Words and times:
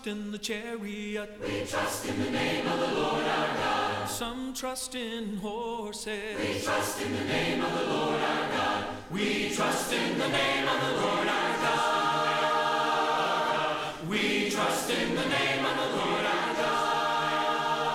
trust 0.00 0.18
in 0.18 0.32
the 0.32 0.38
chariot. 0.38 1.38
We 1.42 1.66
trust 1.66 2.06
in 2.06 2.24
the 2.24 2.30
name 2.30 2.66
of 2.66 2.80
the 2.80 2.86
Lord 2.86 3.22
our 3.22 3.54
God. 3.54 4.08
Some 4.08 4.54
trust 4.54 4.94
in 4.94 5.36
horses. 5.36 6.38
We 6.38 6.58
trust 6.60 7.02
in 7.02 7.12
the 7.12 7.24
name 7.24 7.62
of 7.62 7.70
the 7.74 7.84
Lord 7.84 8.18
our 8.20 8.48
God. 8.48 8.86
We 9.10 9.50
trust 9.50 9.92
in 9.92 10.18
the 10.18 10.28
name 10.28 10.68
of 10.68 10.80
the 10.80 10.92
Lord 11.02 11.28
our 11.28 11.56
God. 11.64 12.96
We 14.08 14.48
trust 14.50 14.88
in 14.90 15.14
the 15.14 15.26
name 15.26 15.66
of 15.66 15.76
the 15.76 15.96
Lord 15.96 16.24
our 16.24 16.54
God. 16.54 17.90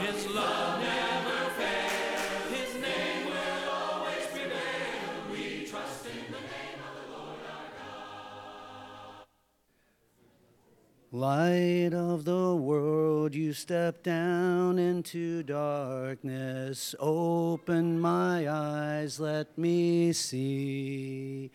His 0.00 0.26
love 0.34 0.80
never 0.80 1.50
fails. 1.58 2.50
His 2.58 2.74
name 2.82 3.26
will 3.26 3.70
always 3.70 4.26
prevail. 4.32 5.30
We 5.30 5.64
trust 5.66 6.06
in 6.06 6.32
the 6.32 6.40
name. 6.40 6.59
Light 11.12 11.92
of 11.92 12.24
the 12.24 12.54
world, 12.54 13.34
you 13.34 13.52
step 13.52 14.04
down 14.04 14.78
into 14.78 15.42
darkness. 15.42 16.94
Open 17.00 18.00
my 18.00 18.48
eyes, 18.48 19.18
let 19.18 19.58
me 19.58 20.12
see 20.12 21.50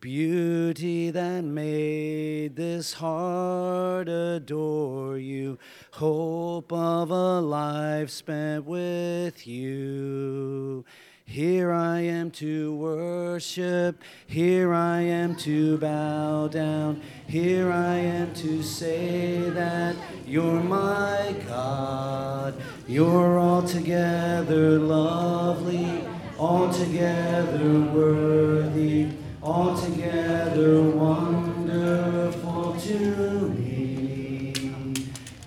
beauty 0.00 1.10
that 1.10 1.44
made 1.44 2.56
this 2.56 2.94
heart 2.94 4.08
adore 4.08 5.18
you. 5.18 5.58
Hope 5.92 6.72
of 6.72 7.10
a 7.10 7.40
life 7.40 8.08
spent 8.08 8.64
with 8.64 9.46
you. 9.46 10.84
Here 11.30 11.70
I 11.70 12.00
am 12.00 12.32
to 12.42 12.74
worship, 12.74 14.02
here 14.26 14.74
I 14.74 15.02
am 15.02 15.36
to 15.36 15.78
bow 15.78 16.48
down, 16.48 17.02
here 17.28 17.70
I 17.70 17.98
am 17.98 18.34
to 18.34 18.64
say 18.64 19.48
that 19.50 19.94
you're 20.26 20.60
my 20.60 21.36
God. 21.46 22.60
You're 22.88 23.38
altogether 23.38 24.80
lovely, 24.80 26.04
altogether 26.36 27.80
worthy, 27.94 29.12
altogether 29.40 30.82
wonderful 30.82 32.72
to 32.72 33.48
me. 33.50 34.52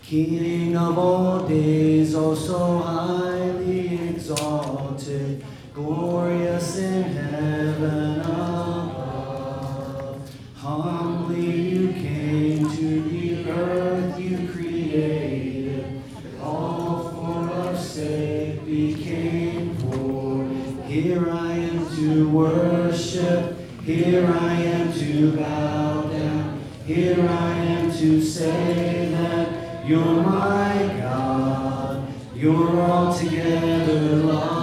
King 0.02 0.78
of 0.78 0.98
all 0.98 1.46
days, 1.46 2.16
oh 2.16 2.36
so 2.36 2.78
highly 2.78 4.12
exalted 4.12 4.73
glorious 6.34 6.78
in 6.78 7.04
heaven 7.04 8.22
above. 8.22 9.38
Humbly 10.56 11.52
you 11.52 11.94
came 11.94 12.70
to 12.70 13.02
the 13.04 13.52
earth 13.52 14.20
you 14.20 14.48
created, 14.48 16.02
all 16.42 17.10
for 17.10 17.54
our 17.54 17.76
sake 17.76 18.66
became 18.66 19.76
poor. 19.78 20.46
Here 20.86 21.30
I 21.30 21.54
am 21.54 21.96
to 21.98 22.30
worship, 22.30 23.58
here 23.84 24.26
I 24.28 24.54
am 24.54 24.94
to 24.94 25.38
bow 25.38 26.02
down, 26.04 26.62
here 26.86 27.28
I 27.30 27.54
am 27.58 27.92
to 27.92 28.22
say 28.22 29.10
that 29.12 29.86
you're 29.88 30.24
my 30.24 30.98
God, 31.00 32.08
you're 32.36 32.80
altogether 32.80 34.16
lovely 34.16 34.63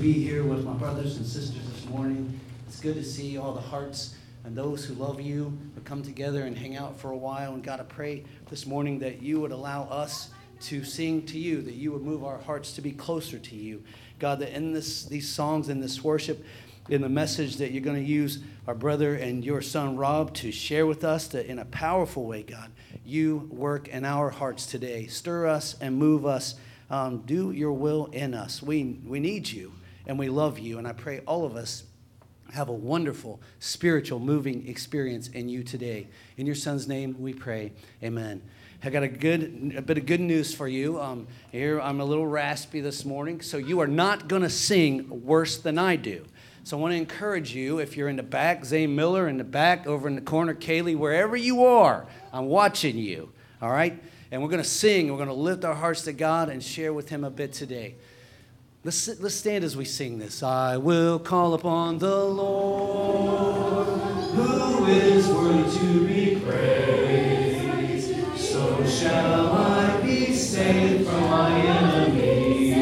be 0.00 0.14
here 0.14 0.42
with 0.42 0.64
my 0.64 0.72
brothers 0.72 1.18
and 1.18 1.26
sisters 1.26 1.62
this 1.74 1.84
morning. 1.90 2.40
It's 2.66 2.80
good 2.80 2.94
to 2.94 3.04
see 3.04 3.36
all 3.36 3.52
the 3.52 3.60
hearts 3.60 4.14
and 4.44 4.56
those 4.56 4.82
who 4.82 4.94
love 4.94 5.20
you 5.20 5.58
would 5.74 5.84
come 5.84 6.02
together 6.02 6.44
and 6.44 6.56
hang 6.56 6.74
out 6.74 6.98
for 6.98 7.10
a 7.10 7.16
while. 7.16 7.52
And 7.52 7.62
God, 7.62 7.80
I 7.80 7.82
pray 7.82 8.24
this 8.48 8.64
morning 8.64 9.00
that 9.00 9.20
you 9.20 9.42
would 9.42 9.52
allow 9.52 9.82
us 9.82 10.30
to 10.62 10.84
sing 10.84 11.26
to 11.26 11.38
you, 11.38 11.60
that 11.60 11.74
you 11.74 11.92
would 11.92 12.00
move 12.00 12.24
our 12.24 12.38
hearts 12.38 12.72
to 12.76 12.80
be 12.80 12.92
closer 12.92 13.38
to 13.38 13.54
you. 13.54 13.82
God, 14.18 14.38
that 14.38 14.56
in 14.56 14.72
this, 14.72 15.04
these 15.04 15.28
songs, 15.28 15.68
in 15.68 15.80
this 15.80 16.02
worship, 16.02 16.46
in 16.88 17.02
the 17.02 17.10
message 17.10 17.58
that 17.58 17.72
you're 17.72 17.82
going 17.82 18.02
to 18.02 18.10
use 18.10 18.38
our 18.66 18.74
brother 18.74 19.16
and 19.16 19.44
your 19.44 19.60
son 19.60 19.98
Rob 19.98 20.32
to 20.36 20.50
share 20.50 20.86
with 20.86 21.04
us, 21.04 21.28
that 21.28 21.44
in 21.44 21.58
a 21.58 21.66
powerful 21.66 22.24
way, 22.24 22.42
God, 22.42 22.70
you 23.04 23.50
work 23.52 23.86
in 23.88 24.06
our 24.06 24.30
hearts 24.30 24.64
today. 24.64 25.08
Stir 25.08 25.46
us 25.46 25.76
and 25.78 25.98
move 25.98 26.24
us. 26.24 26.54
Um, 26.88 27.18
do 27.18 27.52
your 27.52 27.74
will 27.74 28.06
in 28.06 28.32
us. 28.32 28.62
We, 28.62 28.98
we 29.04 29.20
need 29.20 29.50
you 29.50 29.72
and 30.06 30.18
we 30.18 30.28
love 30.28 30.58
you. 30.58 30.78
And 30.78 30.86
I 30.86 30.92
pray 30.92 31.20
all 31.26 31.44
of 31.44 31.56
us 31.56 31.84
have 32.52 32.68
a 32.68 32.72
wonderful 32.72 33.40
spiritual 33.58 34.18
moving 34.18 34.68
experience 34.68 35.28
in 35.28 35.48
you 35.48 35.62
today. 35.62 36.08
In 36.36 36.46
your 36.46 36.54
son's 36.54 36.88
name 36.88 37.16
we 37.18 37.32
pray. 37.32 37.72
Amen. 38.02 38.42
I 38.82 38.88
got 38.88 39.02
a 39.02 39.08
good 39.08 39.74
a 39.76 39.82
bit 39.82 39.98
of 39.98 40.06
good 40.06 40.20
news 40.20 40.54
for 40.54 40.66
you. 40.66 41.00
Um, 41.00 41.26
here 41.52 41.80
I'm 41.80 42.00
a 42.00 42.04
little 42.04 42.26
raspy 42.26 42.80
this 42.80 43.04
morning, 43.04 43.42
so 43.42 43.58
you 43.58 43.80
are 43.80 43.86
not 43.86 44.26
going 44.26 44.40
to 44.40 44.48
sing 44.48 45.24
worse 45.26 45.58
than 45.58 45.78
I 45.78 45.96
do. 45.96 46.24
So 46.64 46.78
I 46.78 46.80
want 46.80 46.92
to 46.92 46.96
encourage 46.96 47.54
you, 47.54 47.78
if 47.78 47.96
you're 47.96 48.08
in 48.08 48.16
the 48.16 48.22
back, 48.22 48.64
Zane 48.64 48.94
Miller 48.94 49.28
in 49.28 49.36
the 49.36 49.44
back, 49.44 49.86
over 49.86 50.08
in 50.08 50.14
the 50.14 50.20
corner, 50.22 50.54
Kaylee, 50.54 50.96
wherever 50.96 51.36
you 51.36 51.64
are, 51.64 52.06
I'm 52.32 52.46
watching 52.46 52.96
you. 52.96 53.32
All 53.60 53.70
right, 53.70 54.02
and 54.30 54.42
we're 54.42 54.48
going 54.48 54.62
to 54.62 54.68
sing. 54.68 55.10
We're 55.10 55.18
going 55.18 55.28
to 55.28 55.34
lift 55.34 55.64
our 55.66 55.74
hearts 55.74 56.02
to 56.02 56.14
God 56.14 56.48
and 56.48 56.62
share 56.62 56.94
with 56.94 57.10
Him 57.10 57.22
a 57.22 57.30
bit 57.30 57.52
today. 57.52 57.96
Let's, 58.82 59.20
let's 59.20 59.34
stand 59.34 59.62
as 59.62 59.76
we 59.76 59.84
sing 59.84 60.18
this. 60.18 60.42
I 60.42 60.78
will 60.78 61.18
call 61.18 61.52
upon 61.52 61.98
the 61.98 62.16
Lord, 62.24 63.86
who 64.30 64.86
is 64.86 65.28
worthy 65.28 65.78
to 65.78 66.06
be 66.06 66.40
praised. 66.40 68.38
So 68.38 68.82
shall 68.86 69.52
I 69.52 70.00
be 70.00 70.32
saved 70.32 71.06
from 71.06 71.20
my 71.24 71.60
enemies. 71.60 72.74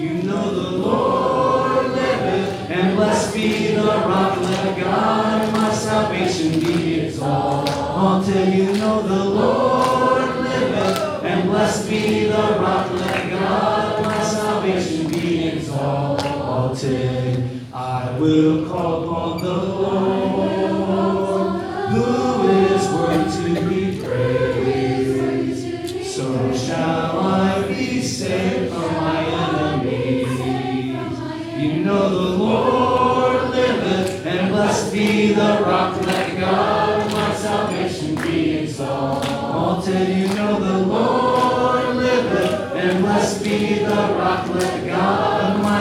You 0.00 0.14
know 0.24 0.52
the 0.52 0.70
Lord 0.78 1.92
liveth, 1.92 2.68
and 2.68 2.96
blessed 2.96 3.34
be 3.34 3.76
the 3.76 3.84
rock, 3.84 4.36
let 4.40 4.80
God 4.80 5.52
my 5.52 5.72
salvation 5.72 6.58
be 6.58 7.02
exalted. 7.02 8.52
You 8.52 8.72
know 8.72 9.00
the 9.00 9.24
Lord 9.26 10.38
liveth, 10.38 11.22
and 11.22 11.48
blessed 11.48 11.88
be 11.88 12.24
the 12.24 12.58
rock, 12.58 12.81
exalted. 15.82 17.60
I 17.72 18.16
will 18.18 18.66
call 18.68 19.04
upon 19.04 19.42
the 19.42 19.56
Lord, 19.82 20.82
who 21.92 22.48
is 22.48 22.84
worthy 22.92 23.54
to 23.54 23.60
be 23.68 23.82
praised. 24.02 25.62
So 26.06 26.26
shall 26.54 27.20
I 27.20 27.66
be 27.66 28.02
saved 28.02 28.72
from 28.72 28.94
my 28.94 29.24
enemies. 29.24 30.38
You 31.58 31.84
know 31.84 32.08
the 32.08 32.30
Lord 32.44 33.50
liveth, 33.50 34.26
and 34.26 34.50
blessed 34.50 34.92
be 34.92 35.32
the 35.32 35.62
rock, 35.64 36.00
let 36.06 36.38
God 36.38 36.81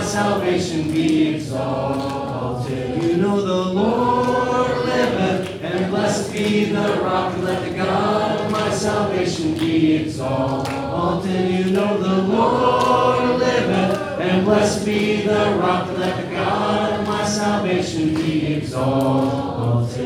my 0.01 0.07
salvation 0.07 0.91
be 0.91 1.27
exalted. 1.27 3.03
You 3.03 3.17
know 3.17 3.39
the 3.39 3.71
Lord 3.71 4.85
liveth, 4.85 5.61
and 5.63 5.91
blessed 5.91 6.33
be 6.33 6.65
the 6.65 6.99
rock, 7.03 7.37
let 7.37 7.69
the 7.69 7.75
God 7.77 8.41
of 8.41 8.51
my 8.51 8.71
salvation 8.71 9.53
be 9.59 9.97
exalted. 9.97 11.51
You 11.51 11.65
know 11.69 11.99
the 11.99 12.23
Lord 12.23 13.39
liveth, 13.39 14.19
and 14.19 14.43
blessed 14.43 14.85
be 14.87 15.21
the 15.21 15.55
rock, 15.61 15.87
let 15.95 16.15
the 16.25 16.31
God 16.31 16.99
of 16.99 17.07
my 17.07 17.23
salvation 17.23 18.15
be 18.15 18.55
exalted. 18.55 20.01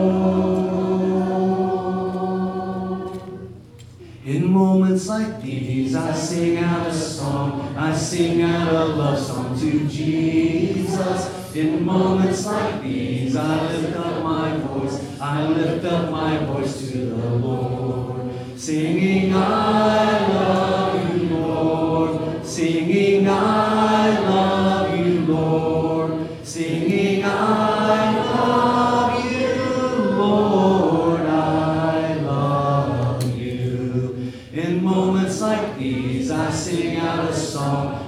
In 4.25 4.47
moments 4.47 5.07
like 5.09 5.32
I 5.95 6.13
sing 6.13 6.57
out 6.57 6.87
a 6.87 6.93
song. 6.93 7.75
I 7.77 7.95
sing 7.95 8.41
out 8.41 8.73
a 8.73 8.85
love 8.85 9.19
song 9.19 9.59
to 9.59 9.87
Jesus. 9.87 11.55
In 11.55 11.85
moments 11.85 12.45
like 12.47 12.81
these, 12.81 13.35
I 13.35 13.71
lift 13.71 13.95
up 13.95 14.23
my 14.23 14.57
voice. 14.57 15.21
I 15.21 15.47
lift 15.47 15.85
up 15.85 16.09
my 16.09 16.37
voice 16.45 16.89
to 16.91 16.97
the 16.97 17.29
Lord. 17.35 18.31
Singing, 18.55 19.33
I 19.35 20.27
love 20.29 21.15
you, 21.15 21.29
Lord. 21.29 22.45
Singing, 22.45 23.02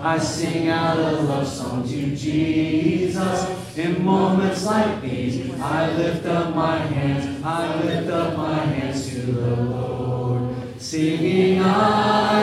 I 0.05 0.19
sing 0.19 0.69
out 0.69 0.99
a 0.99 1.19
love 1.23 1.47
song 1.47 1.81
to 1.87 2.15
Jesus. 2.15 3.75
In 3.75 4.05
moments 4.05 4.63
like 4.63 5.01
these, 5.01 5.59
I 5.59 5.95
lift 5.97 6.27
up 6.27 6.53
my 6.55 6.77
hands, 6.77 7.43
I 7.43 7.81
lift 7.81 8.11
up 8.11 8.37
my 8.37 8.53
hands 8.53 9.09
to 9.09 9.21
the 9.31 9.55
Lord, 9.63 10.79
singing, 10.79 11.59
I 11.59 12.34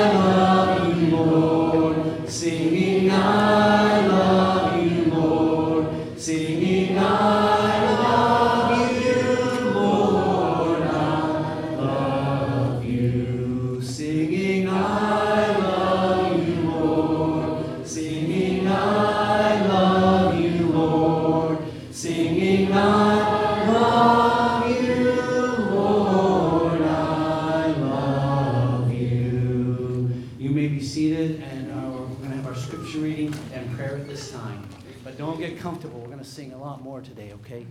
more 37.03 37.15
today, 37.15 37.33
okay? 37.33 37.67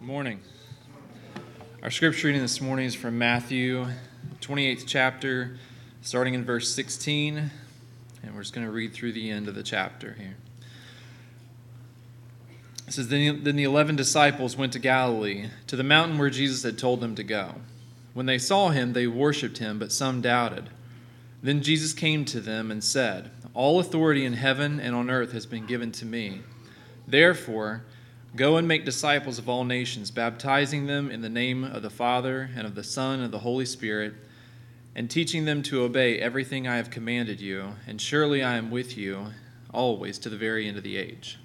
Morning. 0.00 0.40
Our 1.82 1.90
scripture 1.90 2.28
reading 2.28 2.42
this 2.42 2.60
morning 2.60 2.86
is 2.86 2.94
from 2.94 3.18
Matthew 3.18 3.86
28th 4.40 4.84
chapter, 4.86 5.56
starting 6.02 6.34
in 6.34 6.44
verse 6.44 6.74
16, 6.74 7.50
and 8.22 8.34
we're 8.34 8.42
just 8.42 8.52
going 8.52 8.66
to 8.66 8.72
read 8.72 8.92
through 8.92 9.12
the 9.12 9.30
end 9.30 9.48
of 9.48 9.54
the 9.54 9.62
chapter 9.62 10.14
here. 10.14 10.36
It 12.86 12.92
says, 12.92 13.08
Then 13.08 13.44
then 13.44 13.56
the 13.56 13.64
eleven 13.64 13.96
disciples 13.96 14.56
went 14.56 14.72
to 14.74 14.78
Galilee, 14.78 15.48
to 15.68 15.76
the 15.76 15.84
mountain 15.84 16.18
where 16.18 16.30
Jesus 16.30 16.62
had 16.62 16.78
told 16.78 17.00
them 17.00 17.14
to 17.14 17.22
go. 17.22 17.54
When 18.14 18.26
they 18.26 18.38
saw 18.38 18.68
him, 18.68 18.92
they 18.92 19.06
worshipped 19.06 19.58
him, 19.58 19.78
but 19.78 19.92
some 19.92 20.20
doubted. 20.20 20.70
Then 21.42 21.62
Jesus 21.62 21.92
came 21.92 22.24
to 22.26 22.40
them 22.40 22.70
and 22.70 22.82
said, 22.82 23.30
All 23.54 23.80
authority 23.80 24.24
in 24.24 24.34
heaven 24.34 24.78
and 24.80 24.94
on 24.94 25.10
earth 25.10 25.32
has 25.32 25.46
been 25.46 25.66
given 25.66 25.92
to 25.92 26.06
me. 26.06 26.42
Therefore, 27.06 27.84
Go 28.34 28.56
and 28.56 28.66
make 28.66 28.86
disciples 28.86 29.38
of 29.38 29.46
all 29.46 29.62
nations, 29.62 30.10
baptizing 30.10 30.86
them 30.86 31.10
in 31.10 31.20
the 31.20 31.28
name 31.28 31.64
of 31.64 31.82
the 31.82 31.90
Father, 31.90 32.48
and 32.56 32.66
of 32.66 32.74
the 32.74 32.82
Son, 32.82 33.16
and 33.16 33.26
of 33.26 33.30
the 33.30 33.40
Holy 33.40 33.66
Spirit, 33.66 34.14
and 34.94 35.10
teaching 35.10 35.44
them 35.44 35.62
to 35.64 35.82
obey 35.82 36.18
everything 36.18 36.66
I 36.66 36.76
have 36.76 36.88
commanded 36.88 37.42
you. 37.42 37.74
And 37.86 38.00
surely 38.00 38.42
I 38.42 38.56
am 38.56 38.70
with 38.70 38.96
you 38.96 39.26
always 39.70 40.18
to 40.20 40.30
the 40.30 40.38
very 40.38 40.66
end 40.66 40.78
of 40.78 40.82
the 40.82 40.96
age. 40.96 41.38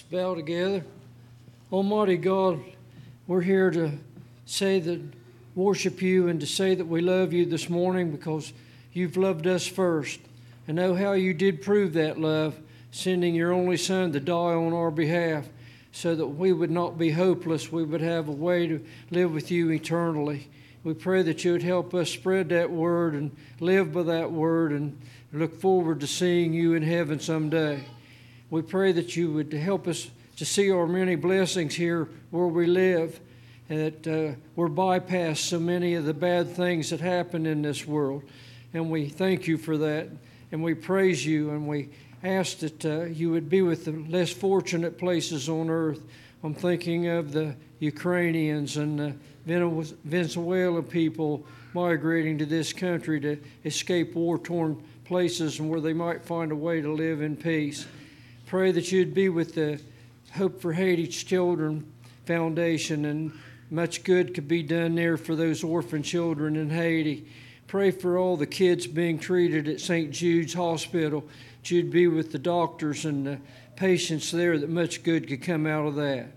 Bow 0.00 0.34
together. 0.34 0.84
Almighty 1.72 2.16
God, 2.16 2.60
we're 3.26 3.42
here 3.42 3.70
to 3.70 3.92
say 4.46 4.80
that, 4.80 5.00
worship 5.54 6.00
you, 6.00 6.28
and 6.28 6.40
to 6.40 6.46
say 6.46 6.74
that 6.74 6.86
we 6.86 7.00
love 7.00 7.32
you 7.32 7.44
this 7.44 7.68
morning 7.68 8.10
because 8.10 8.52
you've 8.92 9.16
loved 9.16 9.46
us 9.46 9.66
first. 9.66 10.20
And 10.66 10.76
know 10.76 10.94
how 10.94 11.12
you 11.12 11.34
did 11.34 11.62
prove 11.62 11.94
that 11.94 12.18
love, 12.20 12.58
sending 12.90 13.34
your 13.34 13.52
only 13.52 13.76
Son 13.76 14.12
to 14.12 14.20
die 14.20 14.34
on 14.34 14.72
our 14.72 14.90
behalf 14.90 15.48
so 15.92 16.14
that 16.14 16.26
we 16.26 16.52
would 16.52 16.70
not 16.70 16.98
be 16.98 17.10
hopeless. 17.10 17.72
We 17.72 17.84
would 17.84 18.00
have 18.00 18.28
a 18.28 18.32
way 18.32 18.66
to 18.66 18.84
live 19.10 19.32
with 19.32 19.50
you 19.50 19.70
eternally. 19.70 20.48
We 20.84 20.94
pray 20.94 21.22
that 21.22 21.44
you 21.44 21.52
would 21.52 21.62
help 21.62 21.92
us 21.94 22.10
spread 22.10 22.50
that 22.50 22.70
word 22.70 23.14
and 23.14 23.34
live 23.60 23.92
by 23.92 24.04
that 24.04 24.30
word 24.30 24.72
and 24.72 24.98
look 25.32 25.60
forward 25.60 26.00
to 26.00 26.06
seeing 26.06 26.52
you 26.52 26.74
in 26.74 26.82
heaven 26.82 27.20
someday. 27.20 27.84
We 28.50 28.62
pray 28.62 28.92
that 28.92 29.16
you 29.16 29.32
would 29.32 29.52
help 29.52 29.86
us 29.86 30.10
to 30.36 30.44
see 30.44 30.70
our 30.70 30.86
many 30.86 31.16
blessings 31.16 31.74
here 31.74 32.08
where 32.30 32.46
we 32.46 32.66
live, 32.66 33.20
that 33.68 34.06
uh, 34.06 34.38
we're 34.56 34.68
bypassed 34.68 35.38
so 35.38 35.58
many 35.58 35.94
of 35.94 36.04
the 36.04 36.14
bad 36.14 36.50
things 36.50 36.90
that 36.90 37.00
happen 37.00 37.44
in 37.44 37.60
this 37.60 37.86
world. 37.86 38.22
And 38.72 38.90
we 38.90 39.08
thank 39.08 39.46
you 39.46 39.58
for 39.58 39.76
that, 39.78 40.08
and 40.52 40.62
we 40.62 40.74
praise 40.74 41.26
you, 41.26 41.50
and 41.50 41.66
we 41.68 41.90
ask 42.22 42.58
that 42.58 42.84
uh, 42.84 43.04
you 43.04 43.30
would 43.30 43.48
be 43.50 43.62
with 43.62 43.84
the 43.84 43.92
less 43.92 44.32
fortunate 44.32 44.98
places 44.98 45.48
on 45.48 45.68
earth. 45.70 46.00
I'm 46.42 46.54
thinking 46.54 47.08
of 47.08 47.32
the 47.32 47.54
Ukrainians 47.80 48.76
and 48.76 48.98
the 48.98 49.14
Venezuela 50.04 50.82
people 50.82 51.44
migrating 51.74 52.38
to 52.38 52.46
this 52.46 52.72
country 52.72 53.20
to 53.20 53.38
escape 53.64 54.14
war 54.14 54.38
torn 54.38 54.82
places 55.04 55.58
and 55.58 55.70
where 55.70 55.80
they 55.80 55.92
might 55.92 56.24
find 56.24 56.52
a 56.52 56.56
way 56.56 56.80
to 56.80 56.92
live 56.92 57.22
in 57.22 57.36
peace. 57.36 57.86
Pray 58.48 58.72
that 58.72 58.90
you'd 58.90 59.12
be 59.12 59.28
with 59.28 59.56
the 59.56 59.78
Hope 60.32 60.62
for 60.62 60.72
Haiti's 60.72 61.22
Children 61.22 61.84
Foundation 62.24 63.04
and 63.04 63.30
much 63.70 64.04
good 64.04 64.32
could 64.32 64.48
be 64.48 64.62
done 64.62 64.94
there 64.94 65.18
for 65.18 65.36
those 65.36 65.62
orphan 65.62 66.02
children 66.02 66.56
in 66.56 66.70
Haiti. 66.70 67.28
Pray 67.66 67.90
for 67.90 68.16
all 68.16 68.38
the 68.38 68.46
kids 68.46 68.86
being 68.86 69.18
treated 69.18 69.68
at 69.68 69.82
St. 69.82 70.10
Jude's 70.12 70.54
Hospital. 70.54 71.28
That 71.60 71.70
you'd 71.70 71.90
be 71.90 72.06
with 72.06 72.32
the 72.32 72.38
doctors 72.38 73.04
and 73.04 73.26
the 73.26 73.38
patients 73.76 74.30
there, 74.30 74.56
that 74.56 74.70
much 74.70 75.02
good 75.02 75.28
could 75.28 75.42
come 75.42 75.66
out 75.66 75.86
of 75.86 75.96
that. 75.96 76.28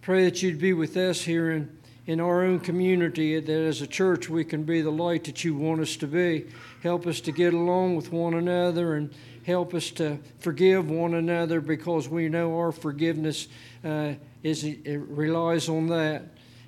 Pray 0.00 0.22
that 0.26 0.40
you'd 0.44 0.60
be 0.60 0.74
with 0.74 0.96
us 0.96 1.22
here 1.22 1.50
in, 1.50 1.76
in 2.06 2.20
our 2.20 2.44
own 2.44 2.60
community, 2.60 3.40
that 3.40 3.50
as 3.50 3.82
a 3.82 3.86
church 3.88 4.28
we 4.28 4.44
can 4.44 4.62
be 4.62 4.80
the 4.80 4.92
light 4.92 5.24
that 5.24 5.42
you 5.42 5.56
want 5.56 5.80
us 5.80 5.96
to 5.96 6.06
be. 6.06 6.46
Help 6.84 7.04
us 7.04 7.20
to 7.22 7.32
get 7.32 7.52
along 7.52 7.96
with 7.96 8.12
one 8.12 8.34
another 8.34 8.94
and 8.94 9.12
help 9.48 9.72
us 9.72 9.90
to 9.90 10.18
forgive 10.40 10.90
one 10.90 11.14
another 11.14 11.58
because 11.62 12.06
we 12.06 12.28
know 12.28 12.58
our 12.58 12.70
forgiveness 12.70 13.48
uh, 13.82 14.12
is 14.42 14.62
it 14.62 15.00
relies 15.08 15.70
on 15.70 15.86
that. 15.86 16.22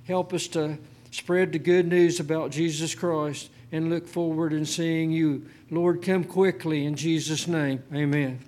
Help 0.07 0.33
us 0.33 0.49
to 0.49 0.79
spread 1.11 1.53
the 1.53 1.59
good 1.59 1.87
news 1.87 2.21
about 2.21 2.51
Jesus 2.51 2.95
Christ 2.95 3.51
and 3.71 3.91
look 3.91 4.09
forward 4.09 4.55
in 4.55 4.65
seeing 4.65 5.11
you. 5.13 5.47
Lord, 5.71 6.01
come 6.01 6.25
quickly 6.25 6.87
in 6.87 6.95
Jesus' 6.95 7.47
name. 7.47 7.83
Amen. 7.95 8.39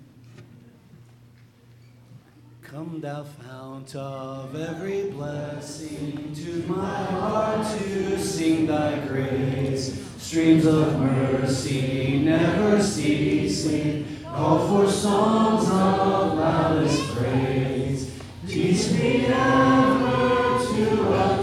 Come, 2.63 3.01
thou 3.01 3.23
fount 3.23 3.95
of 3.95 4.55
every 4.55 5.11
blessing, 5.11 6.33
to 6.33 6.63
my 6.67 7.03
heart 7.03 7.67
to 7.77 8.17
sing 8.17 8.65
thy 8.65 8.97
grace. 9.05 10.03
Streams 10.17 10.65
of 10.65 10.99
mercy 10.99 12.03
never 12.23 12.81
ceasing, 12.81 14.05
call 14.33 14.67
for 14.67 14.91
songs 14.91 15.69
of 15.69 16.37
loudest 16.39 17.15
praise. 17.15 18.19
Teach 18.47 18.91
me 18.91 19.27
ever 19.27 20.57
to 20.57 21.42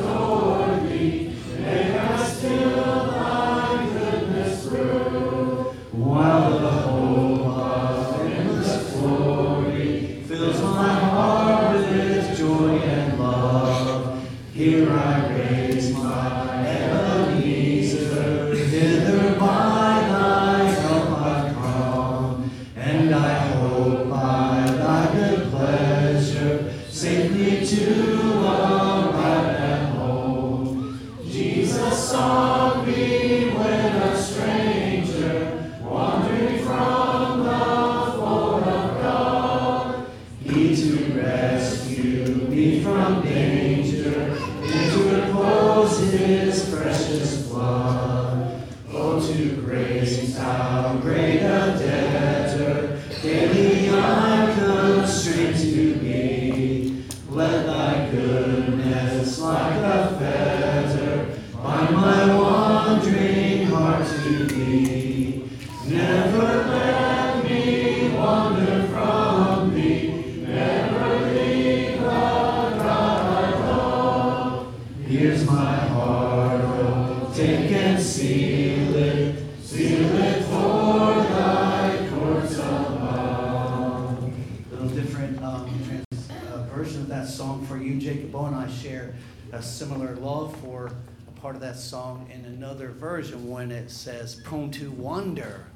says, 93.90 94.36
prone 94.36 94.70
to 94.72 94.90
wander, 94.90 95.66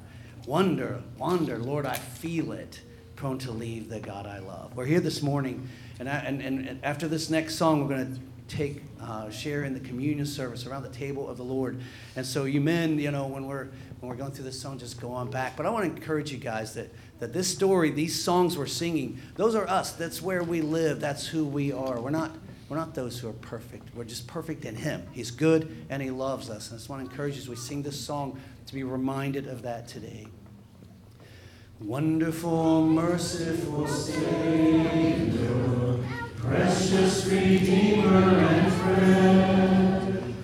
wonder, 0.45 1.01
wander. 1.17 1.57
Lord, 1.57 1.85
I 1.85 1.95
feel 1.95 2.51
it, 2.51 2.81
prone 3.15 3.37
to 3.39 3.51
leave 3.51 3.89
the 3.89 3.99
God 3.99 4.25
I 4.25 4.39
love. 4.39 4.75
We're 4.75 4.85
here 4.85 4.99
this 4.99 5.21
morning, 5.21 5.67
and, 5.99 6.09
I, 6.09 6.17
and, 6.19 6.41
and 6.41 6.79
after 6.83 7.07
this 7.07 7.29
next 7.29 7.55
song, 7.55 7.81
we're 7.81 7.95
going 7.95 8.15
to 8.15 8.21
take 8.47 8.83
uh, 9.01 9.29
share 9.29 9.63
in 9.63 9.73
the 9.73 9.79
communion 9.79 10.25
service 10.25 10.65
around 10.65 10.83
the 10.83 10.89
table 10.89 11.27
of 11.29 11.37
the 11.37 11.43
Lord. 11.43 11.81
And 12.15 12.25
so, 12.25 12.45
you 12.45 12.61
men, 12.61 12.99
you 12.99 13.11
know, 13.11 13.27
when 13.27 13.47
we're 13.47 13.69
when 13.99 14.09
we're 14.09 14.17
going 14.17 14.31
through 14.31 14.45
this 14.45 14.59
song, 14.59 14.77
just 14.77 14.99
go 15.01 15.11
on 15.11 15.31
back. 15.31 15.55
But 15.55 15.65
I 15.65 15.69
want 15.69 15.85
to 15.85 15.91
encourage 15.91 16.31
you 16.31 16.37
guys 16.37 16.73
that 16.75 16.93
that 17.19 17.33
this 17.33 17.47
story, 17.47 17.89
these 17.91 18.21
songs 18.21 18.57
we're 18.57 18.67
singing, 18.67 19.19
those 19.35 19.55
are 19.55 19.67
us. 19.67 19.93
That's 19.93 20.21
where 20.21 20.43
we 20.43 20.61
live. 20.61 20.99
That's 20.99 21.25
who 21.25 21.45
we 21.45 21.71
are. 21.71 21.99
We're 21.99 22.09
not 22.11 22.31
we're 22.67 22.77
not 22.77 22.95
those 22.95 23.19
who 23.19 23.29
are 23.29 23.33
perfect. 23.33 23.95
We're 23.95 24.05
just 24.05 24.25
perfect 24.27 24.65
in 24.65 24.75
Him. 24.75 25.03
He's 25.11 25.31
good 25.31 25.85
and 25.89 26.01
He 26.01 26.09
loves 26.09 26.49
us. 26.49 26.69
And 26.69 26.75
I 26.75 26.77
just 26.77 26.89
want 26.89 27.05
to 27.05 27.09
encourage 27.09 27.35
you 27.35 27.41
as 27.41 27.49
we 27.49 27.55
sing 27.55 27.83
this 27.83 27.99
song 27.99 28.39
to 28.65 28.73
be 28.73 28.83
reminded 28.83 29.47
of 29.47 29.61
that 29.61 29.87
today. 29.87 30.27
Wonderful, 31.79 32.87
merciful 32.87 33.85
Savior, 33.87 34.83
precious 36.37 37.25
Redeemer 37.27 38.17
and 38.17 38.73
friend, 38.73 40.35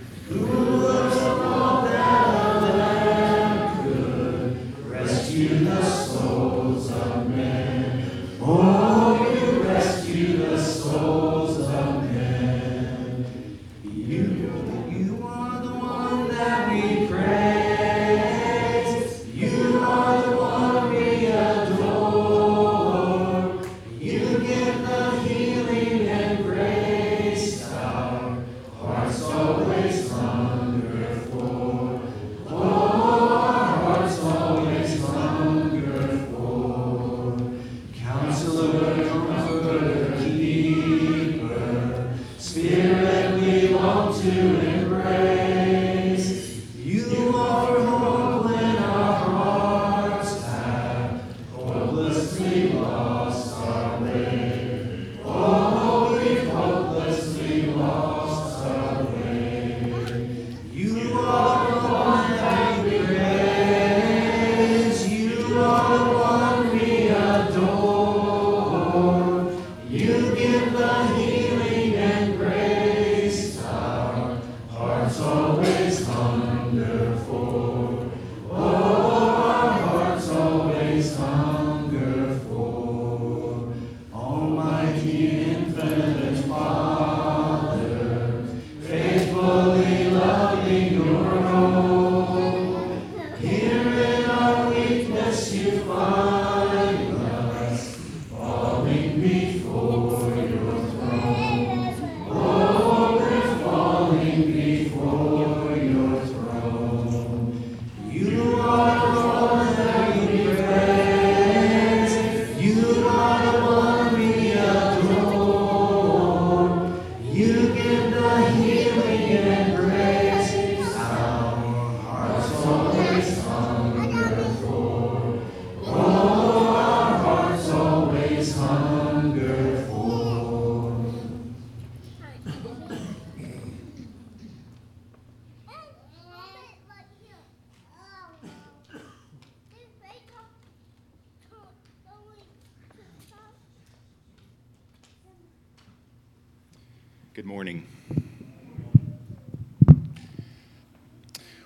Good 147.34 147.46
morning. 147.46 147.88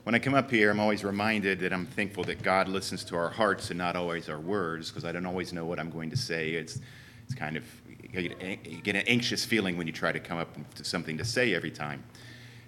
When 0.04 0.14
I 0.14 0.20
come 0.20 0.36
up 0.36 0.52
here, 0.52 0.70
I'm 0.70 0.80
always 0.80 1.04
reminded 1.04 1.60
that 1.62 1.74
I'm 1.74 1.88
thankful 1.88 2.24
that 2.26 2.44
God 2.44 2.68
listens 2.68 3.04
to 3.06 3.16
our 3.16 3.30
hearts 3.30 3.72
and 3.72 3.78
not 3.80 3.96
always 3.96 4.30
our 4.30 4.40
words, 4.40 4.92
because 4.92 5.06
I 5.06 5.12
don't 5.12 5.26
always 5.26 5.54
know 5.54 5.66
what 5.66 5.80
I'm 5.80 5.90
going 5.90 6.12
to 6.12 6.18
say. 6.18 6.52
It's, 6.52 6.82
it's 7.26 7.34
kind 7.34 7.58
of, 7.58 7.64
you 8.14 8.30
get, 8.84 8.96
an 8.96 9.08
anxious 9.08 9.44
feeling 9.44 9.76
when 9.76 9.88
you 9.88 9.94
try 9.94 10.12
to 10.12 10.20
come 10.20 10.38
up 10.38 10.56
with 10.56 10.86
something 10.86 11.18
to 11.18 11.26
say 11.26 11.56
every 11.56 11.72
time. 11.72 12.04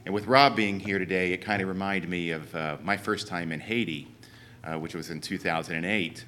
And 0.05 0.11
with 0.11 0.25
Rob 0.25 0.55
being 0.55 0.79
here 0.79 0.97
today, 0.97 1.33
it 1.33 1.37
kind 1.37 1.61
of 1.61 1.67
reminded 1.67 2.09
me 2.09 2.31
of 2.31 2.55
uh, 2.55 2.77
my 2.81 2.97
first 2.97 3.27
time 3.27 3.51
in 3.51 3.59
Haiti, 3.59 4.07
uh, 4.63 4.79
which 4.79 4.95
was 4.95 5.11
in 5.11 5.21
2008. 5.21 6.25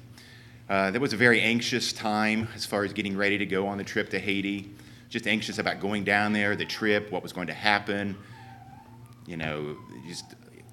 Uh, 0.68 0.92
that 0.92 1.00
was 1.00 1.12
a 1.12 1.16
very 1.16 1.40
anxious 1.40 1.92
time 1.92 2.46
as 2.54 2.64
far 2.64 2.84
as 2.84 2.92
getting 2.92 3.16
ready 3.16 3.38
to 3.38 3.46
go 3.46 3.66
on 3.66 3.76
the 3.76 3.82
trip 3.82 4.08
to 4.10 4.20
Haiti. 4.20 4.70
Just 5.10 5.26
anxious 5.26 5.58
about 5.58 5.80
going 5.80 6.04
down 6.04 6.32
there, 6.32 6.56
the 6.56 6.64
trip, 6.64 7.10
what 7.10 7.22
was 7.22 7.32
going 7.32 7.48
to 7.48 7.54
happen. 7.54 8.16
You 9.26 9.36
know, 9.36 9.76
just 10.06 10.24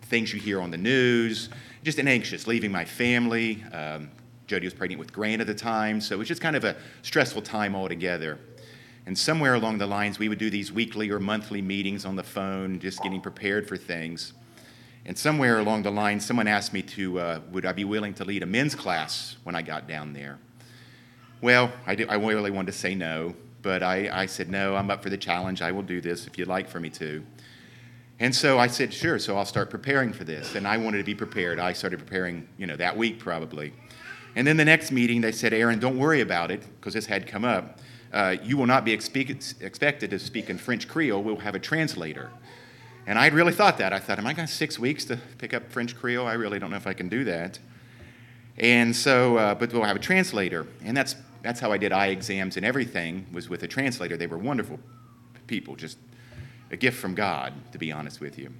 things 0.04 0.34
you 0.34 0.40
hear 0.40 0.62
on 0.62 0.72
the 0.72 0.78
news. 0.78 1.50
Just 1.84 2.00
an 2.00 2.08
anxious, 2.08 2.48
leaving 2.48 2.72
my 2.72 2.86
family. 2.86 3.64
Um, 3.74 4.10
Jody 4.46 4.66
was 4.66 4.74
pregnant 4.74 5.00
with 5.00 5.12
Grant 5.12 5.42
at 5.42 5.48
the 5.48 5.54
time, 5.54 6.00
so 6.00 6.16
it 6.16 6.18
was 6.20 6.28
just 6.28 6.42
kind 6.42 6.56
of 6.56 6.64
a 6.64 6.78
stressful 7.02 7.42
time 7.42 7.76
altogether. 7.76 8.40
And 9.06 9.18
somewhere 9.18 9.56
along 9.56 9.80
the 9.80 9.88
lines, 9.88 10.20
we 10.20 10.30
would 10.30 10.38
do 10.38 10.50
these 10.50 10.72
weekly 10.72 11.10
or 11.10 11.20
monthly 11.20 11.62
meetings 11.62 12.06
on 12.06 12.16
the 12.16 12.24
phone, 12.24 12.80
just 12.80 13.02
getting 13.02 13.22
prepared 13.22 13.68
for 13.68 13.76
things. 13.76 14.34
And 15.06 15.18
somewhere 15.18 15.60
along 15.60 15.84
the 15.84 15.92
line, 15.92 16.20
someone 16.20 16.48
asked 16.48 16.74
me 16.74 16.82
to, 16.84 17.20
uh, 17.20 17.40
would 17.52 17.66
I 17.66 17.72
be 17.72 17.86
willing 17.86 18.14
to 18.16 18.26
lead 18.26 18.44
a 18.44 18.46
men's 18.46 18.76
class 18.76 19.38
when 19.44 19.56
I 19.56 19.62
got 19.62 19.88
down 19.88 20.14
there? 20.14 20.40
Well, 21.42 21.72
I, 21.86 21.96
did, 21.96 22.10
I 22.10 22.16
really 22.16 22.52
wanted 22.52 22.72
to 22.72 22.78
say 22.78 22.96
no, 22.96 23.36
but 23.62 23.84
I, 23.84 24.10
I 24.12 24.26
said, 24.26 24.50
no, 24.50 24.76
I'm 24.76 24.90
up 24.90 25.04
for 25.04 25.10
the 25.10 25.18
challenge. 25.18 25.62
I 25.62 25.72
will 25.72 25.84
do 25.84 26.02
this 26.02 26.28
if 26.28 26.38
you'd 26.38 26.48
like 26.48 26.70
for 26.70 26.80
me 26.80 26.90
to. 26.92 27.24
And 28.20 28.36
so 28.36 28.58
I 28.58 28.68
said, 28.68 28.94
sure, 28.94 29.20
so 29.20 29.38
I'll 29.38 29.46
start 29.46 29.70
preparing 29.70 30.12
for 30.12 30.24
this. 30.24 30.56
And 30.56 30.68
I 30.68 30.78
wanted 30.78 30.98
to 30.98 31.04
be 31.04 31.14
prepared. 31.14 31.60
I 31.60 31.74
started 31.74 32.00
preparing, 32.00 32.48
you 32.58 32.66
know, 32.66 32.76
that 32.76 32.98
week 32.98 33.20
probably. 33.20 33.74
And 34.36 34.46
then 34.46 34.58
the 34.58 34.66
next 34.66 34.92
meeting, 34.92 35.22
they 35.22 35.32
said, 35.32 35.54
Aaron, 35.54 35.80
don't 35.80 35.98
worry 35.98 36.22
about 36.22 36.52
it, 36.52 36.62
because 36.76 36.94
this 36.94 37.08
had 37.08 37.28
come 37.28 37.44
up. 37.44 37.80
Uh, 38.14 38.36
you 38.44 38.56
will 38.56 38.68
not 38.68 38.86
be 38.86 38.96
expe- 38.96 39.62
expected 39.62 40.10
to 40.12 40.20
speak 40.20 40.50
in 40.50 40.58
French 40.58 40.88
Creole. 40.88 41.22
We'll 41.22 41.38
have 41.38 41.56
a 41.56 41.60
translator. 41.60 42.32
And 43.06 43.18
I'd 43.18 43.34
really 43.34 43.54
thought 43.54 43.78
that. 43.78 43.94
I 43.94 44.00
thought, 44.00 44.20
am 44.20 44.28
I 44.28 44.34
going 44.34 44.48
to 44.48 44.54
six 44.54 44.78
weeks 44.78 45.06
to 45.06 45.18
pick 45.38 45.54
up 45.54 45.72
French 45.72 45.96
Creole? 45.96 46.28
I 46.28 46.34
really 46.34 46.60
don't 46.60 46.72
know 46.72 46.78
if 46.78 46.88
I 46.88 46.94
can 46.94 47.10
do 47.10 47.24
that. 47.24 47.60
And 48.58 48.96
so, 48.96 49.38
uh, 49.38 49.56
but 49.56 49.72
we'll 49.72 49.84
have 49.84 49.96
a 49.96 50.00
translator. 50.00 50.68
And 50.84 50.96
that's, 50.96 51.16
that's 51.42 51.60
how 51.60 51.72
I 51.72 51.78
did 51.78 51.92
eye 51.92 52.08
exams 52.08 52.58
and 52.58 52.66
everything, 52.66 53.26
was 53.32 53.50
with 53.50 53.64
a 53.64 53.68
translator. 53.68 54.18
They 54.18 54.28
were 54.28 54.38
wonderful 54.38 54.80
people, 55.48 55.76
just 55.76 55.98
a 56.72 56.78
gift 56.78 56.98
from 57.00 57.16
God, 57.16 57.54
to 57.72 57.78
be 57.78 57.92
honest 57.92 58.20
with 58.20 58.38
you. 58.38 58.52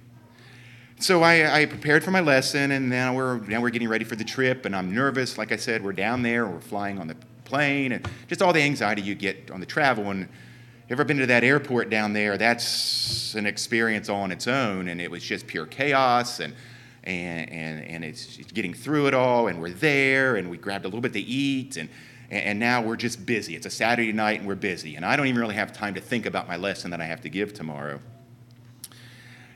So 1.00 1.22
I, 1.22 1.60
I 1.60 1.66
prepared 1.66 2.02
for 2.02 2.10
my 2.10 2.20
lesson, 2.20 2.72
and 2.72 2.90
now 2.90 3.14
we're, 3.14 3.38
now 3.40 3.60
we're 3.60 3.70
getting 3.70 3.88
ready 3.88 4.04
for 4.04 4.16
the 4.16 4.24
trip, 4.24 4.64
and 4.64 4.74
I'm 4.74 4.92
nervous. 4.92 5.38
Like 5.38 5.52
I 5.52 5.56
said, 5.56 5.84
we're 5.84 5.92
down 5.92 6.22
there, 6.22 6.46
we're 6.46 6.60
flying 6.60 6.98
on 6.98 7.06
the 7.06 7.16
plane, 7.44 7.92
and 7.92 8.08
just 8.26 8.42
all 8.42 8.52
the 8.52 8.62
anxiety 8.62 9.02
you 9.02 9.14
get 9.14 9.50
on 9.50 9.60
the 9.60 9.66
travel. 9.66 10.10
And, 10.10 10.28
ever 10.90 11.04
been 11.04 11.18
to 11.18 11.26
that 11.26 11.44
airport 11.44 11.90
down 11.90 12.12
there? 12.12 12.38
That's 12.38 13.34
an 13.34 13.46
experience 13.46 14.08
all 14.08 14.22
on 14.22 14.32
its 14.32 14.46
own, 14.46 14.88
and 14.88 15.00
it 15.00 15.10
was 15.10 15.22
just 15.22 15.46
pure 15.46 15.66
chaos, 15.66 16.40
and 16.40 16.54
and 17.04 17.50
and, 17.50 17.84
and 17.84 18.04
it's 18.04 18.36
getting 18.52 18.74
through 18.74 19.06
it 19.06 19.14
all, 19.14 19.48
and 19.48 19.60
we're 19.60 19.70
there, 19.70 20.36
and 20.36 20.50
we 20.50 20.56
grabbed 20.56 20.84
a 20.84 20.88
little 20.88 21.00
bit 21.00 21.12
to 21.12 21.20
eat, 21.20 21.76
and 21.76 21.88
and 22.30 22.58
now 22.58 22.82
we're 22.82 22.96
just 22.96 23.24
busy. 23.24 23.56
It's 23.56 23.66
a 23.66 23.70
Saturday 23.70 24.12
night, 24.12 24.40
and 24.40 24.48
we're 24.48 24.54
busy, 24.54 24.96
and 24.96 25.04
I 25.04 25.16
don't 25.16 25.26
even 25.26 25.40
really 25.40 25.54
have 25.54 25.72
time 25.72 25.94
to 25.94 26.00
think 26.00 26.26
about 26.26 26.46
my 26.46 26.56
lesson 26.56 26.90
that 26.90 27.00
I 27.00 27.04
have 27.04 27.22
to 27.22 27.28
give 27.28 27.54
tomorrow. 27.54 28.00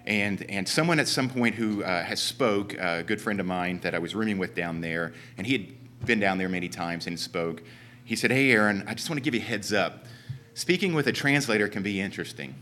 And, 0.07 0.45
and 0.51 0.69
someone 0.69 0.99
at 0.99 1.07
some 1.07 1.29
point 1.29 1.55
who 1.55 1.85
uh, 1.85 2.03
has 2.03 2.21
spoke, 2.21 2.75
a 2.75 3.03
good 3.03 3.21
friend 3.21 3.39
of 3.41 3.47
mine 3.47 3.81
that 3.83 3.95
I 3.95 3.99
was 3.99 4.15
rooming 4.15 4.39
with 4.39 4.55
down 4.55 4.81
there, 4.81 5.13
and 5.37 5.47
he 5.47 5.53
had 5.53 6.07
been 6.07 6.19
down 6.19 6.39
there 6.39 6.49
many 6.49 6.69
times 6.69 7.07
and 7.07 7.19
spoke. 7.19 7.63
He 8.05 8.17
said, 8.17 8.31
Hey, 8.31 8.51
Aaron, 8.51 8.85
I 8.89 8.95
just 8.95 9.09
want 9.09 9.19
to 9.19 9.23
give 9.23 9.35
you 9.35 9.41
a 9.41 9.45
heads 9.45 9.73
up. 9.73 10.07
Speaking 10.55 10.95
with 10.95 11.07
a 11.07 11.13
translator 11.13 11.69
can 11.69 11.83
be 11.83 12.01
interesting. 12.01 12.55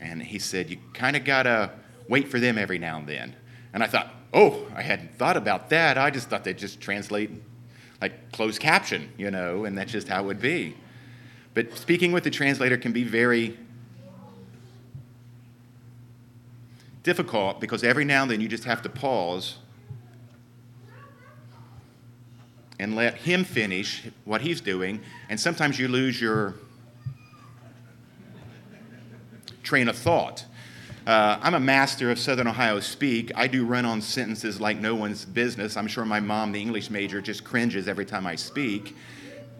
And 0.00 0.22
he 0.22 0.38
said, 0.38 0.68
You 0.68 0.78
kind 0.92 1.16
of 1.16 1.24
got 1.24 1.44
to 1.44 1.70
wait 2.08 2.28
for 2.28 2.38
them 2.38 2.58
every 2.58 2.78
now 2.78 2.98
and 2.98 3.06
then. 3.06 3.34
And 3.72 3.82
I 3.82 3.86
thought, 3.86 4.12
Oh, 4.34 4.66
I 4.74 4.82
hadn't 4.82 5.14
thought 5.14 5.36
about 5.36 5.70
that. 5.70 5.96
I 5.96 6.10
just 6.10 6.28
thought 6.28 6.44
they'd 6.44 6.58
just 6.58 6.80
translate 6.80 7.30
like 8.06 8.30
closed 8.30 8.60
caption, 8.60 9.10
you 9.16 9.32
know, 9.32 9.64
and 9.64 9.76
that's 9.76 9.90
just 9.90 10.06
how 10.06 10.22
it 10.22 10.26
would 10.26 10.40
be. 10.40 10.76
But 11.54 11.76
speaking 11.76 12.12
with 12.12 12.22
the 12.22 12.30
translator 12.30 12.76
can 12.76 12.92
be 12.92 13.02
very 13.02 13.58
difficult 17.02 17.60
because 17.60 17.82
every 17.82 18.04
now 18.04 18.22
and 18.22 18.30
then 18.30 18.40
you 18.40 18.46
just 18.46 18.62
have 18.62 18.80
to 18.82 18.88
pause 18.88 19.56
and 22.78 22.94
let 22.94 23.14
him 23.14 23.42
finish 23.42 24.04
what 24.24 24.42
he's 24.42 24.60
doing, 24.60 25.00
and 25.28 25.40
sometimes 25.40 25.76
you 25.76 25.88
lose 25.88 26.20
your 26.20 26.54
train 29.64 29.88
of 29.88 29.96
thought. 29.96 30.44
Uh, 31.06 31.38
I'm 31.40 31.54
a 31.54 31.60
master 31.60 32.10
of 32.10 32.18
Southern 32.18 32.48
Ohio 32.48 32.80
speak. 32.80 33.30
I 33.36 33.46
do 33.46 33.64
run 33.64 33.84
on 33.84 34.02
sentences 34.02 34.60
like 34.60 34.78
no 34.78 34.96
one's 34.96 35.24
business. 35.24 35.76
I'm 35.76 35.86
sure 35.86 36.04
my 36.04 36.18
mom, 36.18 36.50
the 36.50 36.60
English 36.60 36.90
major, 36.90 37.20
just 37.20 37.44
cringes 37.44 37.86
every 37.86 38.04
time 38.04 38.26
I 38.26 38.34
speak. 38.34 38.96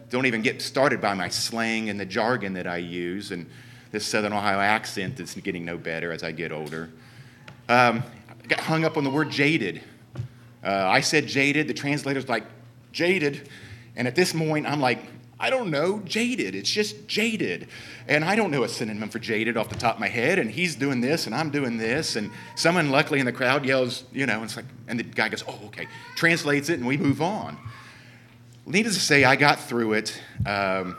Don't 0.09 0.25
even 0.25 0.41
get 0.41 0.61
started 0.61 0.99
by 0.99 1.13
my 1.13 1.29
slang 1.29 1.89
and 1.89 1.97
the 1.97 2.05
jargon 2.05 2.51
that 2.53 2.67
I 2.67 2.77
use, 2.77 3.31
and 3.31 3.49
this 3.91 4.05
Southern 4.05 4.33
Ohio 4.33 4.59
accent 4.59 5.21
is 5.21 5.35
getting 5.35 5.63
no 5.63 5.77
better 5.77 6.11
as 6.11 6.21
I 6.21 6.33
get 6.33 6.51
older. 6.51 6.89
Um, 7.69 8.03
I 8.29 8.47
got 8.47 8.59
hung 8.59 8.83
up 8.83 8.97
on 8.97 9.05
the 9.05 9.09
word 9.09 9.29
jaded. 9.29 9.81
Uh, 10.61 10.69
I 10.69 10.99
said 10.99 11.27
jaded. 11.27 11.69
The 11.69 11.73
translator's 11.73 12.27
like, 12.27 12.43
jaded. 12.91 13.47
And 13.95 14.05
at 14.05 14.15
this 14.15 14.33
point, 14.33 14.65
I'm 14.67 14.81
like, 14.81 14.99
I 15.39 15.51
don't 15.51 15.69
know, 15.69 15.99
jaded. 15.99 16.55
It's 16.55 16.69
just 16.69 17.07
jaded. 17.07 17.67
And 18.07 18.25
I 18.25 18.35
don't 18.35 18.49
know 18.49 18.63
a 18.63 18.69
synonym 18.69 19.09
for 19.09 19.19
jaded 19.19 19.55
off 19.55 19.69
the 19.69 19.75
top 19.75 19.95
of 19.95 19.99
my 19.99 20.07
head. 20.07 20.39
And 20.39 20.49
he's 20.49 20.75
doing 20.75 20.99
this 20.99 21.27
and 21.27 21.35
I'm 21.35 21.51
doing 21.51 21.77
this. 21.77 22.15
And 22.15 22.31
someone, 22.55 22.89
luckily, 22.89 23.19
in 23.19 23.25
the 23.25 23.31
crowd 23.31 23.65
yells, 23.65 24.03
you 24.11 24.25
know, 24.25 24.35
and 24.35 24.45
it's 24.45 24.55
like, 24.55 24.65
and 24.87 24.99
the 24.99 25.03
guy 25.03 25.29
goes, 25.29 25.43
oh, 25.47 25.59
okay, 25.67 25.87
translates 26.15 26.69
it, 26.69 26.79
and 26.79 26.87
we 26.87 26.97
move 26.97 27.21
on. 27.21 27.57
Needless 28.65 28.95
to 28.95 29.01
say, 29.01 29.23
I 29.23 29.35
got 29.35 29.59
through 29.59 29.93
it. 29.93 30.19
Um, 30.45 30.97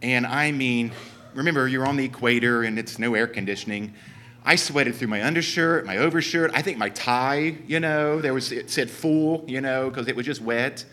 and 0.00 0.26
I 0.26 0.52
mean, 0.52 0.92
remember, 1.34 1.68
you're 1.68 1.86
on 1.86 1.96
the 1.96 2.04
equator 2.04 2.62
and 2.62 2.78
it's 2.78 2.98
no 2.98 3.14
air 3.14 3.26
conditioning. 3.26 3.94
I 4.42 4.56
sweated 4.56 4.94
through 4.94 5.08
my 5.08 5.22
undershirt, 5.22 5.84
my 5.84 5.98
overshirt. 5.98 6.50
I 6.54 6.62
think 6.62 6.78
my 6.78 6.88
tie, 6.88 7.56
you 7.66 7.78
know, 7.78 8.22
there 8.22 8.32
was 8.32 8.52
it 8.52 8.70
said 8.70 8.90
"full," 8.90 9.44
you 9.46 9.60
know, 9.60 9.90
because 9.90 10.08
it 10.08 10.16
was 10.16 10.24
just 10.24 10.40
wet. 10.40 10.84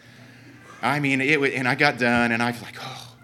I 0.88 1.00
mean, 1.00 1.21
it 1.21 1.39
was, 1.39 1.52
and 1.52 1.67
I 1.67 1.76
got 1.76 1.97
done, 1.97 2.32
and 2.32 2.41
I 2.41 2.52
was 2.52 2.62
like, 2.62 2.78
oh, 2.82 3.15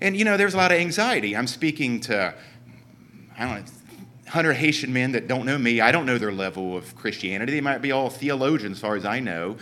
and 0.00 0.16
you 0.16 0.24
know, 0.24 0.36
there's 0.36 0.54
a 0.54 0.56
lot 0.56 0.72
of 0.72 0.78
anxiety. 0.78 1.36
I'm 1.36 1.46
speaking 1.46 2.00
to, 2.00 2.34
I 3.38 3.44
don't 3.44 3.66
know, 3.66 3.72
hundred 4.28 4.54
Haitian 4.54 4.92
men 4.92 5.12
that 5.12 5.28
don't 5.28 5.44
know 5.44 5.58
me. 5.58 5.80
I 5.80 5.92
don't 5.92 6.06
know 6.06 6.16
their 6.16 6.32
level 6.32 6.76
of 6.76 6.96
Christianity. 6.96 7.52
They 7.52 7.60
might 7.60 7.82
be 7.82 7.92
all 7.92 8.08
theologians, 8.08 8.78
as 8.78 8.80
far 8.80 8.96
as 8.96 9.04
I 9.04 9.20
know. 9.20 9.58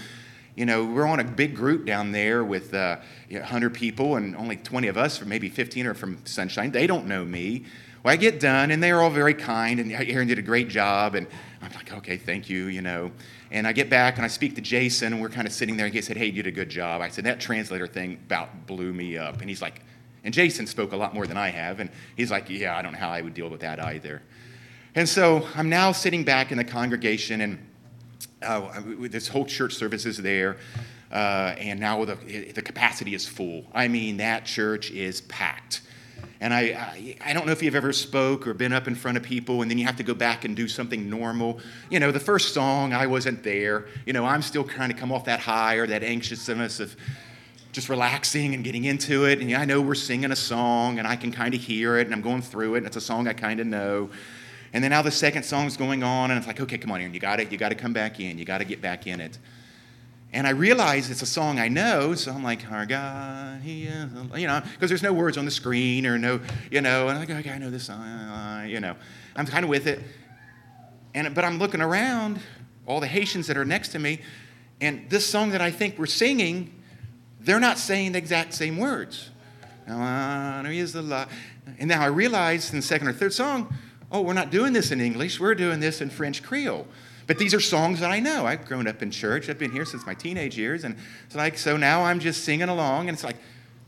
You 0.55 0.67
know, 0.67 0.85
we're 0.85 1.07
on 1.07 1.21
a 1.21 1.25
big 1.25 1.57
group 1.57 1.87
down 1.87 2.13
there 2.13 2.45
with 2.45 2.73
uh, 2.73 2.99
100 3.31 3.75
people, 3.75 4.17
and 4.17 4.37
only 4.37 4.57
20 4.57 4.89
of 4.89 4.97
us, 4.97 5.21
or 5.21 5.25
maybe 5.25 5.49
15, 5.49 5.87
are 5.87 5.95
from 5.95 6.25
Sunshine. 6.25 6.71
They 6.71 6.87
don't 6.87 7.07
know 7.07 7.25
me. 7.25 7.65
Well, 8.03 8.15
I 8.15 8.17
get 8.17 8.41
done, 8.41 8.71
and 8.71 8.83
they're 8.83 9.03
all 9.03 9.11
very 9.11 9.35
kind, 9.35 9.81
and 9.81 9.93
Aaron 9.93 10.29
did 10.29 10.39
a 10.39 10.43
great 10.43 10.69
job, 10.69 11.15
and 11.15 11.27
I'm 11.61 11.73
like, 11.73 11.93
okay, 11.93 12.17
thank 12.17 12.49
you, 12.49 12.67
you 12.67 12.81
know. 12.81 13.11
And 13.51 13.67
I 13.67 13.73
get 13.73 13.91
back 13.91 14.17
and 14.17 14.25
I 14.25 14.29
speak 14.29 14.55
to 14.55 14.61
Jason, 14.61 15.13
and 15.13 15.23
we're 15.23 15.29
kind 15.29 15.47
of 15.47 15.53
sitting 15.53 15.77
there, 15.77 15.87
and 15.87 15.95
he 15.95 16.01
said, 16.03 16.17
hey, 16.17 16.27
you 16.27 16.33
did 16.43 16.47
a 16.47 16.53
good 16.53 16.69
job. 16.69 17.03
I 17.03 17.09
said, 17.09 17.25
that 17.25 17.41
translator 17.41 17.87
thing 17.87 18.15
about 18.27 18.67
blew 18.67 18.93
me 18.93 19.19
up. 19.19 19.41
And 19.41 19.49
he's 19.49 19.61
like, 19.61 19.83
and 20.23 20.33
Jason 20.33 20.67
spoke 20.67 20.93
a 20.93 20.97
lot 20.97 21.15
more 21.15 21.27
than 21.27 21.37
I 21.37 21.49
have, 21.49 21.81
and 21.81 21.91
he's 22.17 22.31
like, 22.31 22.49
yeah, 22.51 22.77
I 22.77 22.83
don't 22.83 22.93
know 22.93 22.99
how 22.99 23.11
I 23.11 23.23
would 23.23 23.35
deal 23.35 23.49
with 23.49 23.61
that 23.61 23.81
either. 23.81 24.23
And 24.95 25.09
so 25.09 25.47
I'm 25.55 25.69
now 25.69 25.93
sitting 25.93 26.25
back 26.25 26.53
in 26.53 26.59
the 26.59 26.65
congregation, 26.65 27.41
and 27.41 27.59
uh, 28.43 28.81
this 29.09 29.29
whole 29.29 29.47
church 29.47 29.75
service 29.75 30.07
is 30.07 30.19
there. 30.19 30.57
Uh, 31.11 31.57
and 31.59 31.81
now 31.81 32.05
the, 32.05 32.15
the 32.55 32.63
capacity 32.63 33.15
is 33.15 33.27
full. 33.27 33.65
I 33.75 33.89
mean, 33.89 34.19
that 34.19 34.45
church 34.45 34.93
is 34.93 35.23
packed. 35.23 35.83
And 36.41 36.55
I, 36.55 36.61
I, 36.61 37.17
I, 37.21 37.33
don't 37.35 37.45
know 37.45 37.53
if 37.53 37.63
you've 37.63 37.75
ever 37.75 37.93
spoke 37.93 38.47
or 38.47 38.55
been 38.55 38.73
up 38.73 38.89
in 38.89 38.95
front 38.95 39.19
of 39.19 39.23
people 39.23 39.61
and 39.61 39.71
then 39.71 39.77
you 39.77 39.85
have 39.85 39.97
to 39.97 40.03
go 40.03 40.15
back 40.15 40.47
and 40.47 40.57
do 40.57 40.69
something 40.69 41.09
normal. 41.11 41.61
You 41.91 42.01
know, 42.01 42.11
the 42.11 42.21
first 42.21 42.55
song, 42.55 42.95
I 42.95 43.07
wasn't 43.07 43.43
there. 43.43 43.89
You 44.07 44.15
know, 44.15 44.25
I'm 44.25 44.41
still 44.41 44.65
trying 44.65 44.89
to 44.89 44.95
come 44.95 45.13
off 45.13 45.27
that 45.27 45.41
high 45.41 45.75
or 45.75 45.87
that 45.89 46.03
anxiousness 46.03 46.81
of 46.81 46.97
just 47.73 47.91
relaxing 47.91 48.55
and 48.55 48.65
getting 48.65 48.85
into 48.85 49.27
it. 49.27 49.41
And 49.41 49.55
I 49.55 49.67
know 49.67 49.83
we're 49.83 49.95
singing 49.95 50.33
a 50.33 50.37
song 50.37 50.99
and 50.99 51.07
I 51.07 51.15
can 51.15 51.31
kind 51.31 51.55
of 51.55 51.61
hear 51.61 51.99
it 51.99 52.07
and 52.07 52.15
I'm 52.15 52.23
going 52.23 52.41
through 52.41 52.77
it 52.77 52.79
and 52.79 52.87
it's 52.87 52.97
a 52.97 53.03
song 53.03 53.29
I 53.29 53.35
kind 53.35 53.61
of 53.61 53.67
know. 53.67 54.09
And 54.73 54.83
then 54.83 54.93
now 54.93 55.03
the 55.03 55.11
second 55.11 55.43
song's 55.43 55.77
going 55.77 56.03
on 56.03 56.31
and 56.31 56.39
it's 56.39 56.47
like, 56.47 56.61
okay, 56.61 56.79
come 56.79 56.91
on, 56.91 57.01
Aaron, 57.01 57.13
you 57.13 57.21
got 57.21 57.41
it. 57.41 57.53
You 57.53 57.59
got 57.59 57.69
to 57.69 57.75
come 57.75 57.93
back 57.93 58.19
in. 58.19 58.39
You 58.39 58.47
got 58.47 58.59
to 58.59 58.65
get 58.65 58.81
back 58.81 59.07
in 59.07 59.21
it. 59.21 59.39
And 60.33 60.47
I 60.47 60.51
realize 60.51 61.11
it's 61.11 61.23
a 61.23 61.27
song 61.27 61.59
I 61.59 61.67
know, 61.67 62.15
so 62.15 62.31
I'm 62.31 62.45
like, 62.45 62.71
our 62.71 62.87
God, 62.87 63.63
he 63.63 63.85
is, 63.85 64.09
you 64.37 64.47
know, 64.47 64.63
because 64.73 64.89
there's 64.89 65.03
no 65.03 65.13
words 65.13 65.37
on 65.37 65.45
the 65.45 65.51
screen 65.51 66.07
or 66.07 66.19
no, 66.19 66.41
you 66.71 66.81
know, 66.81 67.09
and 67.09 67.19
I'm 67.19 67.29
like, 67.29 67.31
okay, 67.39 67.51
I 67.51 67.59
know 67.59 67.71
this 67.71 67.85
song, 67.85 68.69
you 68.69 68.79
know. 68.79 68.95
I'm 69.35 69.47
kind 69.47 69.65
of 69.65 69.71
with 69.71 69.89
it. 69.89 70.01
And, 71.15 71.35
but 71.35 71.45
I'm 71.45 71.59
looking 71.59 71.81
around, 71.81 72.39
all 72.87 73.01
the 73.01 73.09
Haitians 73.09 73.49
that 73.49 73.57
are 73.57 73.65
next 73.65 73.89
to 73.89 73.99
me, 73.99 74.21
and 74.81 75.11
this 75.11 75.27
song 75.27 75.51
that 75.51 75.61
I 75.61 75.73
think 75.73 75.99
we're 75.99 76.07
singing, 76.07 76.81
they're 77.41 77.59
not 77.59 77.77
saying 77.77 78.13
the 78.13 78.19
exact 78.19 78.55
same 78.55 78.77
words. 78.77 79.31
And 79.87 79.99
now 81.89 82.03
I 82.03 82.07
realize 82.07 82.71
in 82.71 82.77
the 82.77 82.83
second 82.83 83.09
or 83.09 83.13
third 83.13 83.33
song, 83.33 83.75
oh, 84.13 84.21
we're 84.21 84.33
not 84.33 84.51
doing 84.51 84.73
this 84.73 84.93
in 84.93 85.01
English, 85.01 85.41
we're 85.41 85.57
doing 85.57 85.81
this 85.81 86.01
in 86.01 86.09
French 86.09 86.45
Creole. 86.45 86.87
But 87.31 87.39
these 87.39 87.55
are 87.55 87.61
songs 87.61 88.01
that 88.01 88.11
I 88.11 88.19
know. 88.19 88.45
I've 88.45 88.67
grown 88.67 88.89
up 88.89 89.03
in 89.03 89.13
church. 89.13 89.49
I've 89.49 89.57
been 89.57 89.71
here 89.71 89.85
since 89.85 90.05
my 90.05 90.15
teenage 90.15 90.59
years. 90.59 90.83
And 90.83 90.97
it's 91.27 91.37
like, 91.37 91.59
so 91.59 91.77
now 91.77 92.03
I'm 92.03 92.19
just 92.19 92.43
singing 92.43 92.69
along. 92.69 93.09
And 93.09 93.15
it's 93.15 93.23
like, 93.23 93.37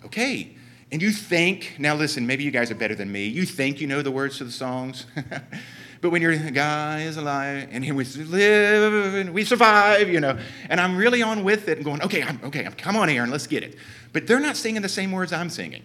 okay. 0.04 0.54
And 0.92 1.02
you 1.02 1.10
think, 1.10 1.74
now 1.76 1.96
listen, 1.96 2.24
maybe 2.24 2.44
you 2.44 2.52
guys 2.52 2.70
are 2.70 2.76
better 2.76 2.94
than 2.94 3.10
me. 3.10 3.26
You 3.26 3.44
think 3.44 3.80
you 3.80 3.88
know 3.88 4.00
the 4.00 4.12
words 4.12 4.38
to 4.38 4.44
the 4.44 4.52
songs. 4.52 5.06
but 6.00 6.10
when 6.10 6.22
you're, 6.22 6.36
guy 6.36 7.02
is 7.02 7.16
alive, 7.16 7.68
and 7.72 7.84
we 7.96 8.04
live 8.04 9.14
and 9.14 9.34
we 9.34 9.44
survive, 9.44 10.08
you 10.08 10.20
know. 10.20 10.38
And 10.68 10.80
I'm 10.80 10.96
really 10.96 11.20
on 11.20 11.42
with 11.42 11.68
it 11.68 11.78
and 11.78 11.84
going, 11.84 12.00
okay, 12.02 12.22
I'm, 12.22 12.38
okay, 12.44 12.64
I'm, 12.64 12.74
come 12.74 12.94
on, 12.94 13.08
Aaron, 13.08 13.32
let's 13.32 13.48
get 13.48 13.64
it. 13.64 13.74
But 14.12 14.28
they're 14.28 14.38
not 14.38 14.56
singing 14.56 14.82
the 14.82 14.88
same 14.88 15.10
words 15.10 15.32
I'm 15.32 15.50
singing. 15.50 15.82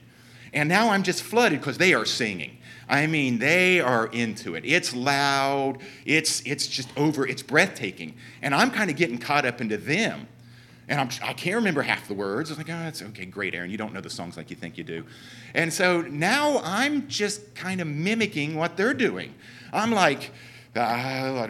And 0.54 0.70
now 0.70 0.92
I'm 0.92 1.02
just 1.02 1.24
flooded 1.24 1.60
because 1.60 1.80
they 1.80 1.96
are 1.96 2.06
singing. 2.06 2.57
I 2.90 3.08
mean, 3.08 3.40
they 3.40 3.82
are 3.82 4.08
into 4.08 4.56
it. 4.56 4.64
It's 4.66 4.96
loud, 4.96 5.80
it's, 6.06 6.42
it's 6.46 6.68
just 6.68 6.90
over, 6.98 7.28
it's 7.28 7.42
breathtaking. 7.42 8.16
And 8.42 8.56
I'm 8.56 8.72
kind 8.72 8.90
of 8.90 8.96
getting 8.96 9.18
caught 9.18 9.46
up 9.46 9.60
into 9.62 9.78
them. 9.78 10.28
And 10.90 11.02
I'm, 11.02 11.10
I 11.22 11.34
can 11.34 11.52
not 11.52 11.58
remember 11.58 11.82
half 11.82 12.08
the 12.08 12.14
words. 12.14 12.50
I 12.50 12.54
was 12.54 12.58
like, 12.60 12.70
oh, 12.70 12.84
that's 12.84 13.02
okay, 13.02 13.26
great, 13.26 13.54
Aaron. 13.54 13.70
You 13.70 13.78
don't 13.78 13.94
know 13.94 14.00
the 14.00 14.10
songs 14.10 14.38
like 14.38 14.50
you 14.50 14.56
think 14.56 14.78
you 14.78 14.86
do. 14.86 15.04
And 15.54 15.72
so 15.72 16.02
now 16.02 16.62
I'm 16.64 17.08
just 17.10 17.54
kind 17.56 17.82
of 17.82 17.88
mimicking 17.88 18.56
what 18.56 18.78
they're 18.78 18.94
doing. 18.94 19.34
I'm 19.74 19.92
like, 19.92 20.32
uh, 20.78 21.48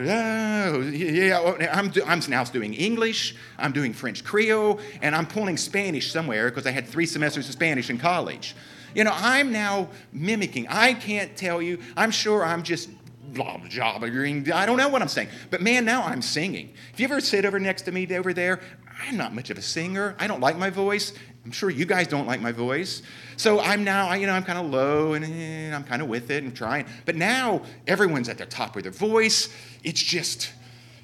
yeah, 0.91 1.69
I'm, 1.71 1.91
I'm 2.06 2.21
now 2.30 2.43
doing 2.45 2.73
English, 2.73 3.36
I'm 3.60 3.73
doing 3.73 3.93
French 3.93 4.23
Creole, 4.23 4.80
and 5.02 5.15
I'm 5.15 5.28
pulling 5.28 5.58
Spanish 5.58 6.12
somewhere 6.12 6.50
because 6.50 6.65
I 6.65 6.71
had 6.71 6.88
three 6.88 7.06
semesters 7.06 7.47
of 7.47 7.54
Spanish 7.54 7.89
in 7.89 7.97
college. 8.00 8.56
You 8.97 9.03
know, 9.03 9.13
I'm 9.13 9.51
now 9.51 9.89
mimicking. 10.12 10.67
I 10.69 10.95
can't 10.95 11.38
tell 11.38 11.62
you. 11.62 11.77
I'm 11.95 12.10
sure 12.10 12.43
I'm 12.43 12.63
just 12.63 12.89
blah, 13.31 13.57
blah, 13.57 13.99
blah, 13.99 14.57
I 14.57 14.65
don't 14.65 14.77
know 14.77 14.89
what 14.89 15.03
I'm 15.03 15.07
saying. 15.07 15.29
But 15.51 15.62
man, 15.62 15.86
now 15.86 16.01
I'm 16.01 16.23
singing. 16.23 16.73
If 16.93 16.99
you 16.99 17.03
ever 17.05 17.21
sit 17.21 17.45
over 17.45 17.60
next 17.60 17.83
to 17.83 17.91
me 17.91 18.07
over 18.15 18.33
there, 18.33 18.60
I'm 19.07 19.15
not 19.15 19.36
much 19.36 19.51
of 19.51 19.57
a 19.60 19.62
singer. 19.62 20.15
I 20.17 20.25
don't 20.25 20.39
like 20.39 20.57
my 20.57 20.71
voice. 20.71 21.13
I'm 21.45 21.51
sure 21.51 21.69
you 21.69 21.86
guys 21.86 22.07
don't 22.07 22.25
like 22.25 22.41
my 22.41 22.51
voice. 22.51 23.03
So 23.36 23.60
I'm 23.60 23.83
now, 23.83 24.12
you 24.13 24.25
know, 24.25 24.33
I'm 24.33 24.43
kind 24.43 24.57
of 24.57 24.65
low 24.71 25.13
and 25.13 25.75
I'm 25.75 25.83
kind 25.83 26.01
of 26.01 26.07
with 26.07 26.31
it 26.31 26.43
and 26.43 26.55
trying. 26.55 26.88
But 27.05 27.15
now 27.15 27.62
everyone's 27.86 28.29
at 28.29 28.39
the 28.39 28.47
top 28.47 28.75
of 28.77 28.81
their 28.81 28.91
voice. 28.91 29.53
It's 29.83 30.01
just, 30.01 30.51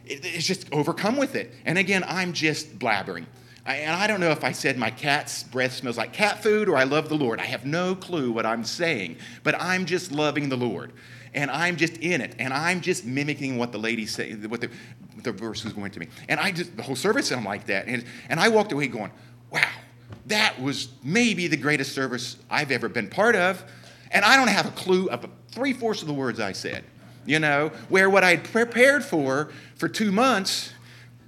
it's 0.08 0.47
just 0.47 0.67
overcome 0.73 1.15
with 1.15 1.36
it. 1.36 1.53
And 1.63 1.77
again, 1.77 2.03
I'm 2.08 2.34
just 2.34 2.79
blabbering. 2.79 3.27
I, 3.65 3.76
and 3.78 3.95
I 3.95 4.08
don't 4.08 4.19
know 4.19 4.32
if 4.32 4.43
I 4.43 4.52
said 4.52 4.78
my 4.78 4.89
cat's 4.89 5.43
breath 5.43 5.73
smells 5.73 5.97
like 5.97 6.12
cat 6.12 6.43
food 6.43 6.67
or 6.67 6.76
I 6.76 6.84
love 6.84 7.08
the 7.08 7.15
Lord. 7.15 7.39
I 7.39 7.45
have 7.45 7.65
no 7.65 7.95
clue 7.95 8.32
what 8.32 8.45
I'm 8.45 8.63
saying, 8.63 9.17
but 9.43 9.56
I'm 9.60 9.86
just 9.86 10.12
loving 10.12 10.49
the 10.49 10.58
Lord. 10.58 10.91
And 11.34 11.49
I'm 11.49 11.78
just 11.78 11.97
in 11.97 12.21
it. 12.21 12.36
And 12.39 12.54
I'm 12.54 12.82
just 12.82 13.06
mimicking 13.06 13.58
what 13.58 13.71
the 13.71 13.80
lady 13.80 14.06
said, 14.06 14.49
what 14.52 14.62
the, 14.62 14.69
the 15.23 15.32
verse 15.32 15.63
was 15.63 15.73
going 15.73 15.91
to 15.91 15.99
me. 15.99 16.08
And 16.28 16.39
I 16.39 16.52
just, 16.52 16.76
the 16.76 16.84
whole 16.84 16.95
service, 16.95 17.32
and 17.32 17.39
I'm 17.39 17.45
like 17.45 17.65
that. 17.67 17.88
And, 17.88 18.04
and 18.30 18.39
I 18.39 18.49
walked 18.49 18.71
away 18.71 18.88
going, 18.88 19.12
wow, 19.49 19.62
that 20.28 20.62
was 20.62 20.89
maybe 21.04 21.47
the 21.47 21.58
greatest 21.58 21.93
service 21.93 22.38
I've 22.49 22.69
ever 22.69 22.89
been 22.89 23.10
part 23.10 23.36
of. 23.36 23.63
And 24.12 24.23
I 24.23 24.36
don't 24.36 24.49
have 24.49 24.67
a 24.67 24.71
clue 24.71 25.08
of 25.10 25.26
three 25.49 25.73
fourths 25.73 26.02
of 26.02 26.08
the 26.08 26.13
words 26.13 26.39
I 26.39 26.52
said, 26.52 26.84
you 27.26 27.39
know, 27.39 27.71
where 27.89 28.10
what 28.10 28.23
I 28.23 28.32
had 28.32 28.43
prepared 28.43 29.04
for 29.04 29.52
for 29.76 29.88
two 29.88 30.12
months 30.12 30.71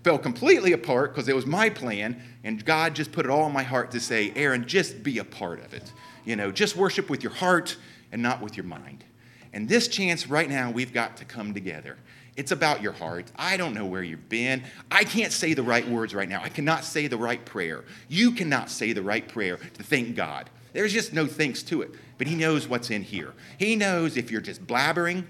fell 0.05 0.19
completely 0.19 0.71
apart 0.71 1.11
because 1.11 1.27
it 1.27 1.35
was 1.35 1.47
my 1.47 1.67
plan, 1.67 2.21
and 2.43 2.63
God 2.63 2.93
just 2.93 3.11
put 3.11 3.25
it 3.25 3.31
all 3.31 3.47
in 3.47 3.51
my 3.51 3.63
heart 3.63 3.89
to 3.89 3.99
say, 3.99 4.31
Aaron, 4.35 4.67
just 4.67 5.01
be 5.01 5.17
a 5.17 5.23
part 5.23 5.59
of 5.65 5.73
it. 5.73 5.91
You 6.25 6.35
know, 6.35 6.51
just 6.51 6.75
worship 6.75 7.09
with 7.09 7.23
your 7.23 7.31
heart 7.31 7.75
and 8.11 8.21
not 8.21 8.39
with 8.39 8.55
your 8.55 8.67
mind. 8.67 9.03
And 9.51 9.67
this 9.67 9.87
chance 9.87 10.27
right 10.27 10.47
now, 10.47 10.69
we've 10.69 10.93
got 10.93 11.17
to 11.17 11.25
come 11.25 11.55
together. 11.55 11.97
It's 12.35 12.51
about 12.51 12.83
your 12.83 12.91
heart. 12.91 13.31
I 13.35 13.57
don't 13.57 13.73
know 13.73 13.87
where 13.87 14.03
you've 14.03 14.29
been. 14.29 14.61
I 14.91 15.05
can't 15.05 15.31
say 15.31 15.55
the 15.55 15.63
right 15.63 15.87
words 15.87 16.13
right 16.13 16.29
now. 16.29 16.43
I 16.43 16.49
cannot 16.49 16.83
say 16.83 17.07
the 17.07 17.17
right 17.17 17.43
prayer. 17.43 17.83
You 18.07 18.29
cannot 18.33 18.69
say 18.69 18.93
the 18.93 19.01
right 19.01 19.27
prayer 19.27 19.57
to 19.57 19.81
thank 19.81 20.15
God. 20.15 20.51
There's 20.73 20.93
just 20.93 21.13
no 21.13 21.25
thanks 21.25 21.63
to 21.63 21.81
it. 21.81 21.89
But 22.19 22.27
He 22.27 22.35
knows 22.35 22.67
what's 22.67 22.91
in 22.91 23.01
here. 23.01 23.33
He 23.57 23.75
knows 23.75 24.17
if 24.17 24.29
you're 24.29 24.39
just 24.39 24.67
blabbering, 24.67 25.25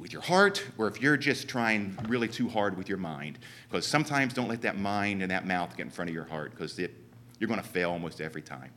with 0.00 0.12
your 0.12 0.22
heart 0.22 0.64
or 0.78 0.88
if 0.88 1.00
you're 1.00 1.16
just 1.16 1.46
trying 1.46 1.96
really 2.08 2.28
too 2.28 2.48
hard 2.48 2.76
with 2.76 2.88
your 2.88 2.98
mind. 2.98 3.38
Because 3.68 3.86
sometimes 3.86 4.32
don't 4.32 4.48
let 4.48 4.62
that 4.62 4.78
mind 4.78 5.22
and 5.22 5.30
that 5.30 5.46
mouth 5.46 5.76
get 5.76 5.84
in 5.84 5.90
front 5.90 6.08
of 6.08 6.14
your 6.14 6.24
heart 6.24 6.52
because 6.52 6.78
you're 6.78 7.48
going 7.48 7.60
to 7.60 7.68
fail 7.68 7.90
almost 7.90 8.20
every 8.20 8.42
time. 8.42 8.70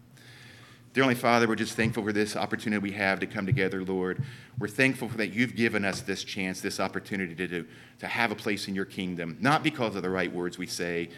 Dear 0.94 1.04
Only 1.04 1.16
Father, 1.16 1.48
we're 1.48 1.56
just 1.56 1.76
thankful 1.76 2.04
for 2.04 2.14
this 2.14 2.36
opportunity 2.36 2.80
we 2.80 2.92
have 2.92 3.20
to 3.22 3.26
come 3.26 3.48
together, 3.48 3.84
Lord. 3.84 4.24
We're 4.60 4.68
thankful 4.68 5.10
for 5.10 5.18
that 5.18 5.34
you've 5.34 5.56
given 5.56 5.86
us 5.86 6.02
this 6.02 6.24
chance, 6.24 6.62
this 6.62 6.80
opportunity 6.80 7.34
to, 7.48 7.66
to 8.00 8.08
have 8.08 8.32
a 8.32 8.36
place 8.36 8.68
in 8.68 8.76
your 8.76 8.86
kingdom, 8.86 9.38
not 9.40 9.64
because 9.64 9.96
of 9.96 10.04
the 10.04 10.10
right 10.12 10.32
words 10.32 10.60
we 10.60 10.68
say, 10.68 11.10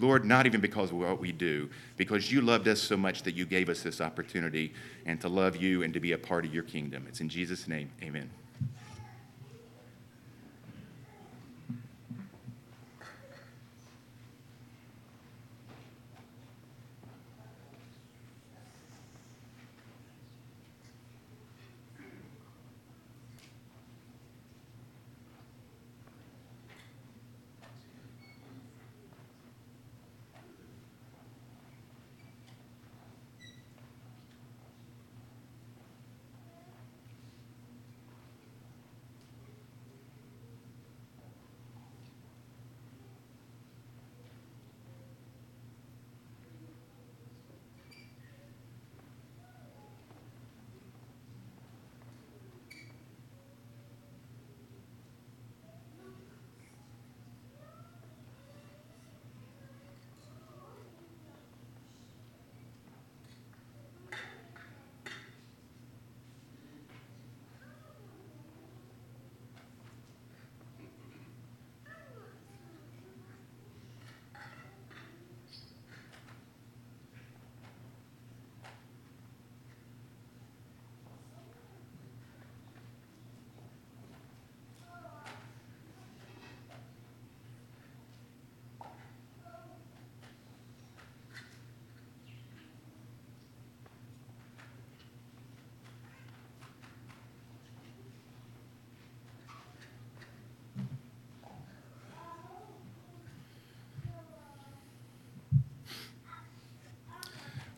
Lord, 0.00 0.24
not 0.26 0.44
even 0.44 0.60
because 0.60 0.90
of 0.90 0.96
what 0.96 1.20
we 1.20 1.32
do, 1.32 1.70
because 1.96 2.30
you 2.30 2.40
loved 2.40 2.68
us 2.68 2.80
so 2.80 2.96
much 2.96 3.22
that 3.22 3.34
you 3.34 3.46
gave 3.46 3.68
us 3.68 3.82
this 3.82 4.00
opportunity 4.00 4.72
and 5.06 5.20
to 5.20 5.28
love 5.28 5.56
you 5.56 5.82
and 5.82 5.94
to 5.94 6.00
be 6.00 6.12
a 6.12 6.18
part 6.18 6.44
of 6.44 6.52
your 6.52 6.62
kingdom. 6.62 7.06
It's 7.08 7.20
in 7.20 7.28
Jesus' 7.28 7.68
name, 7.68 7.90
amen. 8.02 8.30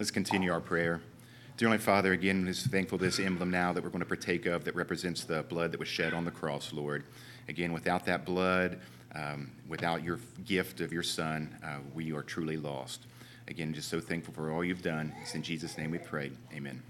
Let's 0.03 0.11
continue 0.11 0.51
our 0.53 0.61
prayer. 0.61 1.01
Dear 1.57 1.69
Heavenly 1.69 1.79
Father, 1.79 2.13
again, 2.13 2.49
is 2.49 2.67
thankful 2.67 2.99
this 2.99 3.21
emblem 3.21 3.53
now 3.53 3.73
that 3.73 3.85
we're 3.85 3.91
going 3.91 4.01
to 4.01 4.05
partake 4.05 4.47
of 4.47 4.65
that 4.65 4.75
represents 4.75 5.23
the 5.23 5.45
blood 5.45 5.71
that 5.71 5.79
was 5.79 5.87
shed 5.87 6.13
on 6.13 6.25
the 6.25 6.31
cross, 6.33 6.73
Lord. 6.73 7.05
Again, 7.49 7.73
without 7.73 8.05
that 8.07 8.25
blood, 8.25 8.81
um, 9.15 9.53
without 9.69 10.03
your 10.03 10.19
gift 10.45 10.81
of 10.81 10.93
your 10.93 11.05
Son, 11.05 11.57
uh, 11.65 11.77
we 11.95 12.13
are 12.13 12.25
truly 12.25 12.57
lost. 12.57 13.07
Again, 13.47 13.73
just 13.73 13.91
so 13.91 14.01
thankful 14.01 14.35
for 14.35 14.51
all 14.51 14.65
you've 14.65 14.83
done. 14.83 15.15
It's 15.23 15.37
in 15.37 15.43
Jesus' 15.45 15.79
name 15.79 15.93
we 15.93 15.99
pray. 15.99 16.33
Amen. 16.53 16.83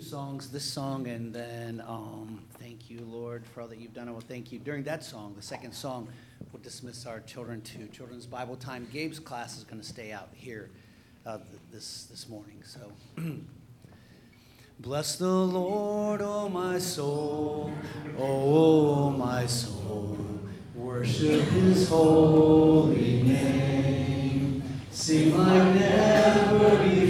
two 0.00 0.06
songs, 0.06 0.50
this 0.50 0.64
song 0.64 1.06
and 1.08 1.32
then 1.34 1.82
um, 1.86 2.40
Thank 2.58 2.90
You, 2.90 3.00
Lord, 3.10 3.44
for 3.46 3.62
all 3.62 3.68
that 3.68 3.78
you've 3.78 3.94
done. 3.94 4.08
I 4.08 4.12
will 4.12 4.20
thank 4.20 4.52
you. 4.52 4.58
During 4.58 4.82
that 4.84 5.04
song, 5.04 5.34
the 5.36 5.42
second 5.42 5.72
song, 5.72 6.08
we'll 6.52 6.62
dismiss 6.62 7.06
our 7.06 7.20
children 7.20 7.60
to 7.62 7.86
children's 7.88 8.26
Bible 8.26 8.56
time. 8.56 8.86
Gabe's 8.92 9.18
class 9.18 9.58
is 9.58 9.64
going 9.64 9.80
to 9.80 9.86
stay 9.86 10.12
out 10.12 10.28
here 10.32 10.70
uh, 11.26 11.38
this, 11.70 12.04
this 12.04 12.28
morning. 12.28 12.62
So. 12.64 12.92
Bless 14.80 15.16
the 15.16 15.28
Lord, 15.28 16.22
O 16.22 16.44
oh 16.44 16.48
my 16.48 16.78
soul, 16.78 17.70
O 18.18 18.22
oh, 18.22 19.10
my 19.10 19.44
soul, 19.44 20.16
worship 20.74 21.42
his 21.42 21.86
holy 21.86 23.22
name, 23.22 24.62
sing 24.90 25.36
like 25.36 25.74
never 25.74 26.78
before. 26.78 27.09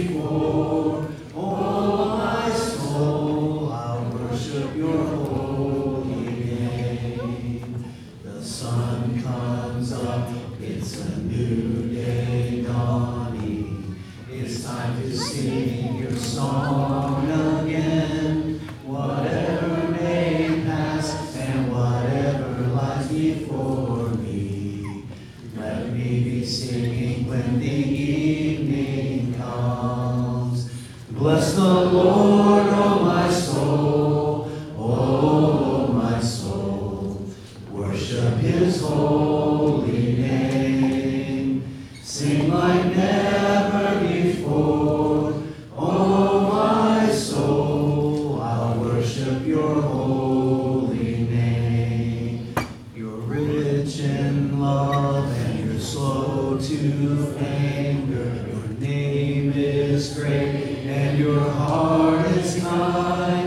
sky. 62.51 63.40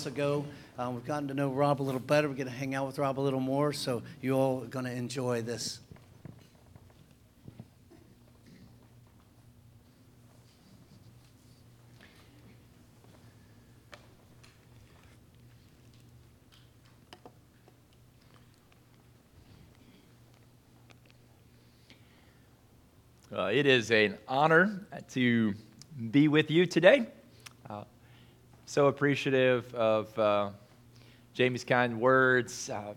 Months 0.00 0.16
ago. 0.16 0.46
Um, 0.78 0.94
we've 0.94 1.04
gotten 1.04 1.28
to 1.28 1.34
know 1.34 1.50
Rob 1.50 1.82
a 1.82 1.84
little 1.84 2.00
better. 2.00 2.26
We're 2.26 2.34
going 2.34 2.46
to 2.46 2.52
hang 2.52 2.74
out 2.74 2.86
with 2.86 2.98
Rob 2.98 3.18
a 3.18 3.20
little 3.20 3.38
more. 3.38 3.70
So 3.74 4.02
you 4.22 4.32
all 4.32 4.62
are 4.62 4.66
going 4.66 4.86
to 4.86 4.90
enjoy 4.90 5.42
this. 5.42 5.80
Uh, 23.30 23.50
it 23.52 23.66
is 23.66 23.90
an 23.90 24.16
honor 24.26 24.86
to 25.10 25.52
be 26.10 26.26
with 26.28 26.50
you 26.50 26.64
today. 26.64 27.06
So 28.70 28.86
appreciative 28.86 29.74
of 29.74 30.16
uh, 30.16 30.50
Jamie's 31.34 31.64
kind 31.64 32.00
words. 32.00 32.70
Um, 32.70 32.94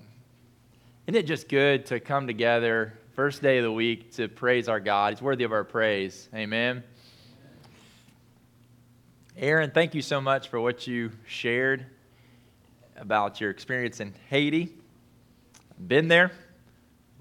isn't 1.07 1.19
it 1.19 1.25
just 1.25 1.49
good 1.49 1.87
to 1.87 1.99
come 1.99 2.27
together 2.27 2.93
first 3.15 3.41
day 3.41 3.57
of 3.57 3.63
the 3.63 3.71
week 3.71 4.11
to 4.17 4.27
praise 4.27 4.69
our 4.69 4.79
God? 4.79 5.13
He's 5.13 5.21
worthy 5.23 5.45
of 5.45 5.51
our 5.51 5.63
praise. 5.63 6.29
Amen. 6.31 6.83
Aaron, 9.35 9.71
thank 9.71 9.95
you 9.95 10.03
so 10.03 10.21
much 10.21 10.49
for 10.49 10.61
what 10.61 10.85
you 10.85 11.11
shared 11.25 11.87
about 12.95 13.41
your 13.41 13.49
experience 13.49 13.99
in 13.99 14.13
Haiti. 14.29 14.77
Been 15.87 16.07
there, 16.07 16.33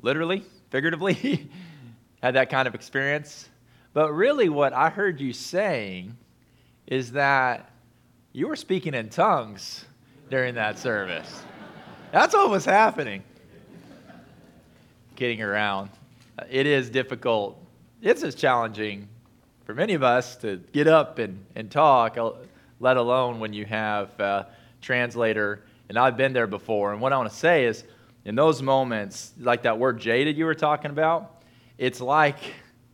literally, 0.02 0.44
figuratively. 0.68 1.48
had 2.22 2.34
that 2.34 2.50
kind 2.50 2.68
of 2.68 2.74
experience. 2.74 3.48
But 3.94 4.12
really, 4.12 4.50
what 4.50 4.74
I 4.74 4.90
heard 4.90 5.22
you 5.22 5.32
saying 5.32 6.18
is 6.86 7.12
that 7.12 7.71
you 8.32 8.48
were 8.48 8.56
speaking 8.56 8.94
in 8.94 9.10
tongues 9.10 9.84
during 10.30 10.54
that 10.54 10.78
service. 10.78 11.42
That's 12.12 12.34
what 12.34 12.48
was 12.48 12.64
happening. 12.64 13.22
Getting 15.16 15.42
around. 15.42 15.90
It 16.50 16.66
is 16.66 16.88
difficult. 16.88 17.62
It's 18.00 18.22
as 18.22 18.34
challenging 18.34 19.08
for 19.64 19.74
many 19.74 19.92
of 19.92 20.02
us 20.02 20.36
to 20.36 20.56
get 20.72 20.86
up 20.86 21.18
and, 21.18 21.44
and 21.54 21.70
talk, 21.70 22.16
uh, 22.16 22.32
let 22.80 22.96
alone 22.96 23.38
when 23.38 23.52
you 23.52 23.66
have 23.66 24.18
a 24.18 24.46
translator. 24.80 25.62
And 25.90 25.98
I've 25.98 26.16
been 26.16 26.32
there 26.32 26.46
before. 26.46 26.92
And 26.92 27.02
what 27.02 27.12
I 27.12 27.18
want 27.18 27.30
to 27.30 27.36
say 27.36 27.66
is, 27.66 27.84
in 28.24 28.34
those 28.34 28.62
moments, 28.62 29.32
like 29.38 29.62
that 29.62 29.78
word 29.78 30.00
jaded 30.00 30.38
you 30.38 30.46
were 30.46 30.54
talking 30.54 30.90
about, 30.90 31.42
it's 31.76 32.00
like 32.00 32.38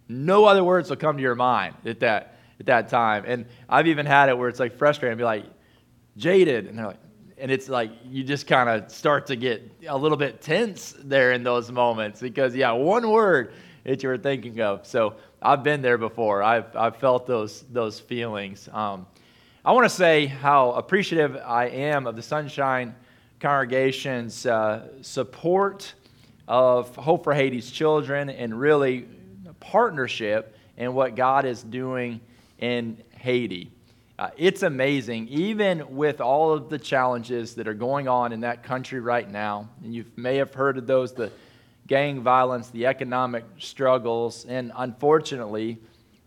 no 0.08 0.46
other 0.46 0.64
words 0.64 0.90
will 0.90 0.96
come 0.96 1.16
to 1.16 1.22
your 1.22 1.34
mind 1.36 1.74
at 1.84 2.00
that 2.00 2.37
at 2.60 2.66
that 2.66 2.88
time. 2.88 3.24
And 3.26 3.46
I've 3.68 3.86
even 3.86 4.06
had 4.06 4.28
it 4.28 4.36
where 4.36 4.48
it's 4.48 4.60
like 4.60 4.76
frustrating, 4.76 5.12
and 5.12 5.18
be 5.18 5.24
like 5.24 5.46
jaded, 6.16 6.66
and 6.66 6.78
they're 6.78 6.86
like, 6.88 7.00
and 7.38 7.50
it's 7.50 7.68
like 7.68 7.90
you 8.04 8.24
just 8.24 8.46
kind 8.46 8.68
of 8.68 8.90
start 8.90 9.26
to 9.26 9.36
get 9.36 9.70
a 9.86 9.96
little 9.96 10.18
bit 10.18 10.40
tense 10.40 10.94
there 10.98 11.32
in 11.32 11.42
those 11.42 11.70
moments 11.70 12.20
because 12.20 12.54
yeah, 12.54 12.72
one 12.72 13.10
word 13.10 13.52
that 13.84 14.02
you 14.02 14.08
were 14.08 14.18
thinking 14.18 14.60
of. 14.60 14.86
So 14.86 15.14
I've 15.40 15.62
been 15.62 15.80
there 15.82 15.98
before. 15.98 16.42
I've 16.42 16.74
I've 16.76 16.96
felt 16.96 17.26
those 17.26 17.64
those 17.70 18.00
feelings. 18.00 18.68
Um, 18.72 19.06
I 19.64 19.72
want 19.72 19.84
to 19.84 19.94
say 19.94 20.26
how 20.26 20.72
appreciative 20.72 21.36
I 21.36 21.66
am 21.66 22.06
of 22.06 22.16
the 22.16 22.22
Sunshine 22.22 22.94
congregation's 23.38 24.46
uh, 24.46 24.88
support 25.02 25.94
of 26.48 26.94
Hope 26.96 27.24
for 27.24 27.34
Haiti's 27.34 27.70
children 27.70 28.30
and 28.30 28.58
really 28.58 29.06
partnership 29.60 30.56
in 30.76 30.94
what 30.94 31.14
God 31.14 31.44
is 31.44 31.62
doing 31.62 32.20
in 32.58 33.02
Haiti. 33.10 33.70
Uh, 34.18 34.30
it's 34.36 34.64
amazing, 34.64 35.28
even 35.28 35.94
with 35.94 36.20
all 36.20 36.52
of 36.52 36.68
the 36.68 36.78
challenges 36.78 37.54
that 37.54 37.68
are 37.68 37.74
going 37.74 38.08
on 38.08 38.32
in 38.32 38.40
that 38.40 38.64
country 38.64 38.98
right 38.98 39.30
now. 39.30 39.68
And 39.84 39.94
you 39.94 40.04
may 40.16 40.36
have 40.36 40.52
heard 40.52 40.76
of 40.76 40.88
those 40.88 41.12
the 41.12 41.30
gang 41.86 42.20
violence, 42.20 42.68
the 42.70 42.86
economic 42.86 43.44
struggles, 43.58 44.44
and 44.46 44.72
unfortunately, 44.76 45.78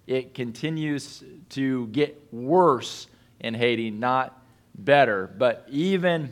it 0.07 0.33
continues 0.33 1.23
to 1.49 1.87
get 1.87 2.17
worse 2.31 3.07
in 3.41 3.53
Haiti, 3.53 3.91
not 3.91 4.41
better. 4.75 5.29
But 5.37 5.67
even 5.69 6.31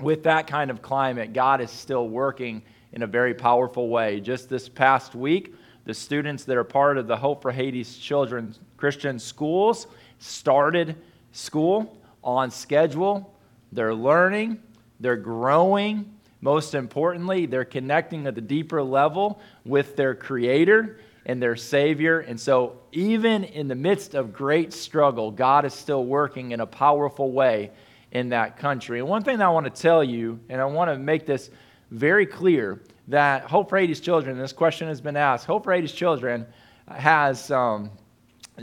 with 0.00 0.22
that 0.24 0.46
kind 0.46 0.70
of 0.70 0.82
climate, 0.82 1.32
God 1.32 1.60
is 1.60 1.70
still 1.70 2.08
working 2.08 2.62
in 2.92 3.02
a 3.02 3.06
very 3.06 3.34
powerful 3.34 3.88
way. 3.88 4.20
Just 4.20 4.48
this 4.48 4.68
past 4.68 5.14
week, 5.14 5.54
the 5.84 5.94
students 5.94 6.44
that 6.44 6.56
are 6.56 6.64
part 6.64 6.98
of 6.98 7.06
the 7.06 7.16
Hope 7.16 7.42
for 7.42 7.52
Haiti's 7.52 7.96
Children 7.98 8.54
Christian 8.76 9.18
schools 9.18 9.86
started 10.18 10.96
school 11.32 11.96
on 12.22 12.50
schedule. 12.50 13.34
They're 13.72 13.94
learning, 13.94 14.62
they're 15.00 15.16
growing. 15.16 16.12
Most 16.40 16.74
importantly, 16.74 17.46
they're 17.46 17.64
connecting 17.64 18.26
at 18.26 18.34
the 18.34 18.40
deeper 18.40 18.82
level 18.82 19.40
with 19.64 19.96
their 19.96 20.14
Creator 20.14 20.98
and 21.24 21.42
their 21.42 21.56
Savior. 21.56 22.20
And 22.20 22.38
so, 22.38 22.78
even 22.92 23.44
in 23.44 23.68
the 23.68 23.74
midst 23.74 24.14
of 24.14 24.32
great 24.32 24.72
struggle, 24.72 25.30
God 25.30 25.64
is 25.64 25.74
still 25.74 26.04
working 26.04 26.52
in 26.52 26.60
a 26.60 26.66
powerful 26.66 27.32
way 27.32 27.70
in 28.12 28.28
that 28.30 28.56
country. 28.56 29.00
And 29.00 29.08
one 29.08 29.22
thing 29.22 29.40
I 29.42 29.48
want 29.48 29.64
to 29.64 29.82
tell 29.82 30.04
you, 30.04 30.38
and 30.48 30.60
I 30.60 30.64
want 30.66 30.90
to 30.90 30.98
make 30.98 31.26
this 31.26 31.50
very 31.90 32.26
clear 32.26 32.80
that 33.08 33.42
Hope 33.44 33.68
for 33.68 33.78
Haiti's 33.78 34.00
Children, 34.00 34.38
this 34.38 34.52
question 34.52 34.88
has 34.88 35.00
been 35.00 35.16
asked, 35.16 35.46
Hope 35.46 35.64
for 35.64 35.72
Haiti's 35.72 35.92
Children 35.92 36.46
has 36.88 37.50
um, 37.50 37.90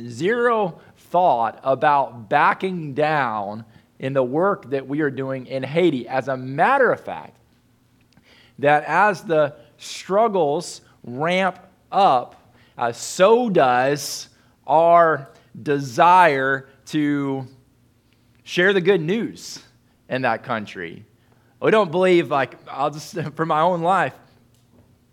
zero 0.07 0.79
thought 0.97 1.59
about 1.63 2.29
backing 2.29 2.93
down 2.93 3.65
in 3.99 4.13
the 4.13 4.23
work 4.23 4.69
that 4.69 4.87
we 4.87 5.01
are 5.01 5.11
doing 5.11 5.45
in 5.47 5.63
Haiti. 5.63 6.07
As 6.07 6.27
a 6.27 6.35
matter 6.35 6.91
of 6.91 6.99
fact, 6.99 7.37
that 8.59 8.83
as 8.85 9.23
the 9.23 9.55
struggles 9.77 10.81
ramp 11.03 11.59
up, 11.91 12.53
uh, 12.77 12.91
so 12.91 13.49
does 13.49 14.29
our 14.65 15.29
desire 15.61 16.67
to 16.85 17.47
share 18.43 18.73
the 18.73 18.81
good 18.81 19.01
news 19.01 19.59
in 20.09 20.23
that 20.23 20.43
country. 20.43 21.05
We 21.61 21.71
don't 21.71 21.91
believe, 21.91 22.29
like, 22.29 22.55
I'll 22.67 22.91
just, 22.91 23.17
for 23.35 23.45
my 23.45 23.61
own 23.61 23.81
life, 23.81 24.13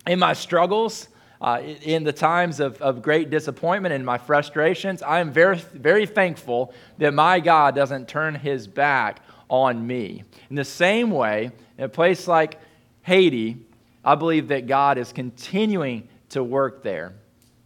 in 0.07 0.19
my 0.19 0.33
struggles, 0.33 1.09
uh, 1.41 1.63
in 1.83 2.05
the 2.05 2.13
times 2.13 2.61
of, 2.61 2.81
of 2.83 3.01
great 3.01 3.31
disappointment 3.31 3.95
and 3.95 4.05
my 4.05 4.19
frustrations, 4.19 5.03
I 5.03 5.21
am 5.21 5.33
very, 5.33 5.57
very 5.57 6.05
thankful 6.05 6.75
that 6.99 7.15
my 7.15 7.41
God 7.41 7.75
doesn't 7.75 8.09
turn 8.09 8.35
his 8.35 8.67
back 8.67 9.21
on 9.49 9.87
me. 9.87 10.23
In 10.51 10.57
the 10.57 10.65
same 10.65 11.11
way, 11.11 11.51
in 11.79 11.85
a 11.85 11.89
place 11.89 12.29
like 12.29 12.59
Haiti, 13.03 13.57
I 14.05 14.15
believe 14.15 14.49
that 14.49 14.67
God 14.67 14.99
is 14.99 15.13
continuing 15.13 16.09
to 16.31 16.45
work 16.45 16.83
there. 16.83 17.15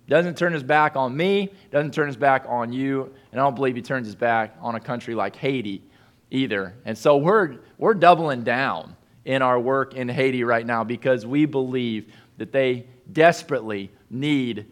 Doesn't 0.08 0.36
turn 0.36 0.52
his 0.52 0.62
back 0.62 0.96
on 0.96 1.16
me, 1.16 1.52
doesn't 1.70 1.94
turn 1.94 2.06
his 2.06 2.16
back 2.16 2.44
on 2.48 2.72
you, 2.72 3.12
and 3.32 3.40
I 3.40 3.44
don't 3.44 3.56
believe 3.56 3.74
he 3.74 3.82
turns 3.82 4.06
his 4.06 4.14
back 4.14 4.54
on 4.60 4.74
a 4.74 4.80
country 4.80 5.14
like 5.14 5.34
Haiti 5.34 5.82
either. 6.30 6.74
And 6.84 6.96
so 6.96 7.16
we're, 7.16 7.56
we're 7.78 7.94
doubling 7.94 8.44
down 8.44 8.96
in 9.24 9.42
our 9.42 9.58
work 9.58 9.94
in 9.94 10.08
Haiti 10.08 10.44
right 10.44 10.66
now 10.66 10.84
because 10.84 11.26
we 11.26 11.46
believe 11.46 12.12
that 12.36 12.52
they 12.52 12.86
desperately 13.12 13.90
need 14.10 14.66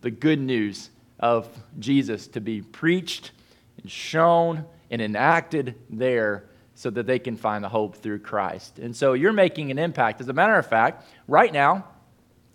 the 0.00 0.10
good 0.10 0.40
news 0.40 0.90
of 1.18 1.48
Jesus 1.78 2.28
to 2.28 2.40
be 2.40 2.62
preached 2.62 3.32
and 3.80 3.90
shown 3.90 4.64
and 4.90 5.02
enacted 5.02 5.74
there 5.90 6.44
so 6.74 6.90
that 6.90 7.06
they 7.06 7.18
can 7.18 7.36
find 7.36 7.64
the 7.64 7.68
hope 7.68 7.96
through 7.96 8.18
Christ. 8.18 8.78
And 8.78 8.94
so 8.94 9.14
you're 9.14 9.32
making 9.32 9.70
an 9.70 9.78
impact. 9.78 10.20
As 10.20 10.28
a 10.28 10.32
matter 10.32 10.56
of 10.56 10.66
fact, 10.66 11.08
right 11.26 11.52
now 11.52 11.86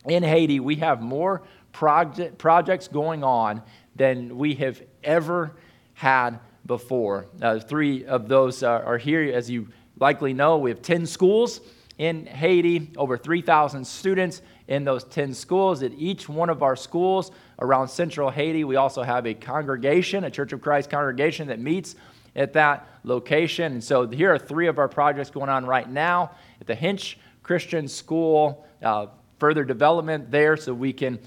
in 0.06 0.24
Haiti, 0.24 0.60
we 0.60 0.76
have 0.78 1.02
more 1.02 1.42
project, 1.72 2.38
projects 2.38 2.88
going 2.88 3.24
on 3.24 3.64
than 3.96 4.38
we 4.38 4.56
have 4.56 4.82
ever 5.04 5.56
had 5.94 6.40
before. 6.66 7.28
Uh, 7.42 7.60
three 7.60 8.06
of 8.06 8.28
those 8.28 8.64
are, 8.64 8.84
are 8.84 8.98
here. 8.98 9.34
As 9.34 9.50
you 9.50 9.70
likely 10.00 10.34
know, 10.34 10.58
we 10.58 10.70
have 10.70 10.82
10 10.82 11.06
schools 11.06 11.62
in 11.98 12.26
Haiti, 12.26 12.92
over 12.98 13.18
3,000 13.18 13.86
students 13.86 14.42
in 14.72 14.86
those 14.86 15.04
10 15.04 15.34
schools. 15.34 15.84
At 15.84 15.92
each 15.98 16.30
one 16.30 16.50
of 16.50 16.64
our 16.64 16.78
schools 16.78 17.32
around 17.60 17.90
central 17.90 18.30
Haiti, 18.30 18.64
we 18.64 18.78
also 18.78 19.04
have 19.04 19.28
a 19.28 19.34
congregation, 19.34 20.24
a 20.24 20.32
Church 20.32 20.54
of 20.54 20.62
Christ 20.62 20.90
congregation 20.90 21.50
that 21.50 21.60
meets 21.60 21.96
at 22.38 22.54
that 22.54 22.88
location. 23.04 23.74
And 23.74 23.84
so 23.84 24.08
here 24.08 24.34
are 24.34 24.40
three 24.40 24.68
of 24.68 24.80
our 24.80 24.88
projects 24.88 25.30
going 25.30 25.50
on 25.50 25.66
right 25.66 25.90
now 25.90 26.32
at 26.62 26.68
the 26.68 26.76
Hinche 26.76 27.18
Christian 27.44 27.86
School, 27.86 28.66
uh, 28.82 29.08
further 29.40 29.66
development 29.66 30.32
there 30.32 30.56
so 30.56 30.74
we 30.74 30.94
can 30.94 31.20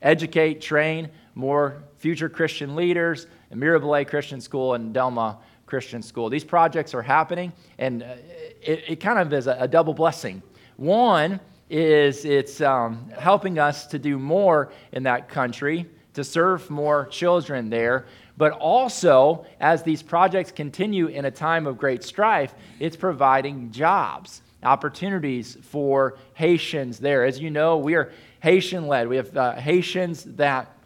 educate, 0.00 0.60
train 0.60 1.10
more 1.34 1.82
future 1.98 2.28
Christian 2.28 2.76
leaders, 2.76 3.26
and 3.50 3.60
Mirebalais 3.60 4.06
Christian 4.06 4.40
School 4.40 4.74
and 4.74 4.94
Delma 4.94 5.38
Christian 5.66 6.02
School. 6.02 6.30
These 6.30 6.44
projects 6.44 6.94
are 6.94 7.02
happening, 7.02 7.52
and 7.78 8.04
uh, 8.04 8.14
it, 8.62 8.84
it 8.86 9.00
kind 9.00 9.18
of 9.18 9.32
is 9.32 9.48
a, 9.48 9.56
a 9.58 9.66
double 9.66 9.92
blessing 9.92 10.40
One 10.76 11.40
is 11.72 12.26
it's 12.26 12.60
um, 12.60 13.08
helping 13.18 13.58
us 13.58 13.86
to 13.86 13.98
do 13.98 14.18
more 14.18 14.70
in 14.92 15.04
that 15.04 15.30
country, 15.30 15.88
to 16.12 16.22
serve 16.22 16.68
more 16.68 17.06
children 17.06 17.70
there. 17.70 18.04
But 18.36 18.52
also, 18.52 19.46
as 19.58 19.82
these 19.82 20.02
projects 20.02 20.52
continue 20.52 21.06
in 21.06 21.24
a 21.24 21.30
time 21.30 21.66
of 21.66 21.78
great 21.78 22.04
strife, 22.04 22.54
it's 22.78 22.96
providing 22.96 23.70
jobs, 23.70 24.42
opportunities 24.62 25.56
for 25.62 26.18
Haitians 26.34 26.98
there. 26.98 27.24
As 27.24 27.40
you 27.40 27.50
know, 27.50 27.78
we 27.78 27.94
are 27.94 28.12
Haitian 28.40 28.86
led. 28.86 29.08
We 29.08 29.16
have 29.16 29.34
uh, 29.34 29.54
Haitians 29.54 30.24
that 30.24 30.76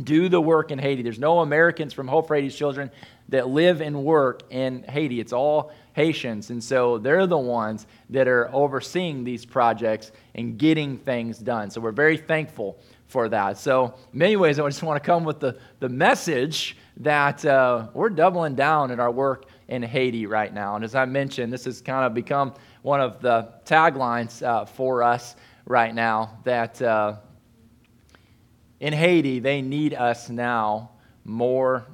do 0.00 0.28
the 0.28 0.40
work 0.40 0.70
in 0.70 0.78
Haiti. 0.78 1.02
There's 1.02 1.18
no 1.18 1.40
Americans 1.40 1.92
from 1.92 2.06
Hope 2.06 2.28
for 2.28 2.36
Haiti's 2.36 2.54
Children 2.54 2.92
that 3.30 3.48
live 3.48 3.80
and 3.80 4.04
work 4.04 4.42
in 4.50 4.82
Haiti. 4.84 5.20
It's 5.20 5.32
all 5.32 5.72
Haitians. 5.94 6.50
And 6.50 6.62
so 6.62 6.98
they're 6.98 7.26
the 7.26 7.38
ones 7.38 7.86
that 8.10 8.28
are 8.28 8.52
overseeing 8.54 9.24
these 9.24 9.44
projects 9.44 10.12
and 10.34 10.58
getting 10.58 10.98
things 10.98 11.38
done. 11.38 11.70
So 11.70 11.80
we're 11.80 11.92
very 11.92 12.16
thankful 12.16 12.78
for 13.10 13.28
that. 13.28 13.58
So, 13.58 13.94
in 14.12 14.18
many 14.18 14.36
ways, 14.36 14.60
I 14.60 14.68
just 14.68 14.82
want 14.84 15.02
to 15.02 15.06
come 15.06 15.24
with 15.24 15.40
the, 15.40 15.58
the 15.80 15.88
message 15.88 16.76
that 16.98 17.44
uh, 17.44 17.88
we're 17.92 18.08
doubling 18.08 18.54
down 18.54 18.92
in 18.92 19.00
our 19.00 19.10
work 19.10 19.46
in 19.68 19.82
Haiti 19.82 20.26
right 20.26 20.54
now. 20.54 20.76
And 20.76 20.84
as 20.84 20.94
I 20.94 21.04
mentioned, 21.06 21.52
this 21.52 21.64
has 21.64 21.80
kind 21.80 22.04
of 22.04 22.14
become 22.14 22.54
one 22.82 23.00
of 23.00 23.20
the 23.20 23.52
taglines 23.64 24.42
uh, 24.46 24.64
for 24.64 25.02
us 25.02 25.34
right 25.66 25.94
now 25.94 26.38
that 26.44 26.80
uh, 26.80 27.16
in 28.78 28.92
Haiti, 28.92 29.40
they 29.40 29.60
need 29.60 29.92
us 29.92 30.30
now 30.30 30.90
more 31.24 31.86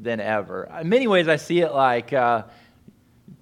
than 0.00 0.20
ever. 0.20 0.68
In 0.80 0.88
many 0.88 1.06
ways, 1.06 1.28
I 1.28 1.36
see 1.36 1.60
it 1.60 1.72
like 1.72 2.12
uh, 2.12 2.44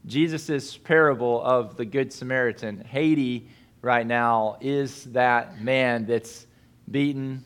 Jesus' 0.07 0.77
parable 0.77 1.43
of 1.43 1.77
the 1.77 1.85
Good 1.85 2.13
Samaritan. 2.13 2.85
Haiti 2.85 3.49
right 3.83 4.07
now 4.07 4.57
is 4.61 5.05
that 5.05 5.61
man 5.61 6.07
that's 6.07 6.47
beaten, 6.91 7.45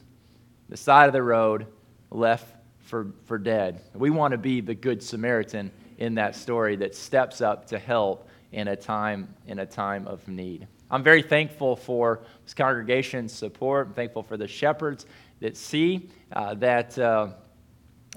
the 0.68 0.76
side 0.76 1.06
of 1.06 1.12
the 1.12 1.22
road, 1.22 1.66
left 2.10 2.46
for, 2.80 3.12
for 3.24 3.38
dead. 3.38 3.82
We 3.94 4.10
want 4.10 4.32
to 4.32 4.38
be 4.38 4.60
the 4.60 4.74
Good 4.74 5.02
Samaritan 5.02 5.70
in 5.98 6.14
that 6.14 6.34
story 6.34 6.76
that 6.76 6.94
steps 6.94 7.40
up 7.40 7.66
to 7.68 7.78
help 7.78 8.28
in 8.52 8.68
a 8.68 8.76
time 8.76 9.34
in 9.46 9.60
a 9.60 9.66
time 9.66 10.06
of 10.06 10.26
need. 10.28 10.66
I'm 10.90 11.02
very 11.02 11.22
thankful 11.22 11.74
for 11.74 12.20
this 12.44 12.52
congregation's 12.52 13.32
support. 13.32 13.88
I'm 13.88 13.94
thankful 13.94 14.22
for 14.22 14.36
the 14.36 14.46
shepherds 14.46 15.06
that 15.40 15.56
see 15.56 16.10
uh, 16.32 16.54
that 16.54 16.98
uh, 16.98 17.28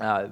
uh, 0.01 0.27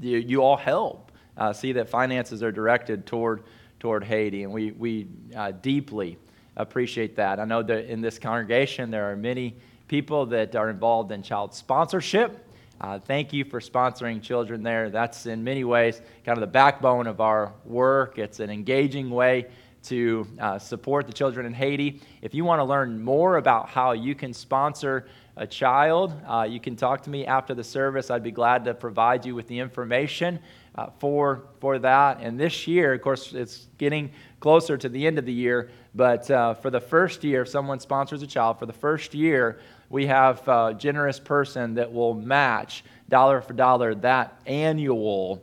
you, 0.00 0.18
you, 0.18 0.42
all 0.42 0.56
help 0.56 1.12
uh, 1.36 1.52
see 1.52 1.72
that 1.72 1.88
finances 1.88 2.42
are 2.42 2.52
directed 2.52 3.06
toward 3.06 3.42
toward 3.78 4.04
Haiti, 4.04 4.42
and 4.42 4.52
we 4.52 4.72
we 4.72 5.08
uh, 5.34 5.52
deeply 5.52 6.18
appreciate 6.56 7.16
that. 7.16 7.38
I 7.38 7.44
know 7.44 7.62
that 7.62 7.90
in 7.90 8.00
this 8.00 8.18
congregation 8.18 8.90
there 8.90 9.10
are 9.10 9.16
many 9.16 9.56
people 9.88 10.26
that 10.26 10.56
are 10.56 10.70
involved 10.70 11.12
in 11.12 11.22
child 11.22 11.54
sponsorship. 11.54 12.42
Uh, 12.80 12.98
thank 12.98 13.32
you 13.32 13.44
for 13.44 13.60
sponsoring 13.60 14.22
children 14.22 14.62
there. 14.62 14.90
That's 14.90 15.26
in 15.26 15.42
many 15.42 15.64
ways 15.64 16.00
kind 16.24 16.36
of 16.36 16.40
the 16.40 16.46
backbone 16.46 17.06
of 17.06 17.20
our 17.20 17.54
work. 17.64 18.18
It's 18.18 18.40
an 18.40 18.50
engaging 18.50 19.10
way 19.10 19.46
to 19.84 20.26
uh, 20.40 20.58
support 20.58 21.06
the 21.06 21.12
children 21.12 21.46
in 21.46 21.54
Haiti. 21.54 22.00
If 22.20 22.34
you 22.34 22.44
want 22.44 22.58
to 22.58 22.64
learn 22.64 23.02
more 23.02 23.36
about 23.36 23.68
how 23.68 23.92
you 23.92 24.14
can 24.14 24.34
sponsor 24.34 25.06
a 25.36 25.46
child, 25.46 26.14
uh, 26.26 26.46
you 26.48 26.58
can 26.58 26.76
talk 26.76 27.02
to 27.02 27.10
me 27.10 27.26
after 27.26 27.54
the 27.54 27.64
service. 27.64 28.10
I'd 28.10 28.22
be 28.22 28.30
glad 28.30 28.64
to 28.64 28.74
provide 28.74 29.26
you 29.26 29.34
with 29.34 29.48
the 29.48 29.58
information 29.58 30.38
uh, 30.74 30.88
for, 30.98 31.44
for 31.60 31.78
that. 31.78 32.20
And 32.20 32.40
this 32.40 32.66
year, 32.66 32.94
of 32.94 33.02
course, 33.02 33.32
it's 33.34 33.66
getting 33.76 34.10
closer 34.40 34.78
to 34.78 34.88
the 34.88 35.06
end 35.06 35.18
of 35.18 35.26
the 35.26 35.32
year, 35.32 35.70
but 35.94 36.30
uh, 36.30 36.54
for 36.54 36.70
the 36.70 36.80
first 36.80 37.22
year, 37.22 37.42
if 37.42 37.48
someone 37.48 37.80
sponsors 37.80 38.22
a 38.22 38.26
child, 38.26 38.58
for 38.58 38.66
the 38.66 38.72
first 38.72 39.14
year, 39.14 39.60
we 39.90 40.06
have 40.06 40.46
a 40.48 40.74
generous 40.76 41.20
person 41.20 41.74
that 41.74 41.92
will 41.92 42.14
match 42.14 42.84
dollar 43.08 43.40
for 43.40 43.52
dollar 43.52 43.94
that 43.94 44.40
annual 44.46 45.42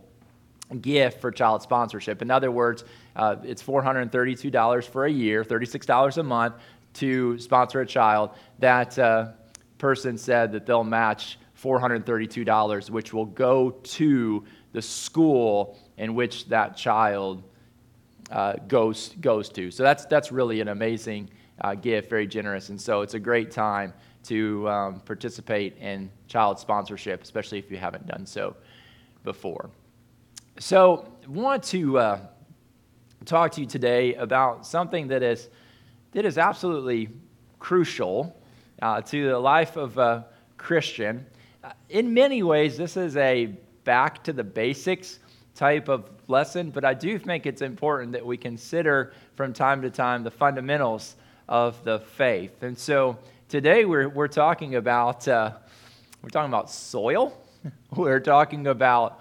gift 0.81 1.21
for 1.21 1.31
child 1.31 1.61
sponsorship. 1.61 2.21
In 2.21 2.31
other 2.31 2.51
words, 2.51 2.83
uh, 3.15 3.35
it's 3.43 3.61
$432 3.61 4.83
for 4.85 5.05
a 5.05 5.11
year, 5.11 5.43
$36 5.43 6.17
a 6.17 6.23
month 6.23 6.55
to 6.95 7.37
sponsor 7.39 7.81
a 7.81 7.85
child. 7.85 8.31
That 8.59 8.97
uh, 8.97 9.31
person 9.83 10.17
said 10.17 10.53
that 10.53 10.65
they'll 10.65 10.81
match 10.81 11.37
$432, 11.61 12.89
which 12.89 13.13
will 13.13 13.25
go 13.25 13.71
to 13.71 14.45
the 14.71 14.81
school 14.81 15.77
in 15.97 16.15
which 16.15 16.47
that 16.47 16.77
child 16.77 17.43
uh, 18.31 18.53
goes, 18.69 19.09
goes 19.19 19.49
to. 19.49 19.71
So 19.71 19.83
that's, 19.83 20.05
that's 20.05 20.31
really 20.31 20.61
an 20.61 20.69
amazing 20.69 21.29
uh, 21.59 21.75
gift, 21.75 22.09
very 22.09 22.27
generous. 22.27 22.69
And 22.69 22.79
so 22.79 23.01
it's 23.01 23.13
a 23.13 23.19
great 23.19 23.51
time 23.51 23.93
to 24.23 24.69
um, 24.69 25.01
participate 25.01 25.77
in 25.79 26.09
child 26.29 26.59
sponsorship, 26.59 27.21
especially 27.21 27.59
if 27.59 27.69
you 27.69 27.75
haven't 27.75 28.07
done 28.07 28.25
so 28.25 28.55
before. 29.25 29.69
So, 30.59 31.11
I 31.25 31.29
want 31.29 31.61
to 31.63 31.97
uh, 31.97 32.19
talk 33.25 33.51
to 33.51 33.59
you 33.59 33.67
today 33.67 34.15
about 34.15 34.65
something 34.65 35.09
that 35.09 35.23
is, 35.23 35.49
that 36.13 36.23
is 36.23 36.37
absolutely 36.37 37.09
crucial 37.59 38.33
uh, 38.83 39.01
to 39.01 39.29
the 39.29 39.39
life 39.39 39.75
of 39.77 39.97
a 39.97 40.25
Christian. 40.57 41.25
Uh, 41.63 41.71
in 41.89 42.13
many 42.13 42.43
ways, 42.43 42.77
this 42.77 42.97
is 42.97 43.17
a 43.17 43.47
back 43.83 44.23
to 44.25 44.33
the 44.33 44.43
basics 44.43 45.19
type 45.55 45.89
of 45.89 46.09
lesson, 46.27 46.69
but 46.69 46.85
I 46.85 46.93
do 46.93 47.17
think 47.17 47.45
it's 47.45 47.61
important 47.61 48.11
that 48.11 48.25
we 48.25 48.37
consider 48.37 49.13
from 49.35 49.53
time 49.53 49.81
to 49.81 49.89
time 49.89 50.23
the 50.23 50.31
fundamentals 50.31 51.15
of 51.49 51.83
the 51.83 51.99
faith. 51.99 52.63
And 52.63 52.77
so, 52.77 53.17
Today 53.53 53.85
we're, 53.85 54.09
we're 54.09 54.29
talking 54.29 54.73
about 54.77 55.27
uh, 55.27 55.51
we're 56.23 56.29
talking 56.29 56.49
about 56.49 56.71
soil. 56.71 57.39
we're 57.95 58.19
talking 58.19 58.65
about 58.65 59.19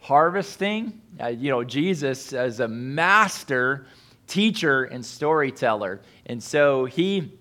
harvesting. 0.00 1.00
Uh, 1.18 1.28
you 1.28 1.48
know, 1.48 1.64
Jesus 1.64 2.34
as 2.34 2.60
a 2.60 2.68
master 2.68 3.86
teacher 4.26 4.84
and 4.84 5.02
storyteller, 5.02 6.02
and 6.26 6.42
so 6.42 6.84
he 6.84 7.32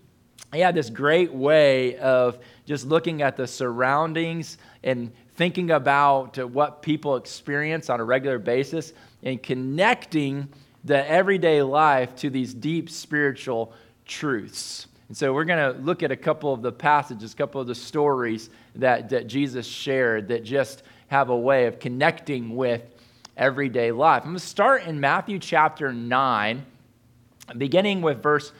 had 0.57 0.73
this 0.73 0.89
great 0.89 1.31
way 1.31 1.97
of 1.97 2.39
just 2.65 2.87
looking 2.87 3.21
at 3.21 3.37
the 3.37 3.45
surroundings 3.45 4.57
and 4.83 5.11
thinking 5.35 5.71
about 5.71 6.37
what 6.51 6.81
people 6.81 7.15
experience 7.15 7.89
on 7.89 7.99
a 7.99 8.03
regular 8.03 8.39
basis 8.39 8.93
and 9.23 9.41
connecting 9.41 10.47
the 10.83 11.07
everyday 11.09 11.61
life 11.61 12.15
to 12.15 12.29
these 12.29 12.53
deep 12.53 12.89
spiritual 12.89 13.71
truths. 14.05 14.87
And 15.07 15.17
so 15.17 15.33
we're 15.33 15.45
going 15.45 15.73
to 15.73 15.79
look 15.81 16.03
at 16.03 16.11
a 16.11 16.15
couple 16.15 16.53
of 16.53 16.61
the 16.61 16.71
passages, 16.71 17.33
a 17.33 17.35
couple 17.35 17.59
of 17.61 17.67
the 17.67 17.75
stories 17.75 18.49
that, 18.75 19.09
that 19.09 19.27
Jesus 19.27 19.65
shared 19.65 20.27
that 20.29 20.43
just 20.43 20.83
have 21.07 21.29
a 21.29 21.37
way 21.37 21.65
of 21.65 21.79
connecting 21.79 22.55
with 22.55 22.83
everyday 23.35 23.91
life. 23.91 24.23
I'm 24.23 24.29
going 24.29 24.39
to 24.39 24.45
start 24.45 24.83
in 24.83 24.99
Matthew 24.99 25.39
chapter 25.39 25.91
9, 25.91 26.65
beginning 27.57 28.01
with 28.01 28.21
verse 28.21 28.51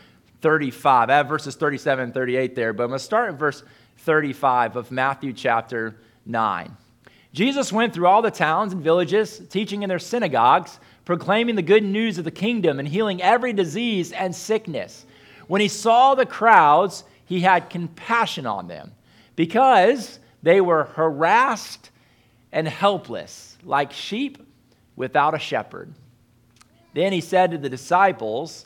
35. 0.41 1.09
I 1.09 1.17
have 1.17 1.27
verses 1.27 1.55
37 1.55 2.05
and 2.05 2.13
38 2.13 2.55
there, 2.55 2.73
but 2.73 2.83
I'm 2.83 2.89
going 2.89 2.99
to 2.99 3.03
start 3.03 3.29
in 3.29 3.37
verse 3.37 3.63
35 3.97 4.75
of 4.75 4.91
Matthew 4.91 5.33
chapter 5.33 5.95
9. 6.25 6.75
Jesus 7.33 7.71
went 7.71 7.93
through 7.93 8.07
all 8.07 8.21
the 8.21 8.31
towns 8.31 8.73
and 8.73 8.81
villages, 8.81 9.41
teaching 9.49 9.83
in 9.83 9.89
their 9.89 9.99
synagogues, 9.99 10.79
proclaiming 11.05 11.55
the 11.55 11.61
good 11.61 11.83
news 11.83 12.17
of 12.17 12.25
the 12.25 12.31
kingdom, 12.31 12.79
and 12.79 12.87
healing 12.87 13.21
every 13.21 13.53
disease 13.53 14.11
and 14.11 14.35
sickness. 14.35 15.05
When 15.47 15.61
he 15.61 15.67
saw 15.67 16.15
the 16.15 16.25
crowds, 16.25 17.03
he 17.25 17.41
had 17.41 17.69
compassion 17.69 18.45
on 18.45 18.67
them 18.67 18.91
because 19.35 20.19
they 20.41 20.61
were 20.61 20.85
harassed 20.85 21.91
and 22.51 22.67
helpless, 22.67 23.57
like 23.63 23.91
sheep 23.91 24.37
without 24.95 25.35
a 25.35 25.39
shepherd. 25.39 25.93
Then 26.93 27.13
he 27.13 27.21
said 27.21 27.51
to 27.51 27.57
the 27.57 27.69
disciples, 27.69 28.65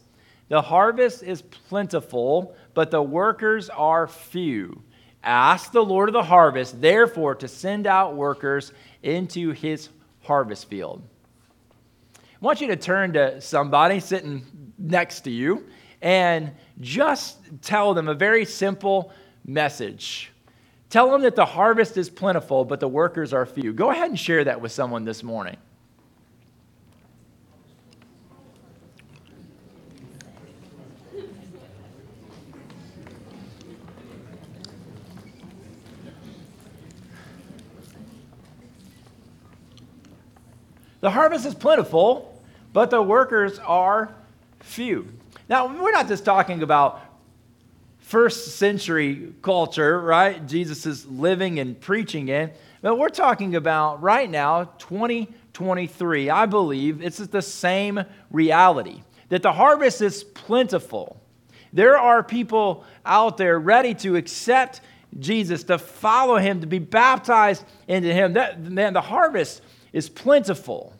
The 0.53 0.61
harvest 0.61 1.23
is 1.23 1.41
plentiful, 1.41 2.55
but 2.75 2.91
the 2.91 3.01
workers 3.01 3.71
are 3.71 4.05
few. 4.05 4.83
Ask 5.23 5.71
the 5.71 5.83
Lord 5.83 6.09
of 6.09 6.13
the 6.13 6.21
harvest, 6.21 6.79
therefore, 6.79 7.33
to 7.33 7.47
send 7.47 7.87
out 7.87 8.15
workers 8.15 8.71
into 9.01 9.49
his 9.49 9.89
harvest 10.21 10.69
field. 10.69 11.01
I 12.15 12.19
want 12.39 12.61
you 12.61 12.67
to 12.67 12.75
turn 12.75 13.13
to 13.13 13.41
somebody 13.41 13.99
sitting 13.99 14.45
next 14.77 15.21
to 15.21 15.31
you 15.31 15.65
and 16.03 16.51
just 16.79 17.39
tell 17.63 17.95
them 17.95 18.07
a 18.07 18.13
very 18.13 18.45
simple 18.45 19.11
message. 19.43 20.31
Tell 20.91 21.09
them 21.09 21.23
that 21.23 21.35
the 21.35 21.45
harvest 21.45 21.97
is 21.97 22.11
plentiful, 22.11 22.63
but 22.63 22.79
the 22.79 22.87
workers 22.87 23.33
are 23.33 23.47
few. 23.47 23.73
Go 23.73 23.89
ahead 23.89 24.11
and 24.11 24.19
share 24.19 24.43
that 24.43 24.61
with 24.61 24.71
someone 24.71 25.03
this 25.03 25.23
morning. 25.23 25.57
The 41.03 41.11
harvest 41.11 41.45
is 41.45 41.53
plentiful, 41.53 42.41
but 42.71 42.89
the 42.89 43.01
workers 43.01 43.59
are 43.59 44.15
few. 44.61 45.09
Now, 45.49 45.67
we're 45.67 45.91
not 45.91 46.07
just 46.07 46.23
talking 46.23 46.63
about 46.63 47.01
first 47.99 48.55
century 48.55 49.33
culture, 49.41 49.99
right? 49.99 50.47
Jesus 50.47 50.85
is 50.85 51.05
living 51.05 51.59
and 51.59 51.77
preaching 51.77 52.29
in. 52.29 52.51
But 52.81 52.97
we're 52.97 53.09
talking 53.09 53.57
about 53.57 54.01
right 54.01 54.29
now, 54.29 54.63
2023. 54.77 56.29
I 56.29 56.45
believe 56.45 57.01
it's 57.01 57.17
the 57.17 57.41
same 57.41 58.05
reality 58.31 59.03
that 59.27 59.43
the 59.43 59.51
harvest 59.51 60.01
is 60.01 60.23
plentiful. 60.23 61.19
There 61.73 61.97
are 61.97 62.23
people 62.23 62.85
out 63.05 63.35
there 63.35 63.59
ready 63.59 63.93
to 63.95 64.15
accept 64.15 64.79
Jesus, 65.19 65.65
to 65.65 65.77
follow 65.77 66.37
him, 66.37 66.61
to 66.61 66.67
be 66.67 66.79
baptized 66.79 67.65
into 67.89 68.13
him. 68.13 68.33
That, 68.33 68.61
man, 68.61 68.93
the 68.93 69.01
harvest 69.01 69.61
is 69.93 70.09
plentiful. 70.09 70.93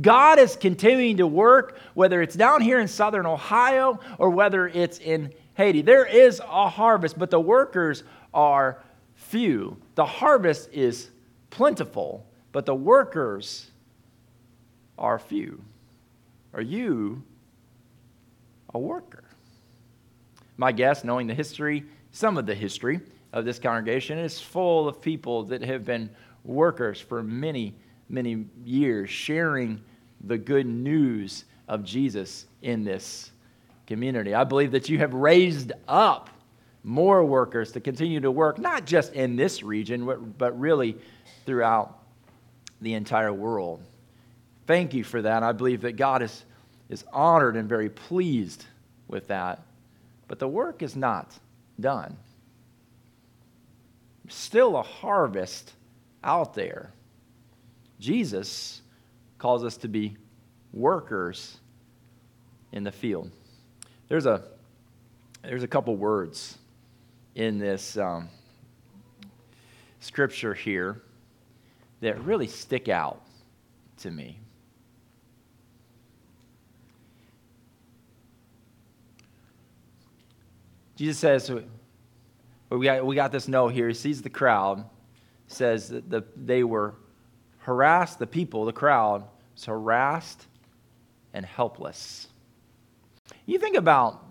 God 0.00 0.38
is 0.38 0.56
continuing 0.56 1.16
to 1.16 1.26
work, 1.26 1.78
whether 1.94 2.22
it's 2.22 2.34
down 2.34 2.60
here 2.60 2.78
in 2.78 2.88
southern 2.88 3.26
Ohio 3.26 3.98
or 4.18 4.30
whether 4.30 4.68
it's 4.68 4.98
in 4.98 5.32
Haiti. 5.54 5.82
There 5.82 6.04
is 6.04 6.40
a 6.40 6.68
harvest, 6.68 7.18
but 7.18 7.30
the 7.30 7.40
workers 7.40 8.04
are 8.32 8.82
few. 9.14 9.76
The 9.94 10.04
harvest 10.04 10.68
is 10.72 11.10
plentiful, 11.50 12.26
but 12.52 12.66
the 12.66 12.74
workers 12.74 13.70
are 14.98 15.18
few. 15.18 15.62
Are 16.52 16.60
you 16.60 17.22
a 18.72 18.78
worker? 18.78 19.24
My 20.56 20.72
guess, 20.72 21.02
knowing 21.02 21.26
the 21.26 21.34
history, 21.34 21.84
some 22.12 22.38
of 22.38 22.46
the 22.46 22.54
history 22.54 23.00
of 23.32 23.44
this 23.44 23.58
congregation, 23.58 24.18
is 24.18 24.40
full 24.40 24.88
of 24.88 25.00
people 25.00 25.44
that 25.44 25.62
have 25.62 25.84
been 25.84 26.10
workers 26.44 27.00
for 27.00 27.22
many, 27.22 27.74
many 28.08 28.46
years, 28.64 29.10
sharing 29.10 29.80
the 30.22 30.38
good 30.38 30.66
news 30.66 31.44
of 31.68 31.84
Jesus 31.84 32.46
in 32.62 32.84
this 32.84 33.30
community. 33.86 34.34
I 34.34 34.44
believe 34.44 34.72
that 34.72 34.88
you 34.88 34.98
have 34.98 35.14
raised 35.14 35.72
up 35.88 36.30
more 36.82 37.24
workers 37.24 37.72
to 37.72 37.80
continue 37.80 38.20
to 38.20 38.30
work, 38.30 38.58
not 38.58 38.84
just 38.84 39.12
in 39.14 39.36
this 39.36 39.62
region, 39.62 40.32
but 40.36 40.58
really 40.58 40.96
throughout 41.46 41.98
the 42.80 42.94
entire 42.94 43.32
world. 43.32 43.82
Thank 44.66 44.94
you 44.94 45.04
for 45.04 45.22
that. 45.22 45.42
I 45.42 45.52
believe 45.52 45.82
that 45.82 45.92
God 45.92 46.22
is, 46.22 46.44
is 46.88 47.04
honored 47.12 47.56
and 47.56 47.68
very 47.68 47.88
pleased 47.88 48.64
with 49.08 49.28
that. 49.28 49.62
But 50.28 50.38
the 50.38 50.48
work 50.48 50.82
is 50.82 50.96
not 50.96 51.32
done. 51.80 52.16
Still 54.28 54.76
a 54.76 54.82
harvest 54.82 55.72
out 56.22 56.54
there. 56.54 56.92
Jesus 58.04 58.82
calls 59.38 59.64
us 59.64 59.78
to 59.78 59.88
be 59.88 60.14
workers 60.74 61.56
in 62.70 62.84
the 62.84 62.92
field. 62.92 63.30
There's 64.08 64.26
a, 64.26 64.42
there's 65.40 65.62
a 65.62 65.66
couple 65.66 65.96
words 65.96 66.58
in 67.34 67.58
this 67.58 67.96
um, 67.96 68.28
scripture 70.00 70.52
here 70.52 71.00
that 72.02 72.22
really 72.24 72.46
stick 72.46 72.90
out 72.90 73.22
to 74.00 74.10
me. 74.10 74.38
Jesus 80.96 81.16
says, 81.16 81.50
we 82.68 82.84
got, 82.84 83.06
we 83.06 83.14
got 83.14 83.32
this 83.32 83.48
note 83.48 83.68
here. 83.68 83.88
He 83.88 83.94
sees 83.94 84.20
the 84.20 84.28
crowd, 84.28 84.84
says 85.46 85.88
that 85.88 86.10
the, 86.10 86.22
they 86.36 86.64
were 86.64 86.96
harassed, 87.64 88.18
the 88.18 88.26
people, 88.26 88.66
the 88.66 88.72
crowd, 88.72 89.24
was 89.54 89.64
harassed 89.64 90.46
and 91.32 91.46
helpless. 91.46 92.28
You 93.46 93.58
think 93.58 93.76
about 93.76 94.22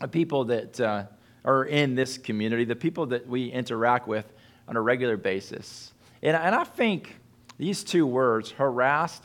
the 0.00 0.08
people 0.08 0.46
that 0.46 0.80
uh, 0.80 1.04
are 1.44 1.66
in 1.66 1.94
this 1.94 2.16
community, 2.16 2.64
the 2.64 2.74
people 2.74 3.04
that 3.06 3.26
we 3.28 3.48
interact 3.48 4.08
with 4.08 4.32
on 4.66 4.76
a 4.76 4.80
regular 4.80 5.18
basis. 5.18 5.92
And, 6.22 6.34
and 6.34 6.54
I 6.54 6.64
think 6.64 7.16
these 7.58 7.84
two 7.84 8.06
words, 8.06 8.50
harassed 8.52 9.24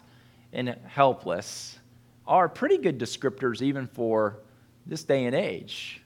and 0.51 0.75
helpless, 0.85 1.79
are 2.27 2.49
pretty 2.49 2.77
good 2.77 2.99
descriptors 2.99 3.61
even 3.61 3.87
for 3.87 4.39
this 4.85 5.05
day 5.05 5.23
and 5.23 5.35
age, 5.35 6.01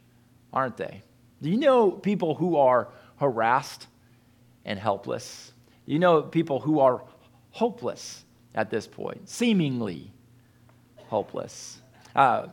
aren't 0.53 0.77
they? 0.77 1.01
Do 1.41 1.49
you 1.49 1.57
know 1.57 1.89
people 1.89 2.35
who 2.35 2.57
are 2.57 2.89
harassed 3.17 3.87
and 4.63 4.77
helpless? 4.77 5.53
You 5.87 5.97
know 5.97 6.21
people 6.21 6.59
who 6.59 6.79
are 6.79 7.03
hopeless 7.55 8.25
at 8.53 8.69
this 8.69 8.85
point, 8.85 9.29
seemingly 9.29 10.11
hopeless. 11.07 11.81
Uh, 12.13 12.47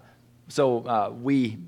so 0.47 0.87
uh, 0.87 1.13
we 1.21 1.59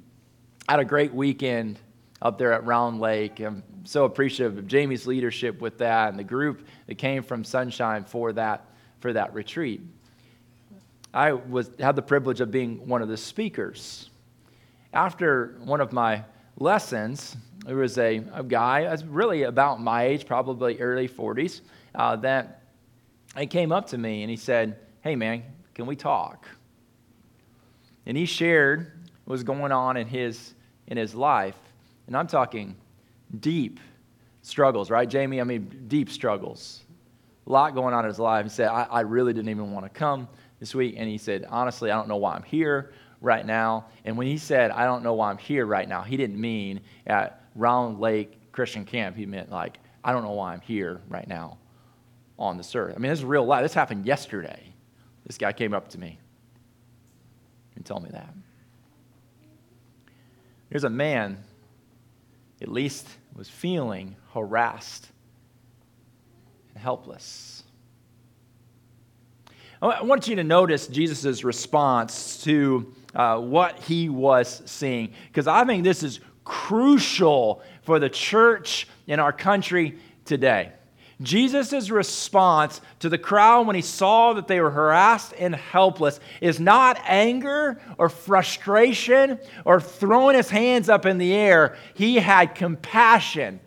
had 0.69 0.79
a 0.79 0.85
great 0.85 1.13
weekend 1.13 1.81
up 2.23 2.39
there 2.39 2.53
at 2.53 2.65
Round 2.65 3.01
Lake. 3.01 3.41
I'm 3.41 3.65
so 3.83 4.05
appreciative 4.05 4.57
of 4.57 4.69
Jamie's 4.69 5.05
leadership 5.05 5.61
with 5.61 5.79
that 5.79 6.11
and 6.11 6.19
the 6.19 6.25
group 6.25 6.65
that 6.87 6.95
came 6.95 7.25
from 7.25 7.43
Sunshine 7.43 8.05
for 8.05 8.33
that, 8.35 8.69
for 9.01 9.13
that 9.13 9.35
retreat. 9.35 9.81
I 11.13 11.33
was, 11.33 11.73
had 11.81 11.97
the 11.97 12.03
privilege 12.03 12.41
of 12.41 12.53
being 12.53 12.87
one 12.87 13.03
of 13.03 13.09
the 13.09 13.17
speakers. 13.17 14.11
After 14.93 15.57
one 15.65 15.81
of 15.81 15.93
my 15.93 16.23
lessons, 16.57 17.37
there 17.67 17.75
was 17.75 17.99
a, 17.99 18.23
a 18.33 18.45
guy, 18.45 18.89
was 18.89 19.05
really 19.05 19.43
about 19.43 19.81
my 19.81 20.05
age, 20.05 20.25
probably 20.25 20.79
early 20.79 21.09
40s, 21.09 21.63
uh, 21.97 22.15
that 22.15 22.61
he 23.37 23.47
came 23.47 23.73
up 23.73 23.89
to 23.89 23.99
me 23.99 24.23
and 24.23 24.31
he 24.31 24.37
said, 24.37 24.79
Hey, 25.03 25.17
man, 25.17 25.43
can 25.75 25.87
we 25.87 25.97
talk? 25.97 26.47
And 28.07 28.17
he 28.17 28.27
shared 28.27 28.93
what 29.25 29.33
was 29.33 29.43
going 29.43 29.73
on 29.73 29.97
in 29.97 30.07
his, 30.07 30.55
in 30.87 30.97
his 30.97 31.15
life. 31.15 31.57
And 32.07 32.17
I'm 32.17 32.27
talking 32.27 32.77
deep 33.41 33.81
struggles, 34.43 34.91
right, 34.91 35.09
Jamie? 35.09 35.41
I 35.41 35.45
mean, 35.45 35.87
deep 35.89 36.11
struggles. 36.11 36.83
A 37.47 37.53
lot 37.53 37.75
going 37.75 37.95
on 37.95 38.05
in 38.05 38.09
his 38.09 38.19
life. 38.19 38.45
He 38.45 38.51
said, 38.51 38.69
I, 38.69 38.85
I 38.85 39.01
really 39.01 39.33
didn't 39.33 39.51
even 39.51 39.73
want 39.73 39.85
to 39.85 39.91
come 39.91 40.29
this 40.61 40.75
week. 40.75 40.95
And 40.97 41.09
he 41.09 41.19
said, 41.19 41.47
Honestly, 41.49 41.91
I 41.91 41.97
don't 41.97 42.09
know 42.09 42.17
why 42.17 42.35
I'm 42.35 42.43
here 42.43 42.93
right 43.21 43.45
now. 43.45 43.87
And 44.05 44.17
when 44.17 44.27
he 44.27 44.39
said, 44.39 44.71
I 44.71 44.85
don't 44.85 45.03
know 45.03 45.15
why 45.15 45.31
I'm 45.31 45.39
here 45.39 45.67
right 45.67 45.89
now, 45.89 46.03
he 46.03 46.17
didn't 46.17 46.41
mean 46.41 46.81
at 47.07 47.43
Round 47.55 47.99
Lake 47.99 48.53
Christian 48.53 48.85
Camp. 48.85 49.17
He 49.17 49.27
meant, 49.27 49.51
like, 49.51 49.79
I 50.05 50.13
don't 50.13 50.23
know 50.23 50.33
why 50.33 50.53
I'm 50.53 50.61
here 50.61 51.01
right 51.09 51.27
now 51.27 51.59
on 52.39 52.57
this 52.57 52.75
earth. 52.75 52.95
I 52.97 52.99
mean, 52.99 53.11
this 53.11 53.21
is 53.21 53.25
real 53.25 53.45
life. 53.45 53.63
This 53.63 53.75
happened 53.75 54.07
yesterday. 54.07 54.75
This 55.27 55.39
guy 55.39 55.53
came 55.53 55.73
up 55.73 55.89
to 55.91 55.99
me 55.99 56.19
and 57.77 57.85
told 57.85 58.03
me 58.03 58.11
that. 58.11 58.33
There's 60.71 60.85
a 60.85 60.91
man, 60.91 61.39
at 62.61 62.69
least, 62.69 63.09
was 63.37 63.49
feeling 63.49 64.17
harassed 64.33 65.09
and 66.71 66.83
helpless. 66.83 67.63
I 69.81 70.03
want 70.03 70.29
you 70.29 70.37
to 70.37 70.45
notice 70.45 70.87
Jesus' 70.87 71.45
response 71.45 72.43
to 72.45 72.95
uh, 73.15 73.39
what 73.39 73.79
he 73.81 74.09
was 74.09 74.63
seeing, 74.65 75.13
because 75.29 75.47
I 75.47 75.65
think 75.65 75.85
this 75.85 76.03
is 76.03 76.21
crucial 76.45 77.63
for 77.83 77.99
the 77.99 78.09
church 78.09 78.89
in 79.07 79.21
our 79.21 79.33
country 79.33 79.99
today. 80.25 80.73
Jesus' 81.23 81.91
response 81.91 82.81
to 82.99 83.09
the 83.09 83.19
crowd 83.19 83.67
when 83.67 83.77
he 83.77 83.83
saw 83.83 84.33
that 84.33 84.49
they 84.49 84.61
were 84.61 84.71
harassed 84.71 85.33
and 85.39 85.55
helpless 85.55 86.21
is 86.41 86.59
not 86.59 87.01
anger 87.05 87.81
or 87.99 88.09
frustration 88.09 89.39
or 89.65 89.81
throwing 89.81 90.37
his 90.37 90.51
hands 90.51 90.89
up 90.89 91.07
in 91.07 91.19
the 91.19 91.33
air. 91.35 91.77
He 91.95 92.17
had 92.17 92.55
compassion 92.55 93.61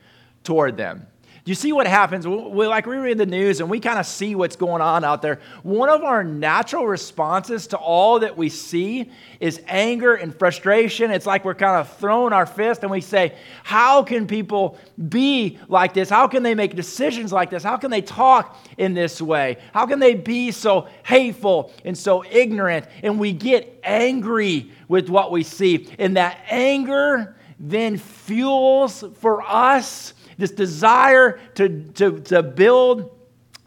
toward 0.44 0.78
them 0.78 1.08
you 1.48 1.56
see 1.56 1.72
what 1.72 1.88
happens? 1.88 2.28
We, 2.28 2.68
like 2.68 2.86
we 2.86 2.98
read 2.98 3.18
the 3.18 3.26
news 3.26 3.62
and 3.62 3.70
we 3.70 3.80
kind 3.80 3.98
of 3.98 4.06
see 4.06 4.36
what's 4.36 4.58
going 4.58 4.82
on 4.82 5.06
out 5.06 5.22
there. 5.22 5.40
One 5.64 5.88
of 5.88 6.04
our 6.04 6.24
natural 6.24 6.86
responses 6.86 7.68
to 7.68 7.78
all 7.78 8.20
that 8.20 8.36
we 8.36 8.50
see 8.50 9.10
is 9.40 9.62
anger 9.68 10.16
and 10.16 10.38
frustration. 10.38 11.10
It's 11.10 11.26
like 11.26 11.46
we're 11.46 11.56
kind 11.56 11.80
of 11.80 11.96
throwing 11.98 12.34
our 12.34 12.46
fist 12.46 12.82
and 12.82 12.92
we 12.92 13.00
say, 13.00 13.34
How 13.64 14.04
can 14.04 14.28
people 14.28 14.78
be 15.08 15.58
like 15.70 15.94
this? 15.94 16.10
How 16.10 16.28
can 16.28 16.44
they 16.44 16.54
make 16.54 16.76
decisions 16.76 17.32
like 17.32 17.50
this? 17.50 17.64
How 17.64 17.78
can 17.78 17.92
they 17.92 18.02
talk 18.02 18.58
in 18.78 18.94
this 18.94 19.22
way? 19.22 19.58
How 19.74 19.86
can 19.86 20.00
they 20.00 20.16
be 20.16 20.52
so 20.52 20.90
hateful 21.04 21.72
and 21.86 21.98
so 21.98 22.26
ignorant? 22.30 22.88
And 23.04 23.18
we 23.18 23.32
get 23.32 23.80
angry 23.84 24.72
with 24.90 25.08
what 25.08 25.32
we 25.32 25.44
see. 25.44 25.88
And 25.98 26.18
that 26.18 26.40
anger 26.50 27.38
then 27.60 27.98
fuels 27.98 29.04
for 29.20 29.42
us 29.42 30.14
this 30.38 30.52
desire 30.52 31.40
to, 31.56 31.84
to, 31.94 32.20
to 32.22 32.44
build 32.44 33.12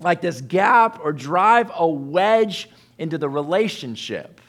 like 0.00 0.20
this 0.20 0.40
gap 0.40 1.00
or 1.02 1.12
drive 1.12 1.70
a 1.74 1.86
wedge 1.86 2.70
into 2.98 3.18
the 3.18 3.28
relationship. 3.28 4.40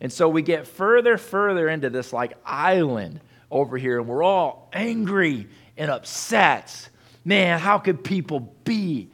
And 0.00 0.12
so 0.12 0.28
we 0.28 0.42
get 0.42 0.66
further, 0.66 1.16
further 1.16 1.68
into 1.68 1.90
this 1.90 2.12
like 2.12 2.34
island 2.44 3.20
over 3.50 3.76
here, 3.76 3.98
and 3.98 4.08
we're 4.08 4.22
all 4.22 4.68
angry 4.72 5.48
and 5.76 5.90
upset. 5.90 6.88
Man, 7.24 7.58
how 7.58 7.78
could 7.78 8.02
people 8.02 8.54
be 8.64 9.08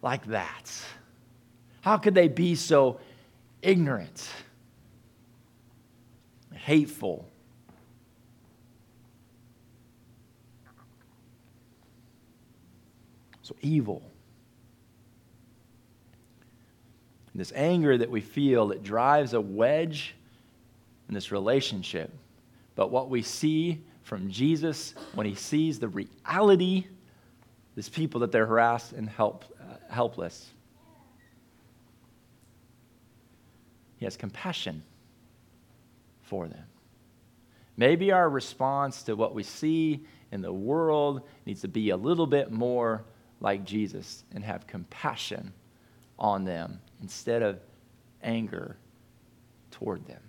like 0.00 0.26
that? 0.26 0.72
How 1.82 1.98
could 1.98 2.14
they 2.14 2.28
be 2.28 2.54
so 2.54 3.00
ignorant? 3.62 4.28
hateful. 6.68 7.27
Evil. 13.60 14.02
This 17.34 17.52
anger 17.54 17.96
that 17.96 18.10
we 18.10 18.20
feel 18.20 18.66
that 18.68 18.82
drives 18.82 19.32
a 19.32 19.40
wedge 19.40 20.16
in 21.08 21.14
this 21.14 21.30
relationship. 21.30 22.12
But 22.74 22.90
what 22.90 23.10
we 23.10 23.22
see 23.22 23.80
from 24.02 24.28
Jesus 24.28 24.94
when 25.14 25.24
he 25.24 25.36
sees 25.36 25.78
the 25.78 25.86
reality 25.86 26.86
is 27.76 27.88
people 27.88 28.20
that 28.20 28.32
they're 28.32 28.46
harassed 28.46 28.92
and 28.92 29.08
help, 29.08 29.44
uh, 29.60 29.74
helpless. 29.88 30.50
He 33.98 34.04
has 34.04 34.16
compassion 34.16 34.82
for 36.22 36.48
them. 36.48 36.64
Maybe 37.76 38.10
our 38.10 38.28
response 38.28 39.04
to 39.04 39.14
what 39.14 39.32
we 39.32 39.44
see 39.44 40.04
in 40.32 40.42
the 40.42 40.52
world 40.52 41.22
needs 41.46 41.60
to 41.60 41.68
be 41.68 41.90
a 41.90 41.96
little 41.96 42.26
bit 42.26 42.50
more 42.50 43.04
like 43.40 43.64
Jesus 43.64 44.24
and 44.34 44.44
have 44.44 44.66
compassion 44.66 45.52
on 46.18 46.44
them 46.44 46.80
instead 47.00 47.42
of 47.42 47.60
anger 48.22 48.76
toward 49.70 50.06
them. 50.06 50.22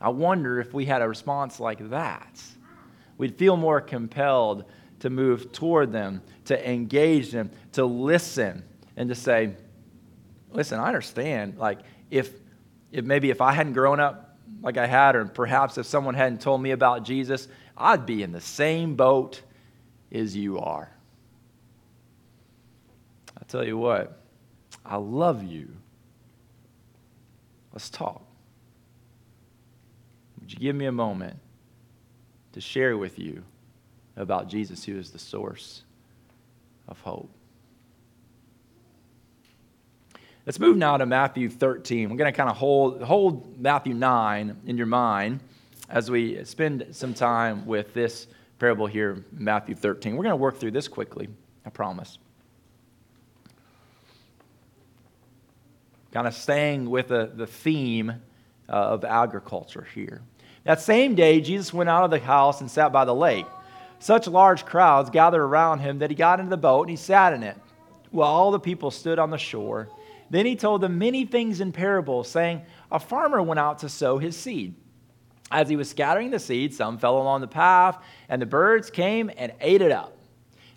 I 0.00 0.10
wonder 0.10 0.60
if 0.60 0.74
we 0.74 0.84
had 0.84 1.02
a 1.02 1.08
response 1.08 1.58
like 1.58 1.90
that, 1.90 2.42
we'd 3.16 3.36
feel 3.36 3.56
more 3.56 3.80
compelled 3.80 4.64
to 5.00 5.10
move 5.10 5.52
toward 5.52 5.92
them, 5.92 6.22
to 6.46 6.70
engage 6.70 7.30
them, 7.30 7.50
to 7.72 7.84
listen, 7.84 8.62
and 8.96 9.08
to 9.08 9.14
say, 9.14 9.54
listen, 10.50 10.78
I 10.78 10.86
understand. 10.86 11.58
Like, 11.58 11.80
if, 12.10 12.32
if 12.92 13.04
maybe 13.04 13.30
if 13.30 13.40
I 13.40 13.52
hadn't 13.52 13.74
grown 13.74 14.00
up 14.00 14.38
like 14.62 14.78
I 14.78 14.86
had, 14.86 15.16
or 15.16 15.26
perhaps 15.26 15.76
if 15.78 15.86
someone 15.86 16.14
hadn't 16.14 16.40
told 16.40 16.62
me 16.62 16.70
about 16.70 17.04
Jesus, 17.04 17.48
I'd 17.76 18.06
be 18.06 18.22
in 18.22 18.32
the 18.32 18.40
same 18.40 18.96
boat 18.96 19.42
as 20.10 20.34
you 20.34 20.58
are. 20.58 20.90
Tell 23.48 23.64
you 23.64 23.78
what, 23.78 24.20
I 24.84 24.96
love 24.96 25.42
you. 25.42 25.68
Let's 27.72 27.90
talk. 27.90 28.22
Would 30.40 30.52
you 30.52 30.58
give 30.58 30.76
me 30.76 30.86
a 30.86 30.92
moment 30.92 31.38
to 32.52 32.60
share 32.60 32.96
with 32.96 33.18
you 33.18 33.44
about 34.16 34.48
Jesus, 34.48 34.84
who 34.84 34.98
is 34.98 35.10
the 35.10 35.18
source 35.18 35.82
of 36.88 37.00
hope? 37.00 37.30
Let's 40.46 40.60
move 40.60 40.76
now 40.76 40.96
to 40.96 41.06
Matthew 41.06 41.50
13. 41.50 42.08
We're 42.08 42.16
going 42.16 42.32
to 42.32 42.36
kind 42.36 42.48
of 42.48 42.56
hold, 42.56 43.02
hold 43.02 43.60
Matthew 43.60 43.94
9 43.94 44.56
in 44.66 44.76
your 44.76 44.86
mind 44.86 45.40
as 45.88 46.10
we 46.10 46.44
spend 46.44 46.86
some 46.92 47.14
time 47.14 47.66
with 47.66 47.92
this 47.94 48.28
parable 48.58 48.86
here, 48.86 49.24
Matthew 49.32 49.74
13. 49.74 50.16
We're 50.16 50.22
going 50.22 50.32
to 50.32 50.36
work 50.36 50.58
through 50.58 50.70
this 50.70 50.86
quickly, 50.88 51.28
I 51.64 51.70
promise. 51.70 52.18
Kind 56.16 56.28
of 56.28 56.32
staying 56.32 56.88
with 56.88 57.08
the, 57.08 57.30
the 57.34 57.46
theme 57.46 58.08
uh, 58.70 58.72
of 58.72 59.04
agriculture 59.04 59.86
here. 59.94 60.22
That 60.64 60.80
same 60.80 61.14
day, 61.14 61.42
Jesus 61.42 61.74
went 61.74 61.90
out 61.90 62.04
of 62.04 62.10
the 62.10 62.18
house 62.18 62.62
and 62.62 62.70
sat 62.70 62.90
by 62.90 63.04
the 63.04 63.14
lake. 63.14 63.44
Such 63.98 64.26
large 64.26 64.64
crowds 64.64 65.10
gathered 65.10 65.42
around 65.42 65.80
him 65.80 65.98
that 65.98 66.08
he 66.08 66.16
got 66.16 66.40
into 66.40 66.48
the 66.48 66.56
boat 66.56 66.84
and 66.84 66.90
he 66.90 66.96
sat 66.96 67.34
in 67.34 67.42
it, 67.42 67.58
while 68.12 68.30
all 68.30 68.50
the 68.50 68.58
people 68.58 68.90
stood 68.90 69.18
on 69.18 69.28
the 69.28 69.36
shore. 69.36 69.90
Then 70.30 70.46
he 70.46 70.56
told 70.56 70.80
them 70.80 70.96
many 70.96 71.26
things 71.26 71.60
in 71.60 71.70
parables, 71.70 72.30
saying, 72.30 72.62
A 72.90 72.98
farmer 72.98 73.42
went 73.42 73.60
out 73.60 73.80
to 73.80 73.90
sow 73.90 74.16
his 74.16 74.38
seed. 74.38 74.74
As 75.50 75.68
he 75.68 75.76
was 75.76 75.90
scattering 75.90 76.30
the 76.30 76.38
seed, 76.38 76.72
some 76.72 76.96
fell 76.96 77.18
along 77.18 77.42
the 77.42 77.46
path, 77.46 78.02
and 78.30 78.40
the 78.40 78.46
birds 78.46 78.88
came 78.88 79.30
and 79.36 79.52
ate 79.60 79.82
it 79.82 79.92
up. 79.92 80.15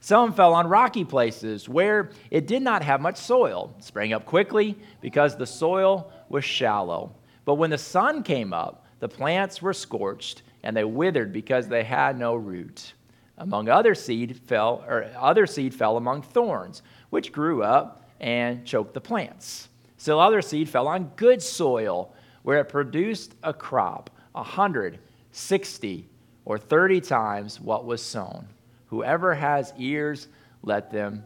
Some 0.01 0.33
fell 0.33 0.53
on 0.53 0.67
rocky 0.67 1.03
places 1.03 1.67
where 1.67 2.11
it 2.31 2.47
did 2.47 2.61
not 2.61 2.83
have 2.83 3.01
much 3.01 3.17
soil, 3.17 3.75
sprang 3.79 4.13
up 4.13 4.25
quickly 4.25 4.77
because 5.01 5.35
the 5.35 5.45
soil 5.45 6.11
was 6.29 6.45
shallow. 6.45 7.15
But 7.43 7.55
when 7.55 7.69
the 7.69 7.77
sun 7.77 8.23
came 8.23 8.53
up, 8.53 8.85
the 8.99 9.09
plants 9.09 9.61
were 9.61 9.73
scorched 9.73 10.43
and 10.63 10.75
they 10.75 10.83
withered 10.83 11.33
because 11.33 11.67
they 11.67 11.83
had 11.83 12.17
no 12.17 12.35
root. 12.35 12.93
Among 13.37 13.69
other 13.69 13.95
seed 13.95 14.37
fell 14.37 14.83
or 14.87 15.09
other 15.17 15.47
seed 15.47 15.73
fell 15.73 15.97
among 15.97 16.21
thorns, 16.21 16.81
which 17.09 17.31
grew 17.31 17.63
up 17.63 18.09
and 18.19 18.65
choked 18.65 18.93
the 18.93 19.01
plants. 19.01 19.69
Still 19.97 20.19
other 20.19 20.41
seed 20.41 20.69
fell 20.69 20.87
on 20.87 21.11
good 21.15 21.41
soil, 21.41 22.13
where 22.43 22.59
it 22.59 22.65
produced 22.65 23.35
a 23.43 23.53
crop, 23.53 24.09
a 24.35 24.43
hundred, 24.43 24.99
sixty, 25.31 26.07
or 26.45 26.57
thirty 26.57 27.01
times 27.01 27.59
what 27.59 27.85
was 27.85 28.01
sown. 28.01 28.47
Whoever 28.89 29.33
has 29.35 29.73
ears, 29.77 30.27
let 30.63 30.91
them 30.91 31.23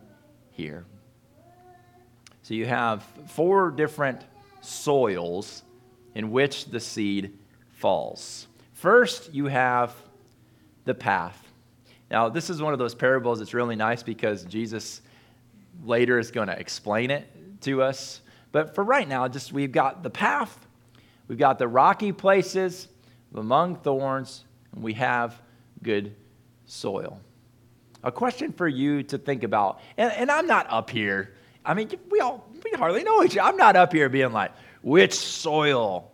hear. 0.52 0.86
So 2.44 2.54
you 2.54 2.66
have 2.66 3.04
four 3.28 3.72
different 3.72 4.22
soils 4.62 5.64
in 6.14 6.32
which 6.32 6.66
the 6.66 6.80
seed 6.80 7.38
falls. 7.72 8.48
First, 8.74 9.34
you 9.34 9.46
have 9.46 9.96
the 10.86 10.94
path. 10.94 11.42
Now, 12.12 12.30
this 12.30 12.50
is 12.50 12.62
one 12.62 12.74
of 12.74 12.80
those 12.80 12.94
parables 12.94 13.40
that's 13.40 13.54
really 13.54 13.78
nice 13.78 14.04
because 14.04 14.44
Jesus 14.44 15.02
later 15.84 16.20
is 16.20 16.32
going 16.32 16.48
to 16.48 16.60
explain 16.60 17.12
it 17.12 17.28
to 17.62 17.82
us. 17.82 18.22
But 18.52 18.76
for 18.76 18.84
right 18.84 19.08
now, 19.08 19.28
just 19.28 19.54
we've 19.54 19.72
got 19.72 20.04
the 20.04 20.10
path, 20.10 20.68
we've 21.28 21.40
got 21.40 21.60
the 21.60 21.68
rocky 21.68 22.12
places 22.12 22.90
among 23.34 23.78
thorns, 23.78 24.44
and 24.74 24.84
we 24.84 24.94
have 24.94 25.42
good 25.82 26.16
soil. 26.66 27.20
A 28.04 28.12
question 28.12 28.52
for 28.52 28.68
you 28.68 29.04
to 29.04 29.18
think 29.18 29.44
about, 29.44 29.80
and, 29.98 30.12
and 30.12 30.30
I'm 30.30 30.46
not 30.46 30.68
up 30.70 30.90
here. 30.90 31.34
I 31.66 31.74
mean, 31.74 31.90
we 32.12 32.20
all 32.20 32.46
we 32.64 32.72
hardly 32.78 33.04
know 33.04 33.24
each 33.24 33.38
other. 33.38 33.50
I'm 33.50 33.58
not 33.58 33.76
up 33.76 33.94
here 33.94 34.10
being 34.10 34.34
like, 34.34 34.52
which 34.82 35.14
soil 35.14 36.12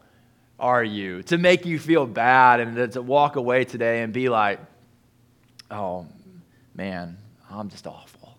are 0.59 0.83
you? 0.83 1.23
To 1.23 1.37
make 1.37 1.65
you 1.65 1.79
feel 1.79 2.05
bad 2.05 2.59
and 2.59 2.91
to 2.93 3.01
walk 3.01 3.35
away 3.35 3.65
today 3.65 4.03
and 4.03 4.13
be 4.13 4.29
like, 4.29 4.59
oh 5.71 6.05
man, 6.75 7.17
I'm 7.49 7.69
just 7.69 7.87
awful. 7.87 8.37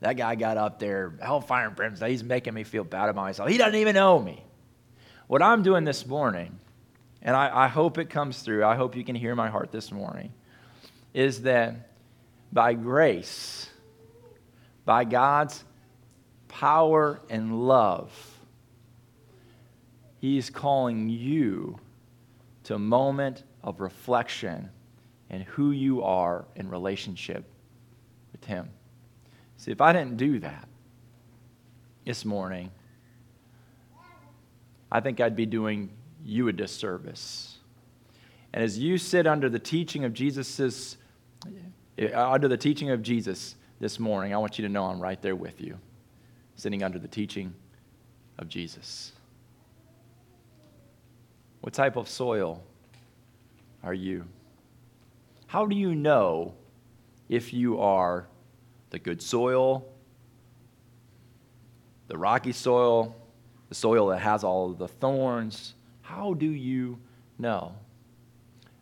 That 0.00 0.16
guy 0.16 0.36
got 0.36 0.56
up 0.56 0.78
there, 0.78 1.12
hellfire 1.20 1.66
and 1.66 1.76
brimstone. 1.76 2.08
He's 2.08 2.24
making 2.24 2.54
me 2.54 2.64
feel 2.64 2.84
bad 2.84 3.08
about 3.08 3.22
myself. 3.22 3.48
He 3.48 3.58
doesn't 3.58 3.74
even 3.74 3.94
know 3.94 4.18
me. 4.18 4.42
What 5.26 5.42
I'm 5.42 5.62
doing 5.62 5.84
this 5.84 6.06
morning, 6.06 6.58
and 7.20 7.36
I, 7.36 7.64
I 7.64 7.68
hope 7.68 7.98
it 7.98 8.08
comes 8.08 8.40
through, 8.40 8.64
I 8.64 8.76
hope 8.76 8.96
you 8.96 9.04
can 9.04 9.14
hear 9.16 9.34
my 9.34 9.48
heart 9.48 9.72
this 9.72 9.92
morning, 9.92 10.32
is 11.12 11.42
that 11.42 11.90
by 12.52 12.74
grace, 12.74 13.68
by 14.84 15.04
God's 15.04 15.64
power 16.48 17.20
and 17.28 17.66
love, 17.66 18.10
He's 20.20 20.50
calling 20.50 21.08
you 21.08 21.78
to 22.64 22.74
a 22.74 22.78
moment 22.78 23.44
of 23.62 23.80
reflection 23.80 24.68
and 25.30 25.44
who 25.44 25.70
you 25.70 26.02
are 26.02 26.44
in 26.56 26.68
relationship 26.68 27.44
with 28.32 28.44
Him. 28.44 28.70
See, 29.58 29.70
if 29.70 29.80
I 29.80 29.92
didn't 29.92 30.16
do 30.16 30.40
that 30.40 30.68
this 32.04 32.24
morning, 32.24 32.70
I 34.90 35.00
think 35.00 35.20
I'd 35.20 35.36
be 35.36 35.46
doing 35.46 35.90
you 36.24 36.48
a 36.48 36.52
disservice. 36.52 37.58
And 38.52 38.64
as 38.64 38.78
you 38.78 38.98
sit 38.98 39.26
under 39.26 39.48
the 39.48 39.58
teaching 39.58 40.04
of 40.04 40.14
Jesus's, 40.14 40.96
under 42.14 42.48
the 42.48 42.56
teaching 42.56 42.90
of 42.90 43.02
Jesus 43.02 43.56
this 43.80 43.98
morning, 43.98 44.32
I 44.32 44.38
want 44.38 44.58
you 44.58 44.66
to 44.66 44.68
know 44.68 44.84
I'm 44.84 45.00
right 45.00 45.20
there 45.20 45.36
with 45.36 45.60
you, 45.60 45.78
sitting 46.54 46.82
under 46.82 46.98
the 46.98 47.08
teaching 47.08 47.54
of 48.38 48.48
Jesus. 48.48 49.12
What 51.60 51.74
type 51.74 51.96
of 51.96 52.08
soil 52.08 52.62
are 53.82 53.94
you? 53.94 54.24
How 55.46 55.66
do 55.66 55.74
you 55.74 55.94
know 55.94 56.54
if 57.28 57.52
you 57.52 57.80
are 57.80 58.26
the 58.90 58.98
good 58.98 59.20
soil, 59.20 59.86
the 62.06 62.16
rocky 62.16 62.52
soil, 62.52 63.16
the 63.68 63.74
soil 63.74 64.08
that 64.08 64.18
has 64.18 64.44
all 64.44 64.72
the 64.72 64.88
thorns? 64.88 65.74
How 66.02 66.34
do 66.34 66.46
you 66.46 66.98
know? 67.38 67.74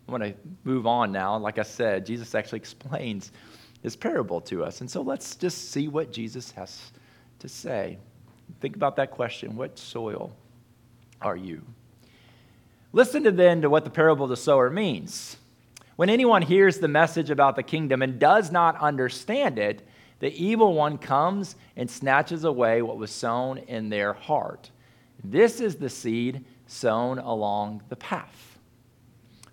I'm 0.06 0.16
going 0.16 0.32
to 0.32 0.38
move 0.64 0.86
on 0.86 1.10
now. 1.10 1.36
Like 1.36 1.58
I 1.58 1.62
said, 1.62 2.06
Jesus 2.06 2.34
actually 2.34 2.58
explains 2.58 3.32
this 3.82 3.96
parable 3.96 4.40
to 4.42 4.64
us. 4.64 4.80
And 4.80 4.90
so 4.90 5.02
let's 5.02 5.34
just 5.36 5.70
see 5.70 5.88
what 5.88 6.12
Jesus 6.12 6.52
has 6.52 6.92
to 7.40 7.48
say. 7.48 7.98
Think 8.60 8.76
about 8.76 8.96
that 8.96 9.10
question 9.10 9.56
what 9.56 9.78
soil 9.78 10.32
are 11.20 11.36
you? 11.36 11.62
Listen 12.92 13.24
to 13.24 13.32
then 13.32 13.62
to 13.62 13.70
what 13.70 13.84
the 13.84 13.90
parable 13.90 14.24
of 14.24 14.30
the 14.30 14.36
sower 14.36 14.70
means. 14.70 15.36
When 15.96 16.10
anyone 16.10 16.42
hears 16.42 16.78
the 16.78 16.88
message 16.88 17.30
about 17.30 17.56
the 17.56 17.62
kingdom 17.62 18.02
and 18.02 18.18
does 18.18 18.52
not 18.52 18.78
understand 18.80 19.58
it, 19.58 19.86
the 20.18 20.32
evil 20.32 20.74
one 20.74 20.98
comes 20.98 21.56
and 21.76 21.90
snatches 21.90 22.44
away 22.44 22.82
what 22.82 22.96
was 22.96 23.10
sown 23.10 23.58
in 23.58 23.88
their 23.88 24.12
heart. 24.12 24.70
This 25.24 25.60
is 25.60 25.76
the 25.76 25.90
seed 25.90 26.44
sown 26.66 27.18
along 27.18 27.82
the 27.88 27.96
path. 27.96 28.55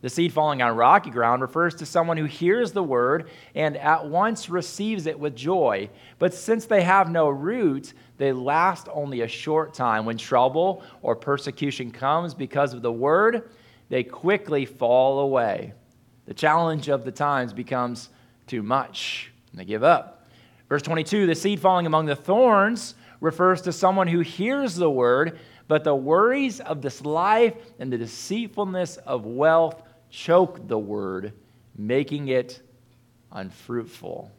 The 0.04 0.10
seed 0.10 0.34
falling 0.34 0.62
on 0.62 0.76
rocky 0.76 1.10
ground 1.10 1.41
refers 1.41 1.76
to 1.76 1.86
someone 1.86 2.18
who 2.18 2.26
hears 2.26 2.74
the 2.74 2.84
word 2.84 3.30
and 3.56 3.78
at 3.78 4.06
once 4.06 4.49
receives 4.49 5.06
it 5.06 5.18
with 5.18 5.34
joy. 5.34 5.89
But 6.20 6.34
since 6.34 6.66
they 6.66 6.82
have 6.82 7.10
no 7.10 7.30
root, 7.30 7.93
they 8.18 8.34
last 8.34 8.89
only 8.91 9.22
a 9.22 9.30
short 9.30 9.74
time. 9.74 10.04
When 10.04 10.18
trouble 10.18 10.84
or 11.01 11.16
persecution 11.16 11.89
comes 11.89 12.34
because 12.34 12.74
of 12.74 12.82
the 12.82 12.91
word, 12.91 13.49
they 13.88 14.04
quickly 14.04 14.66
fall 14.66 15.20
away. 15.20 15.74
The 16.26 16.34
challenge 16.34 16.89
of 16.89 17.06
the 17.06 17.12
times 17.12 17.54
becomes 17.54 18.10
too 18.45 18.62
much, 18.62 19.32
and 19.51 19.62
they 19.62 19.66
give 19.66 19.86
up. 19.86 20.28
Verse 20.68 20.82
22 20.82 21.28
the 21.28 21.36
seed 21.36 21.62
falling 21.62 21.86
among 21.86 22.08
the 22.08 22.16
thorns 22.18 22.95
refers 23.22 23.62
to 23.62 23.72
someone 23.72 24.08
who 24.08 24.20
hears 24.20 24.76
the 24.76 24.91
word, 24.91 25.39
but 25.70 25.86
the 25.86 25.95
worries 25.95 26.60
of 26.60 26.82
this 26.82 27.06
life 27.06 27.56
and 27.80 27.93
the 27.93 27.97
deceitfulness 27.97 28.97
of 28.97 29.26
wealth 29.26 29.82
choke 30.14 30.68
the 30.68 30.78
word, 30.78 31.34
making 31.76 32.28
it 32.28 32.61
unfruitful. 33.32 34.32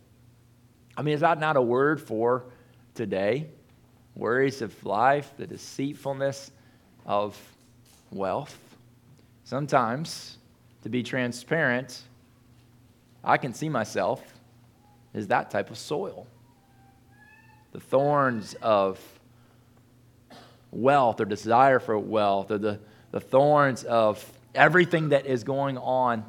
I 0.96 1.02
mean, 1.02 1.14
is 1.14 1.20
that 1.20 1.40
not 1.40 1.56
a 1.56 1.62
word 1.62 2.00
for 2.00 2.44
today? 2.94 3.48
Worries 4.14 4.62
of 4.62 4.86
life, 4.86 5.32
the 5.36 5.48
deceitfulness 5.48 6.52
of 7.04 7.36
wealth. 8.12 8.56
Sometimes, 9.42 10.38
to 10.84 10.88
be 10.88 11.02
transparent, 11.02 12.02
I 13.24 13.36
can 13.36 13.52
see 13.52 13.68
myself 13.68 14.22
as 15.12 15.26
that 15.26 15.50
type 15.50 15.70
of 15.70 15.76
soil. 15.76 16.28
The 17.72 17.80
thorns 17.80 18.54
of 18.62 19.00
wealth 20.70 21.20
or 21.20 21.24
desire 21.24 21.80
for 21.80 21.98
wealth 21.98 22.52
or 22.52 22.58
the, 22.58 22.78
the 23.10 23.20
thorns 23.20 23.82
of 23.82 24.24
everything 24.54 25.10
that 25.10 25.26
is 25.26 25.44
going 25.44 25.78
on 25.78 26.24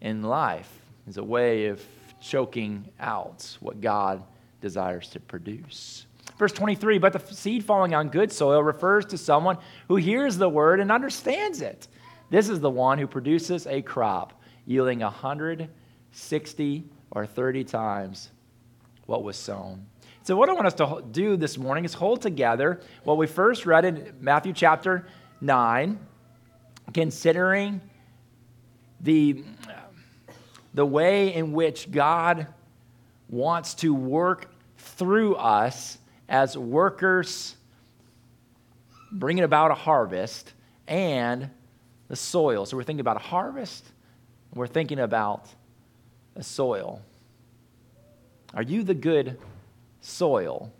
in 0.00 0.22
life 0.22 0.70
is 1.06 1.16
a 1.16 1.24
way 1.24 1.66
of 1.66 1.82
choking 2.20 2.88
out 2.98 3.56
what 3.60 3.80
God 3.80 4.22
desires 4.60 5.08
to 5.10 5.20
produce. 5.20 6.06
Verse 6.38 6.52
23 6.52 6.98
But 6.98 7.12
the 7.12 7.34
seed 7.34 7.64
falling 7.64 7.94
on 7.94 8.08
good 8.08 8.32
soil 8.32 8.62
refers 8.62 9.06
to 9.06 9.18
someone 9.18 9.58
who 9.88 9.96
hears 9.96 10.36
the 10.36 10.48
word 10.48 10.80
and 10.80 10.90
understands 10.90 11.60
it. 11.60 11.88
This 12.30 12.48
is 12.48 12.60
the 12.60 12.70
one 12.70 12.98
who 12.98 13.06
produces 13.06 13.66
a 13.66 13.82
crop 13.82 14.40
yielding 14.66 15.00
160 15.00 16.84
or 17.12 17.26
30 17.26 17.64
times 17.64 18.30
what 19.06 19.22
was 19.22 19.36
sown. 19.36 19.86
So, 20.22 20.36
what 20.36 20.48
I 20.48 20.52
want 20.54 20.66
us 20.66 20.74
to 20.74 21.04
do 21.12 21.36
this 21.36 21.56
morning 21.56 21.84
is 21.84 21.94
hold 21.94 22.20
together 22.20 22.80
what 23.04 23.16
we 23.16 23.28
first 23.28 23.64
read 23.64 23.84
in 23.84 24.12
Matthew 24.20 24.52
chapter 24.52 25.06
9 25.40 25.98
considering 26.92 27.80
the, 29.00 29.44
the 30.74 30.86
way 30.86 31.34
in 31.34 31.52
which 31.52 31.90
God 31.90 32.46
wants 33.28 33.74
to 33.74 33.94
work 33.94 34.50
through 34.78 35.36
us 35.36 35.98
as 36.28 36.56
workers, 36.56 37.56
bringing 39.12 39.44
about 39.44 39.70
a 39.70 39.74
harvest, 39.74 40.52
and 40.86 41.50
the 42.08 42.16
soil. 42.16 42.66
So 42.66 42.76
we're 42.76 42.84
thinking 42.84 43.00
about 43.00 43.16
a 43.16 43.20
harvest, 43.20 43.84
we're 44.54 44.66
thinking 44.66 44.98
about 44.98 45.48
a 46.34 46.42
soil. 46.42 47.02
Are 48.54 48.62
you 48.62 48.82
the 48.82 48.94
good 48.94 49.38
soil? 50.00 50.72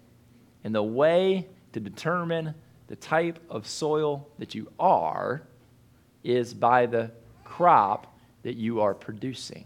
And 0.64 0.74
the 0.74 0.82
way 0.82 1.46
to 1.72 1.80
determine 1.80 2.54
the 2.88 2.96
type 2.96 3.38
of 3.50 3.66
soil 3.66 4.28
that 4.38 4.54
you 4.54 4.70
are 4.78 5.42
is 6.26 6.52
by 6.52 6.86
the 6.86 7.10
crop 7.44 8.18
that 8.42 8.56
you 8.56 8.80
are 8.80 8.94
producing. 8.94 9.64